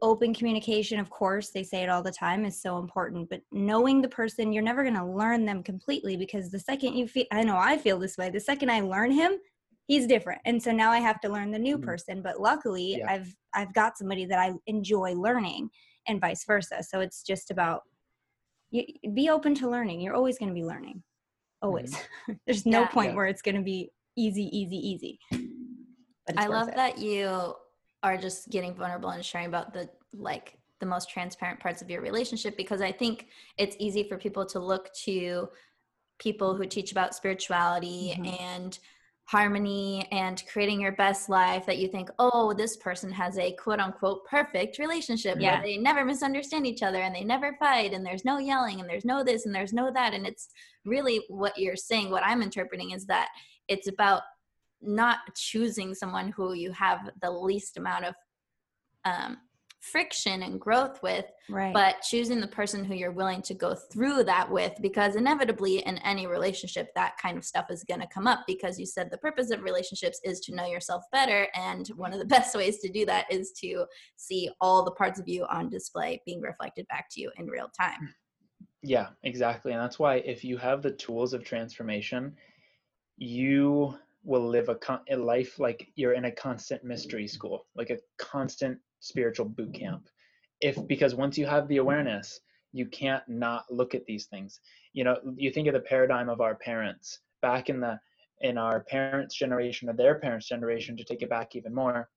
open 0.02 0.34
communication 0.34 0.98
of 1.00 1.08
course 1.08 1.50
they 1.50 1.62
say 1.62 1.82
it 1.82 1.88
all 1.88 2.02
the 2.02 2.12
time 2.12 2.44
is 2.44 2.60
so 2.60 2.78
important. 2.78 3.30
But 3.30 3.40
knowing 3.52 4.02
the 4.02 4.08
person 4.08 4.52
you're 4.52 4.62
never 4.62 4.82
going 4.82 4.96
to 4.96 5.06
learn 5.06 5.46
them 5.46 5.62
completely 5.62 6.16
because 6.16 6.50
the 6.50 6.58
second 6.58 6.94
you 6.94 7.08
feel 7.08 7.24
i 7.32 7.42
know 7.42 7.56
i 7.56 7.78
feel 7.78 7.98
this 7.98 8.18
way 8.18 8.28
the 8.28 8.40
second 8.40 8.70
i 8.70 8.80
learn 8.80 9.10
him 9.10 9.32
he's 9.86 10.06
different. 10.06 10.40
And 10.44 10.62
so 10.62 10.72
now 10.72 10.90
i 10.90 10.98
have 10.98 11.20
to 11.22 11.30
learn 11.30 11.50
the 11.50 11.58
new 11.58 11.76
mm-hmm. 11.76 11.86
person. 11.86 12.22
But 12.22 12.40
luckily 12.40 12.96
yeah. 12.98 13.12
i've 13.12 13.34
i've 13.54 13.72
got 13.72 13.96
somebody 13.96 14.26
that 14.26 14.38
i 14.38 14.52
enjoy 14.66 15.14
learning 15.14 15.70
and 16.06 16.20
vice 16.20 16.44
versa. 16.44 16.82
So 16.82 17.00
it's 17.00 17.22
just 17.22 17.50
about 17.50 17.82
you, 18.74 19.10
be 19.12 19.30
open 19.30 19.54
to 19.54 19.68
learning 19.68 20.00
you're 20.00 20.14
always 20.14 20.38
going 20.38 20.48
to 20.48 20.54
be 20.54 20.64
learning 20.64 21.02
always 21.62 21.94
mm-hmm. 21.94 22.32
there's 22.46 22.66
no 22.66 22.80
yeah. 22.80 22.88
point 22.88 23.10
yeah. 23.10 23.16
where 23.16 23.26
it's 23.26 23.42
going 23.42 23.56
to 23.56 23.62
be 23.62 23.90
easy 24.16 24.44
easy 24.56 24.76
easy 24.76 25.18
i 26.36 26.46
love 26.46 26.68
it. 26.68 26.76
that 26.76 26.98
you 26.98 27.54
are 28.02 28.16
just 28.16 28.50
getting 28.50 28.74
vulnerable 28.74 29.10
and 29.10 29.24
sharing 29.24 29.46
about 29.46 29.72
the 29.72 29.88
like 30.12 30.58
the 30.80 30.86
most 30.86 31.08
transparent 31.08 31.58
parts 31.58 31.80
of 31.80 31.88
your 31.88 32.02
relationship 32.02 32.56
because 32.56 32.82
I 32.82 32.92
think 32.92 33.28
it's 33.56 33.76
easy 33.78 34.04
for 34.06 34.18
people 34.18 34.44
to 34.46 34.58
look 34.58 34.92
to 35.04 35.48
people 36.18 36.54
who 36.54 36.66
teach 36.66 36.92
about 36.92 37.14
spirituality 37.14 38.14
mm-hmm. 38.14 38.34
and 38.42 38.78
harmony 39.26 40.06
and 40.12 40.42
creating 40.52 40.80
your 40.80 40.92
best 40.92 41.28
life 41.28 41.64
that 41.64 41.78
you 41.78 41.88
think, 41.88 42.10
oh, 42.18 42.52
this 42.52 42.76
person 42.76 43.10
has 43.10 43.38
a 43.38 43.52
quote 43.52 43.80
unquote 43.80 44.24
perfect 44.26 44.78
relationship 44.78 45.38
yeah. 45.40 45.54
where 45.54 45.62
they 45.62 45.76
never 45.78 46.04
misunderstand 46.04 46.66
each 46.66 46.82
other 46.82 46.98
and 46.98 47.14
they 47.14 47.24
never 47.24 47.56
fight 47.58 47.94
and 47.94 48.04
there's 48.04 48.24
no 48.24 48.38
yelling 48.38 48.80
and 48.80 48.88
there's 48.88 49.04
no 49.04 49.24
this 49.24 49.46
and 49.46 49.54
there's 49.54 49.72
no 49.72 49.90
that. 49.90 50.12
And 50.12 50.26
it's 50.26 50.48
really 50.84 51.22
what 51.28 51.56
you're 51.56 51.76
saying, 51.76 52.10
what 52.10 52.24
I'm 52.24 52.42
interpreting 52.42 52.90
is 52.90 53.06
that 53.06 53.28
it's 53.66 53.88
about 53.88 54.22
not 54.82 55.18
choosing 55.34 55.94
someone 55.94 56.30
who 56.30 56.52
you 56.52 56.70
have 56.72 57.10
the 57.22 57.30
least 57.30 57.78
amount 57.78 58.04
of 58.04 58.14
um, 59.06 59.38
friction 59.84 60.42
and 60.42 60.60
growth 60.60 61.02
with, 61.02 61.26
right. 61.50 61.74
but 61.74 62.00
choosing 62.00 62.40
the 62.40 62.48
person 62.48 62.84
who 62.84 62.94
you're 62.94 63.12
willing 63.12 63.42
to 63.42 63.54
go 63.54 63.74
through 63.74 64.24
that 64.24 64.50
with, 64.50 64.72
because 64.80 65.14
inevitably 65.14 65.78
in 65.78 65.98
any 65.98 66.26
relationship, 66.26 66.88
that 66.94 67.18
kind 67.18 67.36
of 67.36 67.44
stuff 67.44 67.66
is 67.70 67.84
going 67.84 68.00
to 68.00 68.06
come 68.06 68.26
up 68.26 68.40
because 68.46 68.78
you 68.78 68.86
said 68.86 69.10
the 69.10 69.18
purpose 69.18 69.50
of 69.50 69.62
relationships 69.62 70.20
is 70.24 70.40
to 70.40 70.54
know 70.54 70.66
yourself 70.66 71.04
better. 71.12 71.48
And 71.54 71.86
one 71.96 72.12
of 72.12 72.18
the 72.18 72.24
best 72.36 72.56
ways 72.56 72.78
to 72.78 72.88
do 72.88 73.04
that 73.06 73.26
is 73.30 73.52
to 73.60 73.84
see 74.16 74.50
all 74.60 74.84
the 74.84 74.90
parts 74.90 75.20
of 75.20 75.28
you 75.28 75.44
on 75.50 75.68
display 75.68 76.22
being 76.24 76.40
reflected 76.40 76.86
back 76.88 77.08
to 77.12 77.20
you 77.20 77.30
in 77.38 77.46
real 77.46 77.68
time. 77.78 78.14
Yeah, 78.82 79.08
exactly. 79.22 79.72
And 79.72 79.80
that's 79.80 79.98
why 79.98 80.16
if 80.16 80.44
you 80.44 80.56
have 80.58 80.82
the 80.82 80.92
tools 80.92 81.34
of 81.34 81.44
transformation, 81.44 82.34
you 83.16 83.94
will 84.24 84.46
live 84.46 84.70
a, 84.70 84.74
con- 84.74 85.00
a 85.10 85.16
life 85.16 85.58
like 85.58 85.88
you're 85.94 86.14
in 86.14 86.24
a 86.24 86.32
constant 86.32 86.82
mystery 86.84 87.28
school, 87.28 87.66
like 87.76 87.90
a 87.90 87.98
constant 88.18 88.78
spiritual 89.04 89.46
boot 89.46 89.74
camp. 89.74 90.08
If 90.60 90.76
because 90.86 91.14
once 91.14 91.36
you 91.36 91.46
have 91.46 91.68
the 91.68 91.76
awareness, 91.76 92.40
you 92.72 92.86
can't 92.86 93.22
not 93.28 93.64
look 93.70 93.94
at 93.94 94.04
these 94.06 94.26
things. 94.26 94.60
You 94.92 95.04
know, 95.04 95.16
you 95.36 95.50
think 95.50 95.68
of 95.68 95.74
the 95.74 95.80
paradigm 95.80 96.28
of 96.28 96.40
our 96.40 96.54
parents 96.54 97.20
back 97.42 97.68
in 97.68 97.80
the 97.80 97.98
in 98.40 98.58
our 98.58 98.80
parents' 98.80 99.34
generation 99.34 99.88
or 99.88 99.92
their 99.92 100.18
parents' 100.18 100.48
generation 100.48 100.96
to 100.96 101.04
take 101.04 101.22
it 101.22 101.30
back 101.30 101.54
even 101.54 101.74
more. 101.74 102.08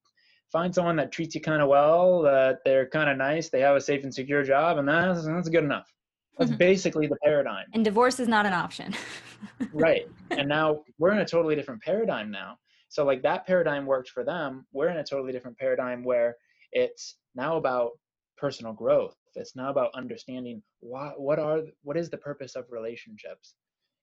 Find 0.51 0.74
someone 0.74 0.95
that 0.95 1.11
treats 1.11 1.36
you 1.36 1.41
kind 1.41 1.61
of 1.61 1.68
well, 1.68 2.22
that 2.22 2.59
they're 2.64 2.88
kind 2.88 3.09
of 3.09 3.18
nice, 3.18 3.49
they 3.49 3.59
have 3.59 3.76
a 3.76 3.82
safe 3.82 4.03
and 4.03 4.14
secure 4.14 4.43
job, 4.43 4.78
and 4.78 4.88
that's 4.88 5.26
that's 5.26 5.49
good 5.49 5.66
enough. 5.66 5.91
That's 6.38 6.51
mm-hmm. 6.51 6.57
basically 6.57 7.07
the 7.07 7.18
paradigm. 7.24 7.66
And 7.74 7.84
divorce 7.84 8.20
is 8.20 8.28
not 8.28 8.45
an 8.45 8.53
option. 8.53 8.93
right. 9.74 10.07
And 10.32 10.47
now 10.47 10.84
we're 10.99 11.11
in 11.11 11.20
a 11.20 11.26
totally 11.26 11.55
different 11.55 11.82
paradigm 11.82 12.30
now. 12.32 12.57
So 12.89 13.03
like 13.03 13.22
that 13.24 13.45
paradigm 13.45 13.86
worked 13.86 14.09
for 14.09 14.24
them. 14.24 14.66
We're 14.72 14.89
in 14.89 14.97
a 14.97 15.03
totally 15.03 15.32
different 15.32 15.57
paradigm 15.57 16.03
where 16.03 16.36
it's 16.72 17.18
now 17.36 17.57
about 17.57 17.91
personal 18.38 18.74
growth. 18.74 19.15
It's 19.36 19.55
now 19.55 19.70
about 19.70 19.91
understanding 19.95 20.63
what 20.80 21.20
what 21.20 21.39
are 21.39 21.61
what 21.84 21.97
is 21.97 22.09
the 22.09 22.18
purpose 22.18 22.55
of 22.55 22.65
relationships. 22.70 23.55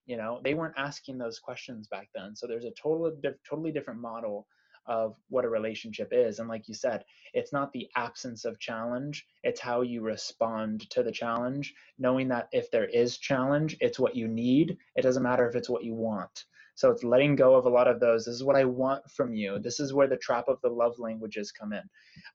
You 0.05 0.17
know, 0.17 0.39
they 0.43 0.53
weren't 0.53 0.75
asking 0.77 1.17
those 1.17 1.39
questions 1.39 1.87
back 1.87 2.09
then. 2.15 2.35
So 2.35 2.47
there's 2.47 2.65
a 2.65 2.71
total 2.71 3.11
totally 3.49 3.71
different 3.71 3.99
model 3.99 4.47
of 4.87 5.15
what 5.29 5.45
a 5.45 5.49
relationship 5.49 6.09
is. 6.11 6.39
And 6.39 6.47
like 6.47 6.67
you 6.67 6.75
said, 6.75 7.03
it's 7.33 7.51
not 7.51 7.71
the 7.73 7.87
absence 7.95 8.45
of 8.45 8.59
challenge, 8.59 9.25
it's 9.43 9.59
how 9.59 9.81
you 9.81 10.01
respond 10.01 10.89
to 10.91 11.03
the 11.03 11.11
challenge, 11.11 11.73
knowing 11.97 12.27
that 12.29 12.49
if 12.51 12.69
there 12.71 12.85
is 12.85 13.17
challenge, 13.17 13.75
it's 13.81 13.99
what 13.99 14.15
you 14.15 14.27
need. 14.27 14.77
It 14.95 15.01
doesn't 15.01 15.23
matter 15.23 15.47
if 15.49 15.55
it's 15.55 15.69
what 15.69 15.83
you 15.83 15.95
want. 15.95 16.45
So 16.75 16.91
it's 16.91 17.03
letting 17.03 17.35
go 17.35 17.55
of 17.55 17.65
a 17.65 17.69
lot 17.69 17.87
of 17.87 17.99
those. 17.99 18.25
This 18.25 18.35
is 18.35 18.43
what 18.43 18.57
I 18.57 18.65
want 18.65 19.09
from 19.09 19.33
you. 19.33 19.59
This 19.59 19.79
is 19.79 19.93
where 19.93 20.07
the 20.07 20.17
trap 20.17 20.45
of 20.47 20.59
the 20.61 20.69
love 20.69 20.99
languages 20.99 21.51
come 21.51 21.73
in. 21.73 21.83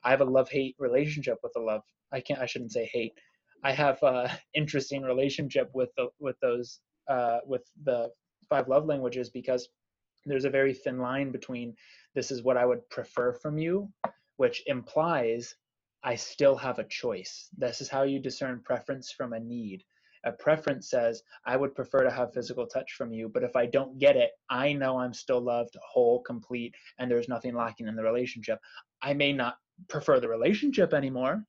I 0.03 0.11
have 0.11 0.23
a 0.23 0.25
love 0.25 0.49
hate 0.51 0.77
relationship 0.79 1.39
with 1.43 1.53
the 1.55 1.61
love. 1.61 1.83
I 2.13 2.21
can't. 2.21 2.41
I 2.41 2.47
shouldn't 2.47 2.73
say 2.73 2.89
hate. 2.93 3.13
I 3.63 3.73
have 3.73 4.03
a 4.03 4.31
interesting 4.55 5.03
relationship 5.03 5.71
with 5.75 5.91
the 5.97 6.09
with 6.19 6.37
those 6.41 6.81
uh, 7.09 7.39
with 7.47 7.63
the 7.85 8.11
five 8.49 8.69
love 8.69 8.87
languages 8.87 9.31
because 9.31 9.69
there's 10.27 10.45
a 10.45 10.51
very 10.51 10.75
thin 10.75 10.99
line 10.99 11.31
between 11.31 11.75
this 12.15 12.31
is 12.31 12.43
what 12.43 12.57
I 12.57 12.67
would 12.67 12.89
prefer 12.91 13.33
from 13.33 13.59
you, 13.59 13.91
which 14.37 14.63
implies 14.67 15.55
I 16.03 16.17
still 16.17 16.57
have 16.57 16.79
a 16.79 16.85
choice. 16.85 17.49
This 17.57 17.81
is 17.81 17.89
how 17.89 18.03
you 18.03 18.19
discern 18.19 18.63
preference 18.65 19.13
from 19.13 19.33
a 19.33 19.41
need. 19.41 19.85
A 20.25 20.33
preference 20.33 20.91
says, 20.91 21.23
I 21.47 21.57
would 21.57 21.75
prefer 21.75 22.05
to 22.05 22.11
have 22.11 22.35
physical 22.35 22.67
touch 22.67 22.93
from 22.93 23.13
you, 23.13 23.29
but 23.29 23.43
if 23.43 23.57
I 23.57 23.67
don't 23.67 23.99
get 23.99 24.17
it, 24.17 24.31
I 24.51 24.73
know 24.73 24.99
I'm 24.99 25.15
still 25.15 25.41
loved, 25.41 25.77
whole, 25.83 26.21
complete, 26.23 26.75
and 26.99 27.11
there's 27.11 27.29
nothing 27.29 27.55
lacking 27.55 27.89
in 27.89 27.97
the 27.97 28.03
relationship. 28.03 28.59
I 29.03 29.15
may 29.15 29.33
not 29.33 29.57
prefer 29.89 30.21
the 30.21 30.29
relationship 30.29 30.93
anymore 30.93 31.45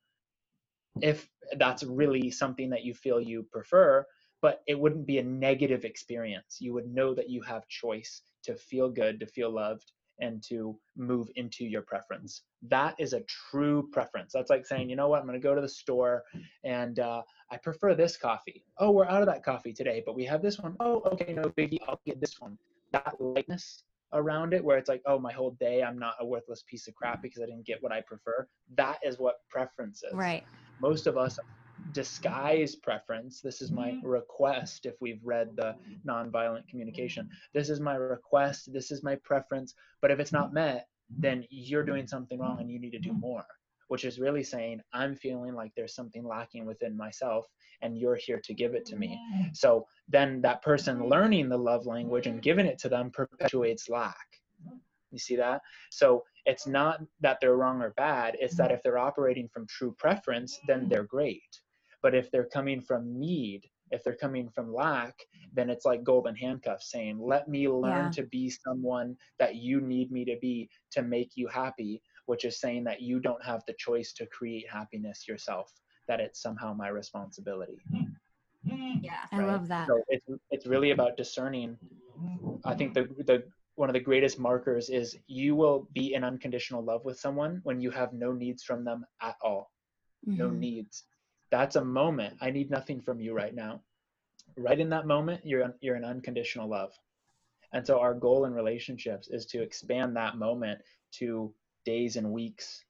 if 1.01 1.29
that's 1.57 1.83
really 1.83 2.31
something 2.31 2.69
that 2.69 2.83
you 2.83 2.93
feel 2.93 3.19
you 3.19 3.45
prefer, 3.51 4.05
but 4.41 4.61
it 4.67 4.79
wouldn't 4.79 5.05
be 5.05 5.19
a 5.19 5.23
negative 5.23 5.85
experience. 5.85 6.57
You 6.59 6.73
would 6.73 6.87
know 6.87 7.13
that 7.13 7.29
you 7.29 7.41
have 7.41 7.67
choice 7.67 8.21
to 8.43 8.55
feel 8.55 8.89
good, 8.89 9.19
to 9.19 9.25
feel 9.25 9.51
loved, 9.51 9.91
and 10.19 10.43
to 10.43 10.77
move 10.95 11.29
into 11.35 11.65
your 11.65 11.81
preference. 11.81 12.43
That 12.61 12.95
is 12.99 13.13
a 13.13 13.23
true 13.49 13.89
preference. 13.91 14.31
That's 14.33 14.49
like 14.49 14.65
saying, 14.65 14.89
you 14.89 14.95
know 14.95 15.07
what, 15.07 15.19
I'm 15.19 15.27
going 15.27 15.39
to 15.39 15.43
go 15.43 15.55
to 15.55 15.61
the 15.61 15.69
store 15.69 16.23
and 16.63 16.99
uh, 16.99 17.23
I 17.51 17.57
prefer 17.57 17.93
this 17.93 18.15
coffee. 18.15 18.63
Oh, 18.77 18.91
we're 18.91 19.05
out 19.05 19.21
of 19.21 19.27
that 19.27 19.43
coffee 19.43 19.73
today, 19.73 20.01
but 20.05 20.15
we 20.15 20.23
have 20.25 20.41
this 20.41 20.57
one. 20.57 20.75
Oh, 20.79 21.01
okay, 21.11 21.33
no 21.33 21.43
biggie, 21.43 21.79
I'll 21.87 21.99
get 22.05 22.21
this 22.21 22.39
one. 22.39 22.57
That 22.93 23.15
lightness 23.19 23.83
around 24.13 24.53
it, 24.53 24.63
where 24.63 24.77
it's 24.77 24.87
like, 24.87 25.01
oh, 25.05 25.19
my 25.19 25.33
whole 25.33 25.51
day, 25.51 25.83
I'm 25.83 25.99
not 25.99 26.15
a 26.21 26.25
worthless 26.25 26.63
piece 26.65 26.87
of 26.87 26.95
crap 26.95 27.21
because 27.21 27.41
I 27.41 27.45
didn't 27.45 27.65
get 27.65 27.83
what 27.83 27.91
I 27.91 28.01
prefer. 28.01 28.47
That 28.75 28.99
is 29.03 29.19
what 29.19 29.35
preference 29.49 30.01
is. 30.03 30.13
Right. 30.13 30.43
Most 30.79 31.07
of 31.07 31.17
us 31.17 31.37
disguise 31.91 32.75
preference. 32.75 33.41
This 33.41 33.61
is 33.61 33.71
my 33.71 33.91
Mm-hmm. 33.91 34.07
request 34.07 34.85
if 34.85 34.95
we've 35.01 35.19
read 35.23 35.49
the 35.57 35.75
nonviolent 36.07 36.67
communication. 36.69 37.29
This 37.53 37.69
is 37.69 37.81
my 37.81 37.95
request. 37.95 38.71
This 38.71 38.91
is 38.91 39.03
my 39.03 39.15
preference. 39.15 39.73
But 40.01 40.11
if 40.11 40.19
it's 40.19 40.31
not 40.31 40.53
met, 40.53 40.87
then 41.17 41.43
you're 41.49 41.83
doing 41.83 42.07
something 42.07 42.39
wrong 42.39 42.61
and 42.61 42.71
you 42.71 42.79
need 42.79 42.91
to 42.91 42.99
do 42.99 43.11
more, 43.11 43.43
which 43.91 44.05
is 44.05 44.21
really 44.21 44.41
saying, 44.41 44.79
I'm 44.93 45.17
feeling 45.17 45.53
like 45.53 45.73
there's 45.75 45.93
something 45.95 46.25
lacking 46.25 46.65
within 46.65 46.95
myself 46.95 47.45
and 47.81 47.97
you're 47.97 48.15
here 48.15 48.39
to 48.41 48.53
give 48.53 48.73
it 48.73 48.85
to 48.85 48.95
me. 48.95 49.19
So 49.53 49.85
then 50.07 50.39
that 50.43 50.61
person 50.61 51.09
learning 51.09 51.49
the 51.49 51.57
love 51.57 51.85
language 51.85 52.25
and 52.25 52.41
giving 52.41 52.65
it 52.65 52.79
to 52.79 52.87
them 52.87 53.11
perpetuates 53.11 53.89
lack. 53.89 54.15
You 55.11 55.19
see 55.19 55.35
that? 55.35 55.59
So 55.89 56.23
it's 56.45 56.65
not 56.65 57.01
that 57.19 57.39
they're 57.41 57.57
wrong 57.57 57.81
or 57.81 57.89
bad, 57.97 58.37
it's 58.39 58.55
that 58.55 58.67
mm-hmm. 58.67 58.75
if 58.75 58.81
they're 58.81 58.97
operating 58.97 59.49
from 59.49 59.67
true 59.67 59.93
preference, 59.99 60.57
then 60.69 60.87
they're 60.87 61.03
great. 61.03 61.51
But 62.01 62.15
if 62.15 62.31
they're 62.31 62.47
coming 62.47 62.81
from 62.81 63.19
need, 63.19 63.63
if 63.91 64.05
they're 64.05 64.15
coming 64.15 64.49
from 64.49 64.73
lack, 64.73 65.15
then 65.53 65.69
it's 65.69 65.83
like 65.83 66.05
golden 66.05 66.33
handcuffs 66.33 66.91
saying, 66.91 67.19
Let 67.19 67.49
me 67.49 67.67
learn 67.67 68.05
Yeah. 68.05 68.11
to 68.11 68.23
be 68.23 68.49
someone 68.49 69.17
that 69.37 69.55
you 69.55 69.81
need 69.81 70.13
me 70.13 70.23
to 70.23 70.37
be 70.41 70.69
to 70.91 71.01
make 71.01 71.31
you 71.35 71.47
happy, 71.47 72.01
which 72.25 72.45
is 72.45 72.59
saying 72.59 72.83
that 72.85 73.01
you 73.01 73.19
don't 73.19 73.43
have 73.43 73.63
the 73.67 73.73
choice 73.77 74.13
to 74.13 74.25
create 74.27 74.69
happiness 74.69 75.27
yourself, 75.27 75.71
that 76.07 76.19
it's 76.19 76.41
somehow 76.41 76.73
my 76.73 76.87
responsibility. 76.89 77.79
Yeah. 78.63 79.25
I 79.31 79.39
love 79.45 79.67
that. 79.69 79.87
So 79.87 80.03
it's 80.07 80.25
it's 80.51 80.67
really 80.67 80.91
about 80.91 81.17
discerning. 81.17 81.77
I 82.65 82.75
think 82.75 82.93
the 82.93 83.03
the 83.25 83.43
one 83.75 83.89
of 83.89 83.93
the 83.93 83.99
greatest 83.99 84.37
markers 84.37 84.89
is 84.89 85.17
you 85.27 85.55
will 85.55 85.87
be 85.93 86.13
in 86.13 86.23
unconditional 86.23 86.83
love 86.83 87.03
with 87.05 87.19
someone 87.19 87.61
when 87.63 87.79
you 87.81 87.89
have 87.89 88.13
no 88.13 88.31
needs 88.31 88.63
from 88.63 88.83
them 88.83 89.05
at 89.21 89.35
all. 89.41 89.71
No 90.25 90.49
Mhm. 90.49 90.59
needs. 90.59 91.05
That's 91.49 91.75
a 91.77 91.83
moment. 91.83 92.37
I 92.41 92.51
need 92.51 92.69
nothing 92.69 93.01
from 93.01 93.19
you 93.19 93.33
right 93.33 93.55
now. 93.55 93.81
Right 94.57 94.79
in 94.79 94.89
that 94.89 95.07
moment, 95.07 95.45
you're 95.45 95.73
you're 95.81 95.95
in 95.95 96.05
unconditional 96.05 96.67
love. 96.67 96.93
And 97.73 97.87
so 97.87 97.99
our 97.99 98.13
goal 98.13 98.45
in 98.45 98.53
relationships 98.53 99.29
is 99.29 99.45
to 99.47 99.61
expand 99.61 100.15
that 100.17 100.35
moment 100.35 100.81
to 101.13 101.53
days 101.85 102.15
and 102.15 102.31
weeks, 102.31 102.83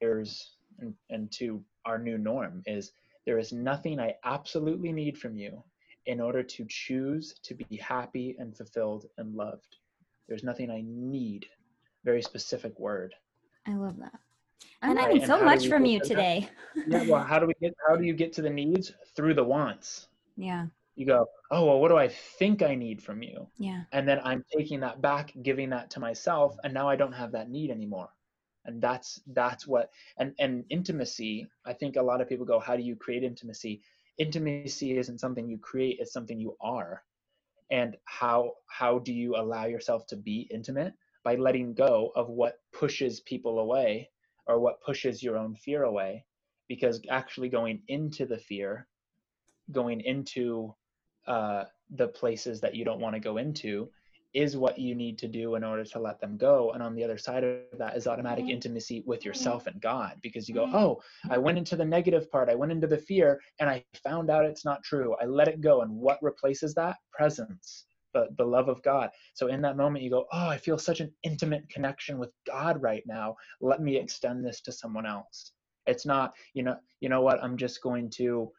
years, 0.00 0.56
and, 0.80 0.94
and 1.10 1.30
to 1.32 1.62
our 1.84 1.98
new 1.98 2.18
norm 2.18 2.62
is 2.66 2.92
there 3.24 3.38
is 3.38 3.52
nothing 3.52 3.98
I 4.00 4.14
absolutely 4.24 4.92
need 4.92 5.18
from 5.18 5.36
you 5.36 5.62
in 6.06 6.20
order 6.20 6.42
to 6.42 6.64
choose 6.68 7.34
to 7.42 7.54
be 7.54 7.76
happy 7.76 8.36
and 8.38 8.56
fulfilled 8.56 9.06
and 9.18 9.34
loved. 9.34 9.76
There's 10.28 10.44
nothing 10.44 10.70
I 10.70 10.82
need. 10.86 11.46
Very 12.04 12.22
specific 12.22 12.78
word. 12.78 13.14
I 13.66 13.74
love 13.74 13.96
that. 13.98 14.12
I'm 14.82 14.90
And 14.90 14.98
I- 14.98 15.02
learning 15.08 15.26
so 15.26 15.42
much 15.44 15.68
from 15.68 15.84
you 15.84 16.00
today. 16.00 16.48
Yeah, 16.86 17.04
well, 17.08 17.22
how 17.30 17.38
do 17.38 17.46
we 17.46 17.54
get 17.60 17.74
how 17.88 17.96
do 17.96 18.04
you 18.04 18.12
get 18.14 18.32
to 18.34 18.42
the 18.42 18.50
needs? 18.50 18.92
Through 19.16 19.34
the 19.34 19.44
wants. 19.44 20.08
Yeah. 20.36 20.66
You 20.94 21.06
go, 21.06 21.26
oh 21.50 21.66
well, 21.66 21.80
what 21.80 21.88
do 21.88 21.96
I 21.96 22.08
think 22.08 22.62
I 22.62 22.74
need 22.74 23.02
from 23.02 23.22
you? 23.22 23.46
Yeah. 23.58 23.82
and 23.92 24.06
then 24.08 24.20
i'm 24.24 24.44
taking 24.56 24.80
that 24.80 25.00
back 25.02 25.32
giving 25.42 25.68
that 25.70 25.90
to 25.90 26.00
myself 26.00 26.56
and 26.64 26.72
now 26.72 26.88
i 26.88 26.96
don't 26.96 27.12
have 27.12 27.32
that 27.32 27.48
need 27.50 27.70
anymore 27.70 28.08
and 28.66 28.82
that's 28.82 29.20
that's 29.28 29.66
what 29.66 29.90
and 30.18 30.34
and 30.38 30.64
intimacy 30.70 31.46
i 31.64 31.72
think 31.72 31.96
a 31.96 32.02
lot 32.02 32.20
of 32.20 32.28
people 32.28 32.44
go 32.44 32.58
how 32.58 32.76
do 32.76 32.82
you 32.82 32.96
create 32.96 33.22
intimacy? 33.22 33.80
Intimacy 34.18 34.96
isn't 34.96 35.20
something 35.20 35.48
you 35.48 35.58
create 35.58 35.98
it's 36.00 36.12
something 36.12 36.40
you 36.40 36.56
are. 36.60 37.02
And 37.70 37.96
how 38.04 38.52
how 38.66 38.98
do 38.98 39.12
you 39.12 39.36
allow 39.36 39.66
yourself 39.66 40.06
to 40.08 40.16
be 40.16 40.48
intimate? 40.50 40.94
By 41.24 41.34
letting 41.36 41.74
go 41.74 42.12
of 42.16 42.28
what 42.28 42.60
pushes 42.72 43.20
people 43.20 43.58
away 43.58 44.10
or 44.46 44.58
what 44.60 44.80
pushes 44.80 45.22
your 45.22 45.36
own 45.36 45.56
fear 45.56 45.82
away. 45.82 46.24
Because 46.68 47.00
actually 47.10 47.48
going 47.48 47.82
into 47.88 48.26
the 48.26 48.38
fear 48.38 48.86
going 49.72 50.00
into 50.00 50.74
uh, 51.26 51.64
the 51.90 52.08
places 52.08 52.60
that 52.60 52.74
you 52.74 52.84
don't 52.84 53.00
want 53.00 53.14
to 53.14 53.20
go 53.20 53.36
into 53.36 53.90
is 54.34 54.56
what 54.56 54.78
you 54.78 54.94
need 54.94 55.18
to 55.18 55.28
do 55.28 55.54
in 55.54 55.64
order 55.64 55.84
to 55.84 55.98
let 55.98 56.20
them 56.20 56.36
go. 56.36 56.72
And 56.72 56.82
on 56.82 56.94
the 56.94 57.04
other 57.04 57.18
side 57.18 57.44
of 57.44 57.78
that 57.78 57.96
is 57.96 58.06
automatic 58.06 58.44
mm-hmm. 58.44 58.52
intimacy 58.52 59.02
with 59.06 59.20
mm-hmm. 59.20 59.28
yourself 59.28 59.66
and 59.66 59.80
God 59.80 60.14
because 60.22 60.48
you 60.48 60.54
go, 60.54 60.66
mm-hmm. 60.66 60.76
oh, 60.76 61.00
I 61.30 61.38
went 61.38 61.58
into 61.58 61.76
the 61.76 61.84
negative 61.84 62.30
part, 62.30 62.48
I 62.48 62.54
went 62.54 62.72
into 62.72 62.86
the 62.86 62.98
fear, 62.98 63.40
and 63.60 63.70
I 63.70 63.84
found 64.04 64.30
out 64.30 64.44
it's 64.44 64.64
not 64.64 64.82
true. 64.82 65.16
I 65.20 65.24
let 65.24 65.48
it 65.48 65.60
go. 65.60 65.82
And 65.82 65.90
what 65.90 66.22
replaces 66.22 66.74
that? 66.74 66.96
Presence. 67.12 67.86
The, 68.14 68.28
the 68.38 68.44
love 68.44 68.68
of 68.68 68.82
God. 68.82 69.10
So 69.34 69.48
in 69.48 69.60
that 69.62 69.76
moment, 69.76 70.02
you 70.02 70.10
go, 70.10 70.26
Oh, 70.32 70.48
I 70.48 70.56
feel 70.56 70.78
such 70.78 71.00
an 71.00 71.12
intimate 71.22 71.68
connection 71.68 72.18
with 72.18 72.30
God 72.46 72.80
right 72.80 73.02
now. 73.06 73.36
Let 73.60 73.82
me 73.82 73.96
extend 73.96 74.44
this 74.44 74.62
to 74.62 74.72
someone 74.72 75.04
else. 75.04 75.52
It's 75.86 76.06
not, 76.06 76.32
you 76.54 76.62
know, 76.62 76.76
you 77.00 77.08
know 77.08 77.20
what, 77.20 77.42
I'm 77.42 77.56
just 77.56 77.82
going 77.82 78.10
to 78.16 78.50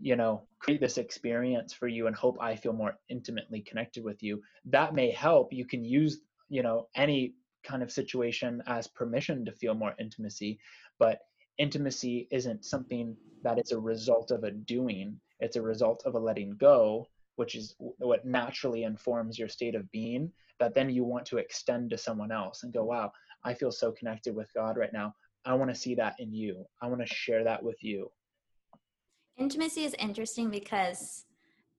you 0.00 0.16
know 0.16 0.42
create 0.60 0.80
this 0.80 0.98
experience 0.98 1.72
for 1.72 1.88
you 1.88 2.06
and 2.06 2.14
hope 2.14 2.36
i 2.40 2.54
feel 2.54 2.72
more 2.72 2.94
intimately 3.08 3.60
connected 3.60 4.04
with 4.04 4.22
you 4.22 4.40
that 4.64 4.94
may 4.94 5.10
help. 5.10 5.52
You 5.52 5.66
can 5.66 5.84
use 5.84 6.20
you 6.48 6.62
know 6.62 6.88
any 6.94 7.34
kind 7.64 7.82
of 7.82 7.90
situation 7.90 8.62
as 8.66 8.86
permission 8.86 9.44
to 9.44 9.52
feel 9.52 9.74
more 9.74 9.94
intimacy 9.98 10.58
but 10.98 11.20
intimacy 11.58 12.28
isn't 12.30 12.64
something 12.64 13.16
that 13.42 13.58
is 13.58 13.72
a 13.72 13.78
result 13.78 14.30
of 14.30 14.44
a 14.44 14.50
doing. 14.50 15.20
It's 15.40 15.56
a 15.56 15.62
result 15.62 16.02
of 16.06 16.14
a 16.14 16.18
letting 16.18 16.56
go 16.56 17.06
which 17.36 17.54
is 17.54 17.74
what 17.78 18.26
naturally 18.26 18.82
informs 18.82 19.38
your 19.38 19.48
state 19.48 19.74
of 19.74 19.90
being 19.92 20.32
that 20.58 20.74
then 20.74 20.90
you 20.90 21.04
want 21.04 21.24
to 21.26 21.38
extend 21.38 21.90
to 21.90 21.98
someone 21.98 22.32
else 22.32 22.62
and 22.62 22.72
go 22.72 22.84
wow 22.84 23.12
i 23.44 23.54
feel 23.54 23.70
so 23.70 23.92
connected 23.92 24.34
with 24.34 24.52
god 24.54 24.76
right 24.76 24.92
now. 24.92 25.14
I 25.44 25.54
want 25.54 25.70
to 25.70 25.80
see 25.80 25.94
that 25.94 26.16
in 26.18 26.34
you. 26.34 26.66
I 26.82 26.88
want 26.88 27.00
to 27.00 27.14
share 27.14 27.44
that 27.44 27.62
with 27.62 27.82
you 27.82 28.10
Intimacy 29.38 29.84
is 29.84 29.94
interesting 29.98 30.50
because 30.50 31.24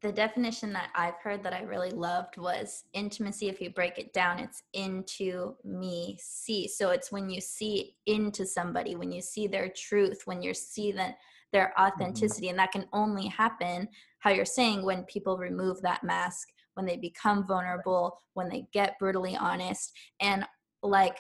the 0.01 0.12
definition 0.12 0.72
that 0.72 0.91
I've 0.95 1.18
heard 1.22 1.43
that 1.43 1.53
I 1.53 1.62
really 1.62 1.91
loved 1.91 2.38
was 2.38 2.86
intimacy. 2.93 3.49
If 3.49 3.60
you 3.60 3.70
break 3.70 3.97
it 3.97 4.14
down, 4.14 4.39
it's 4.39 4.64
into 4.74 5.55
me 5.66 6.18
see. 6.22 6.70
So 6.70 6.91
it's 6.91 7.12
when 7.12 7.30
you 7.30 7.41
see 7.41 7.95
into 8.05 8.45
somebody, 8.45 8.95
when 8.95 9.12
you 9.12 9.22
see 9.22 9.45
their 9.45 9.70
truth, 9.76 10.22
when 10.24 10.41
you 10.41 10.53
see 10.53 10.93
that 10.93 11.18
their 11.51 11.74
mm-hmm. 11.78 11.86
authenticity, 11.86 12.47
and 12.47 12.57
that 12.60 12.72
can 12.72 12.86
only 12.93 13.28
happen, 13.28 13.89
how 14.20 14.30
you're 14.30 14.45
saying, 14.45 14.86
when 14.86 15.03
people 15.03 15.38
remove 15.38 15.82
that 15.82 16.03
mask, 16.03 16.47
when 16.76 16.86
they 16.86 16.95
become 16.95 17.45
vulnerable, 17.45 18.22
when 18.36 18.47
they 18.47 18.68
get 18.72 18.97
brutally 18.99 19.36
honest, 19.36 19.91
and 20.22 20.45
like 20.82 21.18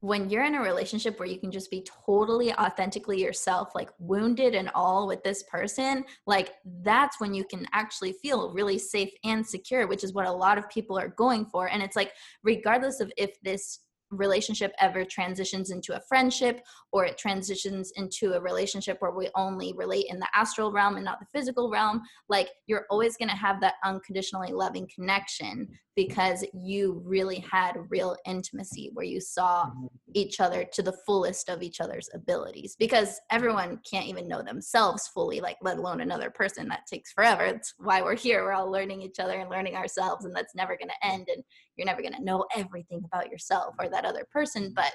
when 0.00 0.30
you're 0.30 0.44
in 0.44 0.54
a 0.54 0.62
relationship 0.62 1.18
where 1.18 1.28
you 1.28 1.38
can 1.38 1.50
just 1.50 1.70
be 1.70 1.86
totally 2.06 2.52
authentically 2.54 3.22
yourself, 3.22 3.70
like 3.74 3.90
wounded 3.98 4.54
and 4.54 4.70
all 4.74 5.06
with 5.06 5.22
this 5.22 5.42
person, 5.44 6.04
like 6.26 6.52
that's 6.82 7.20
when 7.20 7.34
you 7.34 7.44
can 7.44 7.66
actually 7.72 8.14
feel 8.22 8.52
really 8.52 8.78
safe 8.78 9.10
and 9.24 9.46
secure, 9.46 9.86
which 9.86 10.02
is 10.02 10.14
what 10.14 10.26
a 10.26 10.32
lot 10.32 10.56
of 10.56 10.68
people 10.70 10.98
are 10.98 11.08
going 11.08 11.44
for. 11.44 11.68
And 11.68 11.82
it's 11.82 11.96
like, 11.96 12.12
regardless 12.42 13.00
of 13.00 13.12
if 13.18 13.30
this 13.42 13.80
relationship 14.10 14.72
ever 14.80 15.04
transitions 15.04 15.70
into 15.70 15.96
a 15.96 16.00
friendship 16.08 16.60
or 16.92 17.04
it 17.04 17.16
transitions 17.16 17.92
into 17.96 18.32
a 18.32 18.40
relationship 18.40 18.96
where 19.00 19.12
we 19.12 19.28
only 19.36 19.72
relate 19.76 20.06
in 20.08 20.18
the 20.18 20.28
astral 20.34 20.72
realm 20.72 20.96
and 20.96 21.04
not 21.04 21.20
the 21.20 21.26
physical 21.32 21.70
realm 21.70 22.02
like 22.28 22.48
you're 22.66 22.86
always 22.90 23.16
going 23.16 23.28
to 23.28 23.36
have 23.36 23.60
that 23.60 23.74
unconditionally 23.84 24.52
loving 24.52 24.88
connection 24.92 25.68
because 26.06 26.42
you 26.54 27.02
really 27.04 27.40
had 27.40 27.76
real 27.90 28.16
intimacy 28.24 28.88
where 28.94 29.04
you 29.04 29.20
saw 29.20 29.66
Mhm. 29.66 29.90
each 30.14 30.40
other 30.40 30.64
to 30.64 30.82
the 30.82 30.96
fullest 31.04 31.50
of 31.50 31.62
each 31.62 31.78
other's 31.78 32.08
abilities 32.14 32.74
because 32.78 33.20
everyone 33.28 33.78
can't 33.90 34.06
even 34.06 34.26
know 34.26 34.40
themselves 34.40 35.08
fully 35.08 35.40
like 35.42 35.58
let 35.60 35.76
alone 35.76 36.00
another 36.00 36.30
person 36.30 36.68
that 36.68 36.86
takes 36.86 37.12
forever. 37.12 37.44
It's 37.44 37.74
why 37.76 38.00
we're 38.00 38.16
here. 38.16 38.42
We're 38.42 38.54
all 38.54 38.70
learning 38.70 39.02
each 39.02 39.18
other 39.18 39.38
and 39.40 39.50
learning 39.50 39.76
ourselves 39.76 40.24
and 40.24 40.34
that's 40.34 40.54
never 40.54 40.74
going 40.74 40.88
to 40.88 41.06
end 41.06 41.28
and 41.28 41.44
you're 41.76 41.84
never 41.84 42.00
going 42.00 42.14
to 42.14 42.24
know 42.24 42.46
everything 42.56 43.02
about 43.04 43.30
yourself 43.30 43.74
or 43.78 43.90
that 43.90 44.06
other 44.06 44.26
person. 44.32 44.72
But 44.74 44.94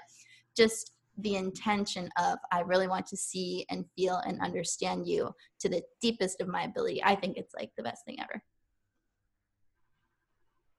just 0.58 0.94
the 1.20 1.38
intention 1.38 2.10
of 2.18 2.38
i 2.52 2.60
really 2.60 2.90
want 2.90 3.06
to 3.08 3.16
see 3.16 3.66
and 3.70 3.86
feel 3.96 4.18
and 4.26 4.42
understand 4.42 5.08
you 5.08 5.34
to 5.62 5.70
the 5.70 5.82
deepest 6.02 6.42
of 6.42 6.50
my 6.50 6.64
ability 6.64 7.02
i 7.06 7.16
think 7.16 7.38
it's 7.38 7.54
like 7.56 7.72
the 7.78 7.84
best 7.84 8.04
thing 8.04 8.20
ever 8.20 8.44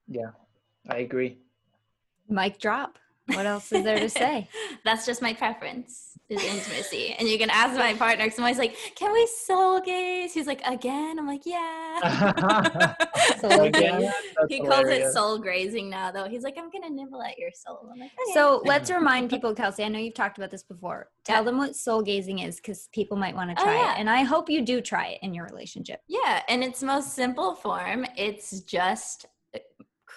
Yeah, 0.07 0.31
I 0.89 0.97
agree. 0.97 1.37
Mic 2.29 2.59
drop. 2.59 2.97
What 3.33 3.45
else 3.45 3.71
is 3.73 3.83
there 3.83 3.99
to 3.99 4.09
say? 4.09 4.47
That's 4.85 5.05
just 5.05 5.21
my 5.21 5.33
preference 5.33 6.17
is 6.29 6.41
intimacy. 6.41 7.13
And 7.19 7.27
you 7.27 7.37
can 7.37 7.49
ask 7.49 7.77
my 7.77 7.93
partner 7.93 8.23
because 8.23 8.39
I'm 8.39 8.45
always 8.45 8.57
like, 8.57 8.75
can 8.95 9.11
we 9.11 9.27
soul 9.27 9.81
gaze? 9.81 10.33
He's 10.33 10.47
like, 10.47 10.61
again? 10.65 11.19
I'm 11.19 11.27
like, 11.27 11.41
yeah. 11.45 12.93
Soul 13.41 13.51
Again, 13.63 13.99
gaze. 14.01 14.11
that's 14.37 14.47
he 14.53 14.59
calls 14.61 14.87
it 14.87 15.11
soul 15.11 15.39
grazing 15.39 15.89
now, 15.89 16.09
though. 16.11 16.29
He's 16.29 16.43
like, 16.43 16.55
I'm 16.57 16.69
going 16.69 16.83
to 16.83 16.89
nibble 16.89 17.21
at 17.21 17.37
your 17.37 17.51
soul. 17.53 17.89
I'm 17.91 17.99
like, 17.99 18.11
okay. 18.27 18.33
So 18.33 18.61
let's 18.65 18.89
remind 18.89 19.29
people, 19.29 19.53
Kelsey. 19.53 19.83
I 19.83 19.89
know 19.89 19.99
you've 19.99 20.13
talked 20.13 20.37
about 20.37 20.49
this 20.51 20.63
before. 20.63 21.09
Tell 21.25 21.37
Yeah. 21.37 21.43
them 21.43 21.57
what 21.57 21.75
soul 21.75 22.01
gazing 22.01 22.39
is 22.39 22.57
because 22.57 22.87
people 22.93 23.17
might 23.17 23.35
want 23.35 23.55
to 23.55 23.61
Oh, 23.61 23.65
try 23.65 23.75
yeah. 23.75 23.95
it. 23.95 23.99
And 23.99 24.09
I 24.09 24.23
hope 24.23 24.49
you 24.49 24.61
do 24.63 24.79
try 24.79 25.07
it 25.07 25.19
in 25.21 25.33
your 25.33 25.45
relationship. 25.45 25.99
Yeah, 26.07 26.43
in 26.47 26.63
its 26.63 26.81
most 26.81 27.13
simple 27.13 27.55
form, 27.55 28.05
it's 28.15 28.61
just 28.61 29.25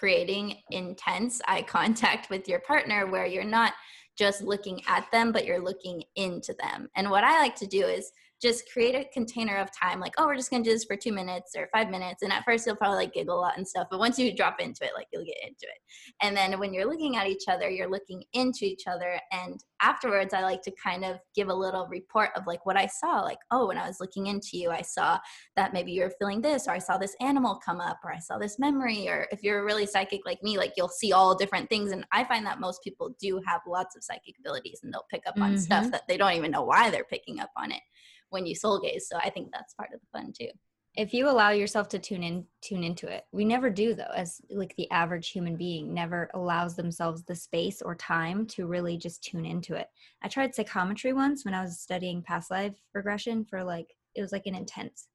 creating 0.00 0.56
intense 0.70 1.42
eye 1.46 1.60
contact 1.60 2.30
with 2.30 2.48
your 2.48 2.60
partner 2.60 3.06
where 3.06 3.26
you're 3.26 3.44
not 3.44 3.74
just 4.16 4.40
looking 4.40 4.80
at 4.88 5.06
them, 5.12 5.30
but 5.30 5.44
you're 5.44 5.62
looking 5.62 6.02
into 6.16 6.54
them. 6.54 6.88
And 6.96 7.10
what 7.10 7.22
I 7.22 7.38
like 7.38 7.54
to 7.56 7.66
do 7.66 7.84
is 7.84 8.10
just 8.40 8.70
create 8.72 8.94
a 8.94 9.04
container 9.12 9.56
of 9.56 9.68
time, 9.76 10.00
like, 10.00 10.14
oh, 10.18 10.26
we're 10.26 10.34
just 10.36 10.50
gonna 10.50 10.64
do 10.64 10.70
this 10.70 10.84
for 10.84 10.96
two 10.96 11.12
minutes 11.12 11.52
or 11.56 11.68
five 11.72 11.90
minutes. 11.90 12.22
And 12.22 12.32
at 12.32 12.44
first, 12.44 12.66
you'll 12.66 12.76
probably 12.76 12.96
like 12.98 13.12
giggle 13.12 13.38
a 13.38 13.40
lot 13.40 13.56
and 13.58 13.66
stuff, 13.66 13.88
but 13.90 13.98
once 13.98 14.18
you 14.18 14.34
drop 14.34 14.60
into 14.60 14.84
it, 14.84 14.92
like 14.94 15.06
you'll 15.12 15.24
get 15.24 15.36
into 15.42 15.62
it. 15.64 15.78
And 16.22 16.36
then 16.36 16.58
when 16.58 16.72
you're 16.72 16.86
looking 16.86 17.16
at 17.16 17.26
each 17.26 17.44
other, 17.48 17.68
you're 17.68 17.90
looking 17.90 18.24
into 18.32 18.64
each 18.64 18.86
other. 18.86 19.20
And 19.32 19.62
afterwards, 19.82 20.34
I 20.34 20.42
like 20.42 20.62
to 20.62 20.72
kind 20.82 21.04
of 21.04 21.18
give 21.34 21.48
a 21.48 21.54
little 21.54 21.86
report 21.88 22.30
of 22.36 22.46
like 22.46 22.64
what 22.66 22.76
I 22.76 22.86
saw. 22.86 23.20
Like, 23.20 23.38
oh, 23.50 23.68
when 23.68 23.78
I 23.78 23.86
was 23.86 24.00
looking 24.00 24.26
into 24.26 24.50
you, 24.58 24.70
I 24.70 24.82
saw 24.82 25.18
that 25.56 25.72
maybe 25.72 25.92
you're 25.92 26.12
feeling 26.18 26.40
this, 26.40 26.66
or 26.66 26.72
I 26.72 26.78
saw 26.78 26.98
this 26.98 27.16
animal 27.20 27.60
come 27.64 27.80
up, 27.80 27.98
or 28.04 28.12
I 28.12 28.18
saw 28.18 28.38
this 28.38 28.58
memory. 28.58 29.08
Or 29.08 29.26
if 29.30 29.42
you're 29.42 29.64
really 29.64 29.86
psychic 29.86 30.20
like 30.24 30.42
me, 30.42 30.56
like 30.56 30.72
you'll 30.76 30.88
see 30.88 31.12
all 31.12 31.34
different 31.34 31.68
things. 31.68 31.92
And 31.92 32.06
I 32.12 32.24
find 32.24 32.44
that 32.46 32.60
most 32.60 32.82
people 32.82 33.14
do 33.20 33.40
have 33.46 33.60
lots 33.66 33.96
of 33.96 34.04
psychic 34.04 34.36
abilities 34.38 34.80
and 34.82 34.92
they'll 34.92 35.06
pick 35.10 35.22
up 35.26 35.38
on 35.40 35.58
stuff 35.58 35.86
Mhm. 35.86 35.90
that 35.92 36.06
they 36.08 36.16
don't 36.16 36.32
even 36.32 36.50
know 36.50 36.62
why 36.62 36.90
they're 36.90 37.04
picking 37.04 37.40
up 37.40 37.50
on 37.56 37.72
it 37.72 37.82
when 38.30 38.46
you 38.46 38.54
soul 38.54 38.80
gaze. 38.80 39.08
So 39.08 39.18
I 39.18 39.30
think 39.30 39.50
that's 39.52 39.74
part 39.74 39.90
of 39.94 40.00
the 40.00 40.06
fun 40.18 40.32
too. 40.38 40.48
If 40.96 41.14
you 41.14 41.28
allow 41.30 41.50
yourself 41.50 41.88
to 41.90 42.00
tune 42.00 42.24
in, 42.24 42.44
tune 42.62 42.82
into 42.82 43.06
it. 43.06 43.24
We 43.30 43.44
never 43.44 43.70
do 43.70 43.94
though, 43.94 44.12
as 44.14 44.40
like 44.50 44.74
the 44.76 44.90
average 44.90 45.30
human 45.30 45.56
being 45.56 45.94
never 45.94 46.28
allows 46.34 46.74
themselves 46.74 47.22
the 47.22 47.34
space 47.36 47.80
or 47.80 47.94
time 47.94 48.44
to 48.48 48.66
really 48.66 48.96
just 48.96 49.22
tune 49.22 49.46
into 49.46 49.74
it. 49.74 49.86
I 50.22 50.28
tried 50.28 50.54
psychometry 50.54 51.12
once 51.12 51.44
when 51.44 51.54
I 51.54 51.62
was 51.62 51.78
studying 51.80 52.22
past 52.22 52.50
life 52.50 52.74
regression 52.92 53.44
for 53.44 53.62
like 53.62 53.94
it 54.16 54.20
was 54.20 54.32
like 54.32 54.46
an 54.46 54.56
intense 54.56 55.06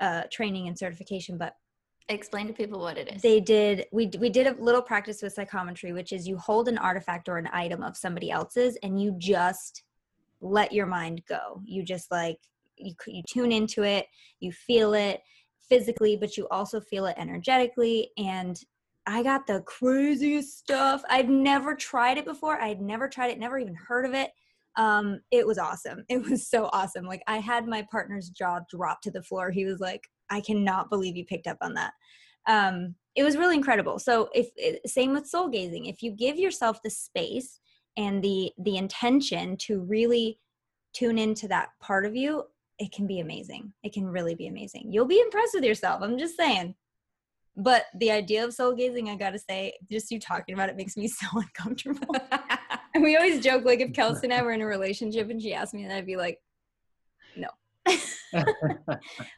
uh, 0.00 0.22
training 0.32 0.68
and 0.68 0.78
certification, 0.78 1.36
but 1.36 1.54
Explain 2.10 2.46
to 2.46 2.54
people 2.54 2.80
what 2.80 2.96
it 2.96 3.12
is. 3.14 3.20
they 3.20 3.38
did 3.38 3.84
we 3.92 4.10
we 4.18 4.30
did 4.30 4.46
a 4.46 4.54
little 4.54 4.80
practice 4.80 5.20
with 5.20 5.34
psychometry 5.34 5.92
which 5.92 6.10
is 6.10 6.26
you 6.26 6.38
hold 6.38 6.66
an 6.66 6.78
artifact 6.78 7.28
or 7.28 7.36
an 7.36 7.50
item 7.52 7.82
of 7.82 7.98
somebody 7.98 8.30
else's 8.30 8.78
and 8.82 8.98
you 8.98 9.14
just 9.18 9.82
let 10.40 10.72
your 10.72 10.86
mind 10.86 11.20
go 11.28 11.60
you 11.66 11.82
just 11.82 12.10
like 12.10 12.38
you, 12.80 12.94
you 13.06 13.22
tune 13.28 13.52
into 13.52 13.82
it 13.82 14.06
you 14.40 14.52
feel 14.52 14.94
it 14.94 15.20
physically 15.68 16.16
but 16.16 16.36
you 16.36 16.46
also 16.50 16.80
feel 16.80 17.06
it 17.06 17.14
energetically 17.18 18.10
and 18.16 18.60
i 19.08 19.22
got 19.22 19.46
the 19.46 19.62
craziest 19.62 20.58
stuff. 20.58 21.02
I've 21.08 21.30
never 21.30 21.74
tried 21.74 22.18
it 22.18 22.26
before. 22.26 22.60
I'd 22.60 22.80
never 22.80 23.08
tried 23.08 23.30
it 23.30 23.38
never 23.38 23.58
even 23.58 23.74
heard 23.74 24.04
of 24.04 24.12
it. 24.14 24.30
Um 24.76 25.20
it 25.30 25.46
was 25.46 25.58
awesome. 25.58 26.04
It 26.08 26.22
was 26.22 26.48
so 26.48 26.68
awesome. 26.72 27.06
Like 27.06 27.22
i 27.26 27.38
had 27.38 27.66
my 27.66 27.86
partner's 27.90 28.28
jaw 28.28 28.60
drop 28.70 29.00
to 29.02 29.10
the 29.10 29.22
floor. 29.22 29.50
He 29.50 29.64
was 29.64 29.80
like 29.80 30.02
i 30.30 30.40
cannot 30.40 30.90
believe 30.90 31.16
you 31.16 31.24
picked 31.24 31.46
up 31.46 31.58
on 31.62 31.74
that. 31.74 31.92
Um 32.46 32.94
it 33.16 33.24
was 33.24 33.36
really 33.36 33.56
incredible. 33.56 33.98
So 33.98 34.28
if 34.34 34.48
same 34.86 35.12
with 35.14 35.26
soul 35.26 35.48
gazing. 35.48 35.86
If 35.86 36.02
you 36.02 36.12
give 36.12 36.38
yourself 36.38 36.80
the 36.84 36.90
space 36.90 37.60
and 37.96 38.22
the 38.22 38.52
the 38.58 38.76
intention 38.76 39.56
to 39.66 39.80
really 39.80 40.38
tune 40.92 41.18
into 41.18 41.48
that 41.48 41.70
part 41.80 42.04
of 42.04 42.14
you 42.14 42.44
it 42.78 42.92
can 42.92 43.06
be 43.06 43.20
amazing. 43.20 43.72
It 43.82 43.92
can 43.92 44.06
really 44.06 44.34
be 44.34 44.46
amazing. 44.46 44.92
You'll 44.92 45.06
be 45.06 45.20
impressed 45.20 45.54
with 45.54 45.64
yourself 45.64 46.02
i'm 46.02 46.18
just 46.18 46.36
saying. 46.36 46.74
But 47.56 47.86
the 47.98 48.12
idea 48.12 48.44
of 48.44 48.54
soul 48.54 48.72
gazing 48.74 49.10
i 49.10 49.16
gotta 49.16 49.38
say 49.38 49.74
just 49.90 50.10
you 50.10 50.20
talking 50.20 50.54
about 50.54 50.68
it 50.68 50.76
makes 50.76 50.96
me 50.96 51.08
so 51.08 51.26
uncomfortable. 51.34 52.14
And 52.94 53.04
we 53.04 53.16
always 53.16 53.44
joke 53.44 53.64
like 53.64 53.80
if 53.80 53.92
kelsey 53.94 54.26
and 54.26 54.32
i 54.34 54.42
were 54.42 54.50
in 54.50 54.62
a 54.62 54.66
relationship 54.66 55.30
and 55.30 55.40
she 55.40 55.52
asked 55.52 55.74
me 55.74 55.86
that 55.86 55.96
i'd 55.98 56.06
be 56.06 56.16
like 56.16 56.38
no. 57.36 57.48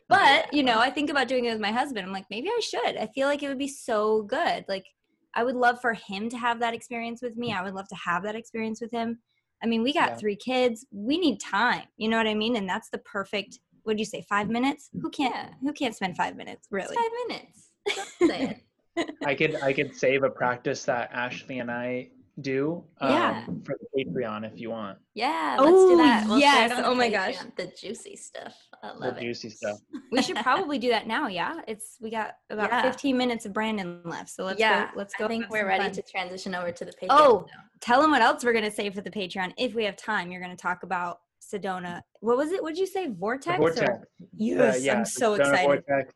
But 0.09 0.55
you 0.55 0.63
know 0.63 0.79
i 0.79 0.89
think 0.89 1.11
about 1.11 1.29
doing 1.29 1.45
it 1.45 1.53
with 1.53 1.61
my 1.61 1.73
husband 1.73 2.07
i'm 2.07 2.13
like 2.13 2.27
maybe 2.31 2.49
i 2.49 2.61
should. 2.61 2.97
I 2.97 3.09
feel 3.09 3.27
like 3.27 3.43
it 3.43 3.49
would 3.49 3.59
be 3.59 3.69
so 3.69 4.23
good. 4.23 4.65
Like 4.69 4.87
i 5.35 5.43
would 5.43 5.57
love 5.57 5.81
for 5.81 5.95
him 5.95 6.31
to 6.31 6.39
have 6.39 6.61
that 6.61 6.75
experience 6.75 7.21
with 7.21 7.37
me. 7.37 7.53
I 7.53 7.63
would 7.63 7.75
love 7.75 7.89
to 7.89 7.97
have 7.97 8.23
that 8.23 8.37
experience 8.37 8.81
with 8.81 8.93
him 8.93 9.19
i 9.63 9.67
mean 9.67 9.83
we 9.83 9.93
got 9.93 10.11
Yeah. 10.11 10.17
three 10.17 10.37
kids 10.37 10.87
we 10.91 11.19
need 11.19 11.39
time 11.41 11.83
you 11.97 12.09
know 12.09 12.17
what 12.17 12.27
i 12.27 12.35
mean 12.35 12.57
and 12.57 12.69
that's 12.69 12.91
the 12.91 12.99
perfect 12.99 13.59
what 13.85 13.97
do 13.97 14.01
you 14.01 14.07
say 14.07 14.23
five 14.29 14.49
minutes 14.49 14.91
who 15.01 15.11
can't 15.11 15.35
Yeah. 15.35 15.49
who 15.63 15.73
can't 15.73 15.95
spend 15.95 16.17
five 16.17 16.37
minutes 16.37 16.67
It's 16.67 16.73
really 16.73 16.97
five 16.97 17.11
minutes. 17.29 17.69
Don't 18.21 18.31
say 18.31 18.63
it. 18.97 19.11
I 19.25 19.35
could 19.35 19.57
I 19.63 19.73
could 19.73 19.95
save 19.97 20.23
a 20.23 20.29
practice 20.31 20.85
that 20.85 21.11
Ashley 21.13 21.59
and 21.61 21.71
I 21.71 22.11
do 22.43 22.85
um, 23.01 23.11
Yeah. 23.13 23.45
for 23.65 23.77
the 23.81 24.05
Patreon 24.05 24.51
if 24.51 24.59
you 24.61 24.71
want. 24.71 24.99
Yeah, 25.15 25.57
let's 25.59 25.73
Oh, 25.75 25.89
do 25.91 25.97
that. 25.99 26.27
share 26.27 26.37
it 26.37 26.41
yes. 26.41 26.83
Oh 26.85 26.95
my 26.95 27.09
gosh. 27.09 27.37
The 27.57 27.67
juicy 27.81 28.17
stuff. 28.17 28.55
I 28.83 28.93
The 28.99 29.17
it. 29.17 29.21
juicy 29.21 29.51
stuff. 29.51 29.79
we 30.13 30.23
should 30.23 30.37
probably 30.43 30.79
do 30.79 30.89
that 30.89 31.07
now 31.07 31.27
yeah 31.29 31.61
it's 31.69 31.99
we 32.01 32.11
got 32.11 32.37
about 32.49 32.71
Yeah. 32.71 32.83
15 32.83 33.17
minutes 33.17 33.45
of 33.45 33.53
brandon 33.53 34.01
left 34.05 34.31
so 34.31 34.43
let's 34.45 34.59
yeah, 34.59 34.87
go 34.87 34.91
let's 34.97 35.15
go 35.15 35.27
I 35.27 35.29
think 35.29 35.51
we're 35.51 35.67
ready 35.67 35.85
fun. 35.85 35.93
to 35.93 36.03
transition 36.03 36.55
over 36.55 36.73
to 36.73 36.85
the 36.85 36.93
Patreon. 36.93 37.07
Oh, 37.11 37.47
now. 37.49 37.61
tell 37.81 38.01
them 38.01 38.11
what 38.11 38.23
else 38.23 38.43
we're 38.45 38.55
gonna 38.55 38.71
say 38.71 38.89
for 38.91 39.03
the 39.03 39.11
Patreon 39.11 39.53
if 39.59 39.75
we 39.75 39.85
have 39.85 39.97
time. 39.97 40.31
You're 40.33 40.41
gonna 40.41 40.57
talk 40.57 40.83
about 40.83 41.21
Sedona. 41.43 42.01
What 42.21 42.37
was 42.37 42.53
it? 42.53 42.63
What'd 42.63 42.79
you 42.79 42.87
say? 42.87 43.07
The 43.09 43.15
Vortex. 43.15 43.59
vortex. 43.59 43.89
Or? 43.91 44.07
the- 44.21 44.27
Yes, 44.37 44.83
yeah, 44.85 44.95
I'm 44.99 45.05
so 45.05 45.33
Sedona 45.37 45.41
excited. 45.41 45.65
vortex, 45.67 46.15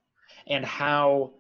and 0.49 0.65
how 0.65 1.33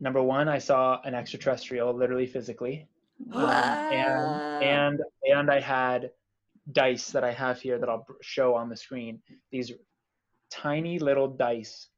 number 0.00 0.22
one 0.22 0.48
I 0.48 0.58
saw 0.58 1.00
an 1.04 1.14
extraterrestrial 1.14 1.92
literally 1.92 2.26
physically. 2.26 2.86
Um, 3.32 3.42
and 3.90 4.42
and 4.62 5.00
and 5.24 5.50
I 5.50 5.60
had 5.60 6.10
dice 6.72 7.10
that 7.10 7.24
I 7.24 7.32
have 7.32 7.60
here 7.60 7.78
that 7.78 7.88
I'll 7.88 8.06
show 8.22 8.54
on 8.54 8.68
the 8.68 8.76
screen. 8.76 9.20
These 9.50 9.72
tiny 10.50 10.98
little 10.98 11.28
dice, 11.28 11.88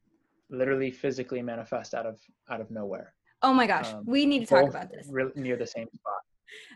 literally 0.48 0.90
physically 0.90 1.42
manifest 1.42 1.94
out 1.94 2.06
of 2.06 2.20
out 2.48 2.60
of 2.60 2.70
nowhere, 2.70 3.14
Oh 3.42 3.52
my 3.54 3.66
gosh, 3.66 3.92
um, 3.92 4.04
we 4.06 4.26
need 4.26 4.40
to 4.40 4.46
talk 4.46 4.68
about 4.68 4.90
this. 4.90 5.06
real- 5.10 5.32
near 5.34 5.56
the 5.56 5.66
same 5.66 5.88
spot. 5.92 6.12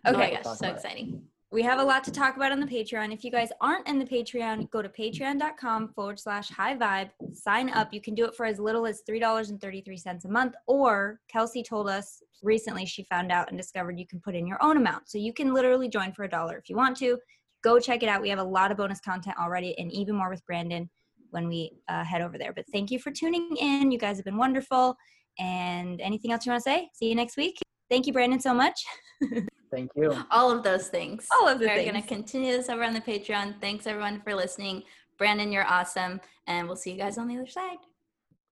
Oh 0.06 0.10
Okay, 0.10 0.18
my 0.36 0.42
gosh, 0.42 0.58
so 0.58 0.68
exciting. 0.68 1.14
it. 1.14 1.20
We 1.54 1.62
have 1.62 1.78
a 1.78 1.84
lot 1.84 2.02
to 2.02 2.10
talk 2.10 2.36
about 2.36 2.50
on 2.50 2.58
the 2.58 2.66
Patreon. 2.66 3.12
If 3.12 3.22
you 3.22 3.30
guys 3.30 3.50
aren't 3.60 3.86
in 3.86 4.00
the 4.00 4.04
Patreon, 4.04 4.68
go 4.70 4.82
to 4.82 4.88
patreon.com 4.88 5.92
forward 5.94 6.18
slash 6.18 6.50
high 6.50 6.76
vibe. 6.76 7.10
Sign 7.32 7.70
up. 7.70 7.94
You 7.94 8.00
can 8.00 8.16
do 8.16 8.24
it 8.24 8.34
for 8.34 8.44
as 8.44 8.58
little 8.58 8.84
as 8.86 9.02
$3.33 9.08 10.24
a 10.24 10.28
month. 10.28 10.54
Or 10.66 11.20
Kelsey 11.28 11.62
told 11.62 11.88
us 11.88 12.20
recently 12.42 12.84
she 12.84 13.04
found 13.04 13.30
out 13.30 13.50
and 13.50 13.56
discovered 13.56 14.00
you 14.00 14.06
can 14.08 14.18
put 14.18 14.34
in 14.34 14.48
your 14.48 14.60
own 14.60 14.78
amount. 14.78 15.08
So 15.08 15.16
you 15.16 15.32
can 15.32 15.54
literally 15.54 15.88
join 15.88 16.12
for 16.12 16.24
a 16.24 16.28
dollar 16.28 16.58
if 16.58 16.68
you 16.68 16.74
want 16.74 16.96
to. 16.96 17.18
Go 17.62 17.78
check 17.78 18.02
it 18.02 18.08
out. 18.08 18.20
We 18.20 18.30
have 18.30 18.40
a 18.40 18.44
lot 18.44 18.72
of 18.72 18.76
bonus 18.76 18.98
content 18.98 19.36
already 19.38 19.78
and 19.78 19.92
even 19.92 20.16
more 20.16 20.30
with 20.30 20.44
Brandon 20.46 20.90
when 21.30 21.46
we 21.46 21.70
uh, 21.88 22.02
head 22.02 22.20
over 22.20 22.36
there. 22.36 22.52
But 22.52 22.64
thank 22.72 22.90
you 22.90 22.98
for 22.98 23.12
tuning 23.12 23.56
in. 23.60 23.92
You 23.92 23.98
guys 23.98 24.16
have 24.16 24.24
been 24.24 24.38
wonderful. 24.38 24.96
And 25.38 26.00
anything 26.00 26.32
else 26.32 26.46
you 26.46 26.50
want 26.50 26.64
to 26.64 26.68
say? 26.68 26.88
See 26.94 27.08
you 27.08 27.14
next 27.14 27.36
week. 27.36 27.60
Thank 27.88 28.08
you, 28.08 28.12
Brandon, 28.12 28.40
so 28.40 28.52
much. 28.52 28.84
Thank 29.74 29.90
you. 29.96 30.16
All 30.30 30.50
of 30.50 30.62
those 30.62 30.88
things. 30.88 31.26
All 31.32 31.48
of 31.48 31.58
the 31.58 31.66
We're 31.66 31.82
going 31.90 32.00
to 32.00 32.08
continue 32.08 32.52
this 32.52 32.68
over 32.68 32.84
on 32.84 32.94
the 32.94 33.00
Patreon. 33.00 33.60
Thanks 33.60 33.86
everyone 33.86 34.20
for 34.22 34.34
listening. 34.34 34.84
Brandon, 35.18 35.50
you're 35.50 35.66
awesome. 35.66 36.20
And 36.46 36.68
we'll 36.68 36.76
see 36.76 36.92
you 36.92 36.98
guys 36.98 37.18
on 37.18 37.26
the 37.26 37.36
other 37.36 37.46
side. 37.46 37.78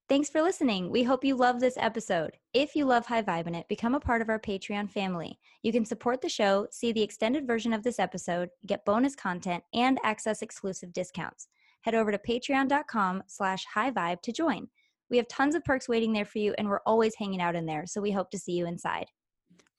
Thanks 0.08 0.28
for 0.28 0.42
listening. 0.42 0.90
We 0.90 1.04
hope 1.04 1.24
you 1.24 1.36
love 1.36 1.60
this 1.60 1.76
episode. 1.78 2.32
If 2.52 2.74
you 2.74 2.84
love 2.84 3.06
High 3.06 3.22
Vibin' 3.22 3.56
It, 3.56 3.68
become 3.68 3.94
a 3.94 4.00
part 4.00 4.20
of 4.20 4.28
our 4.28 4.40
Patreon 4.40 4.90
family. 4.90 5.38
You 5.62 5.72
can 5.72 5.84
support 5.84 6.20
the 6.20 6.28
show, 6.28 6.66
see 6.70 6.92
the 6.92 7.02
extended 7.02 7.46
version 7.46 7.72
of 7.72 7.84
this 7.84 7.98
episode, 7.98 8.50
get 8.66 8.84
bonus 8.84 9.14
content, 9.14 9.62
and 9.72 9.98
access 10.02 10.42
exclusive 10.42 10.92
discounts. 10.92 11.48
Head 11.82 11.94
over 11.94 12.10
to 12.10 12.18
patreon.com 12.18 13.22
slash 13.28 13.64
high 13.72 13.90
vibe 13.90 14.22
to 14.22 14.32
join. 14.32 14.68
We 15.08 15.16
have 15.18 15.28
tons 15.28 15.54
of 15.54 15.64
perks 15.64 15.88
waiting 15.88 16.12
there 16.12 16.24
for 16.24 16.38
you, 16.38 16.54
and 16.58 16.68
we're 16.68 16.80
always 16.84 17.14
hanging 17.14 17.40
out 17.40 17.54
in 17.54 17.64
there, 17.64 17.86
so 17.86 18.00
we 18.00 18.10
hope 18.10 18.30
to 18.32 18.38
see 18.38 18.52
you 18.52 18.66
inside. 18.66 19.06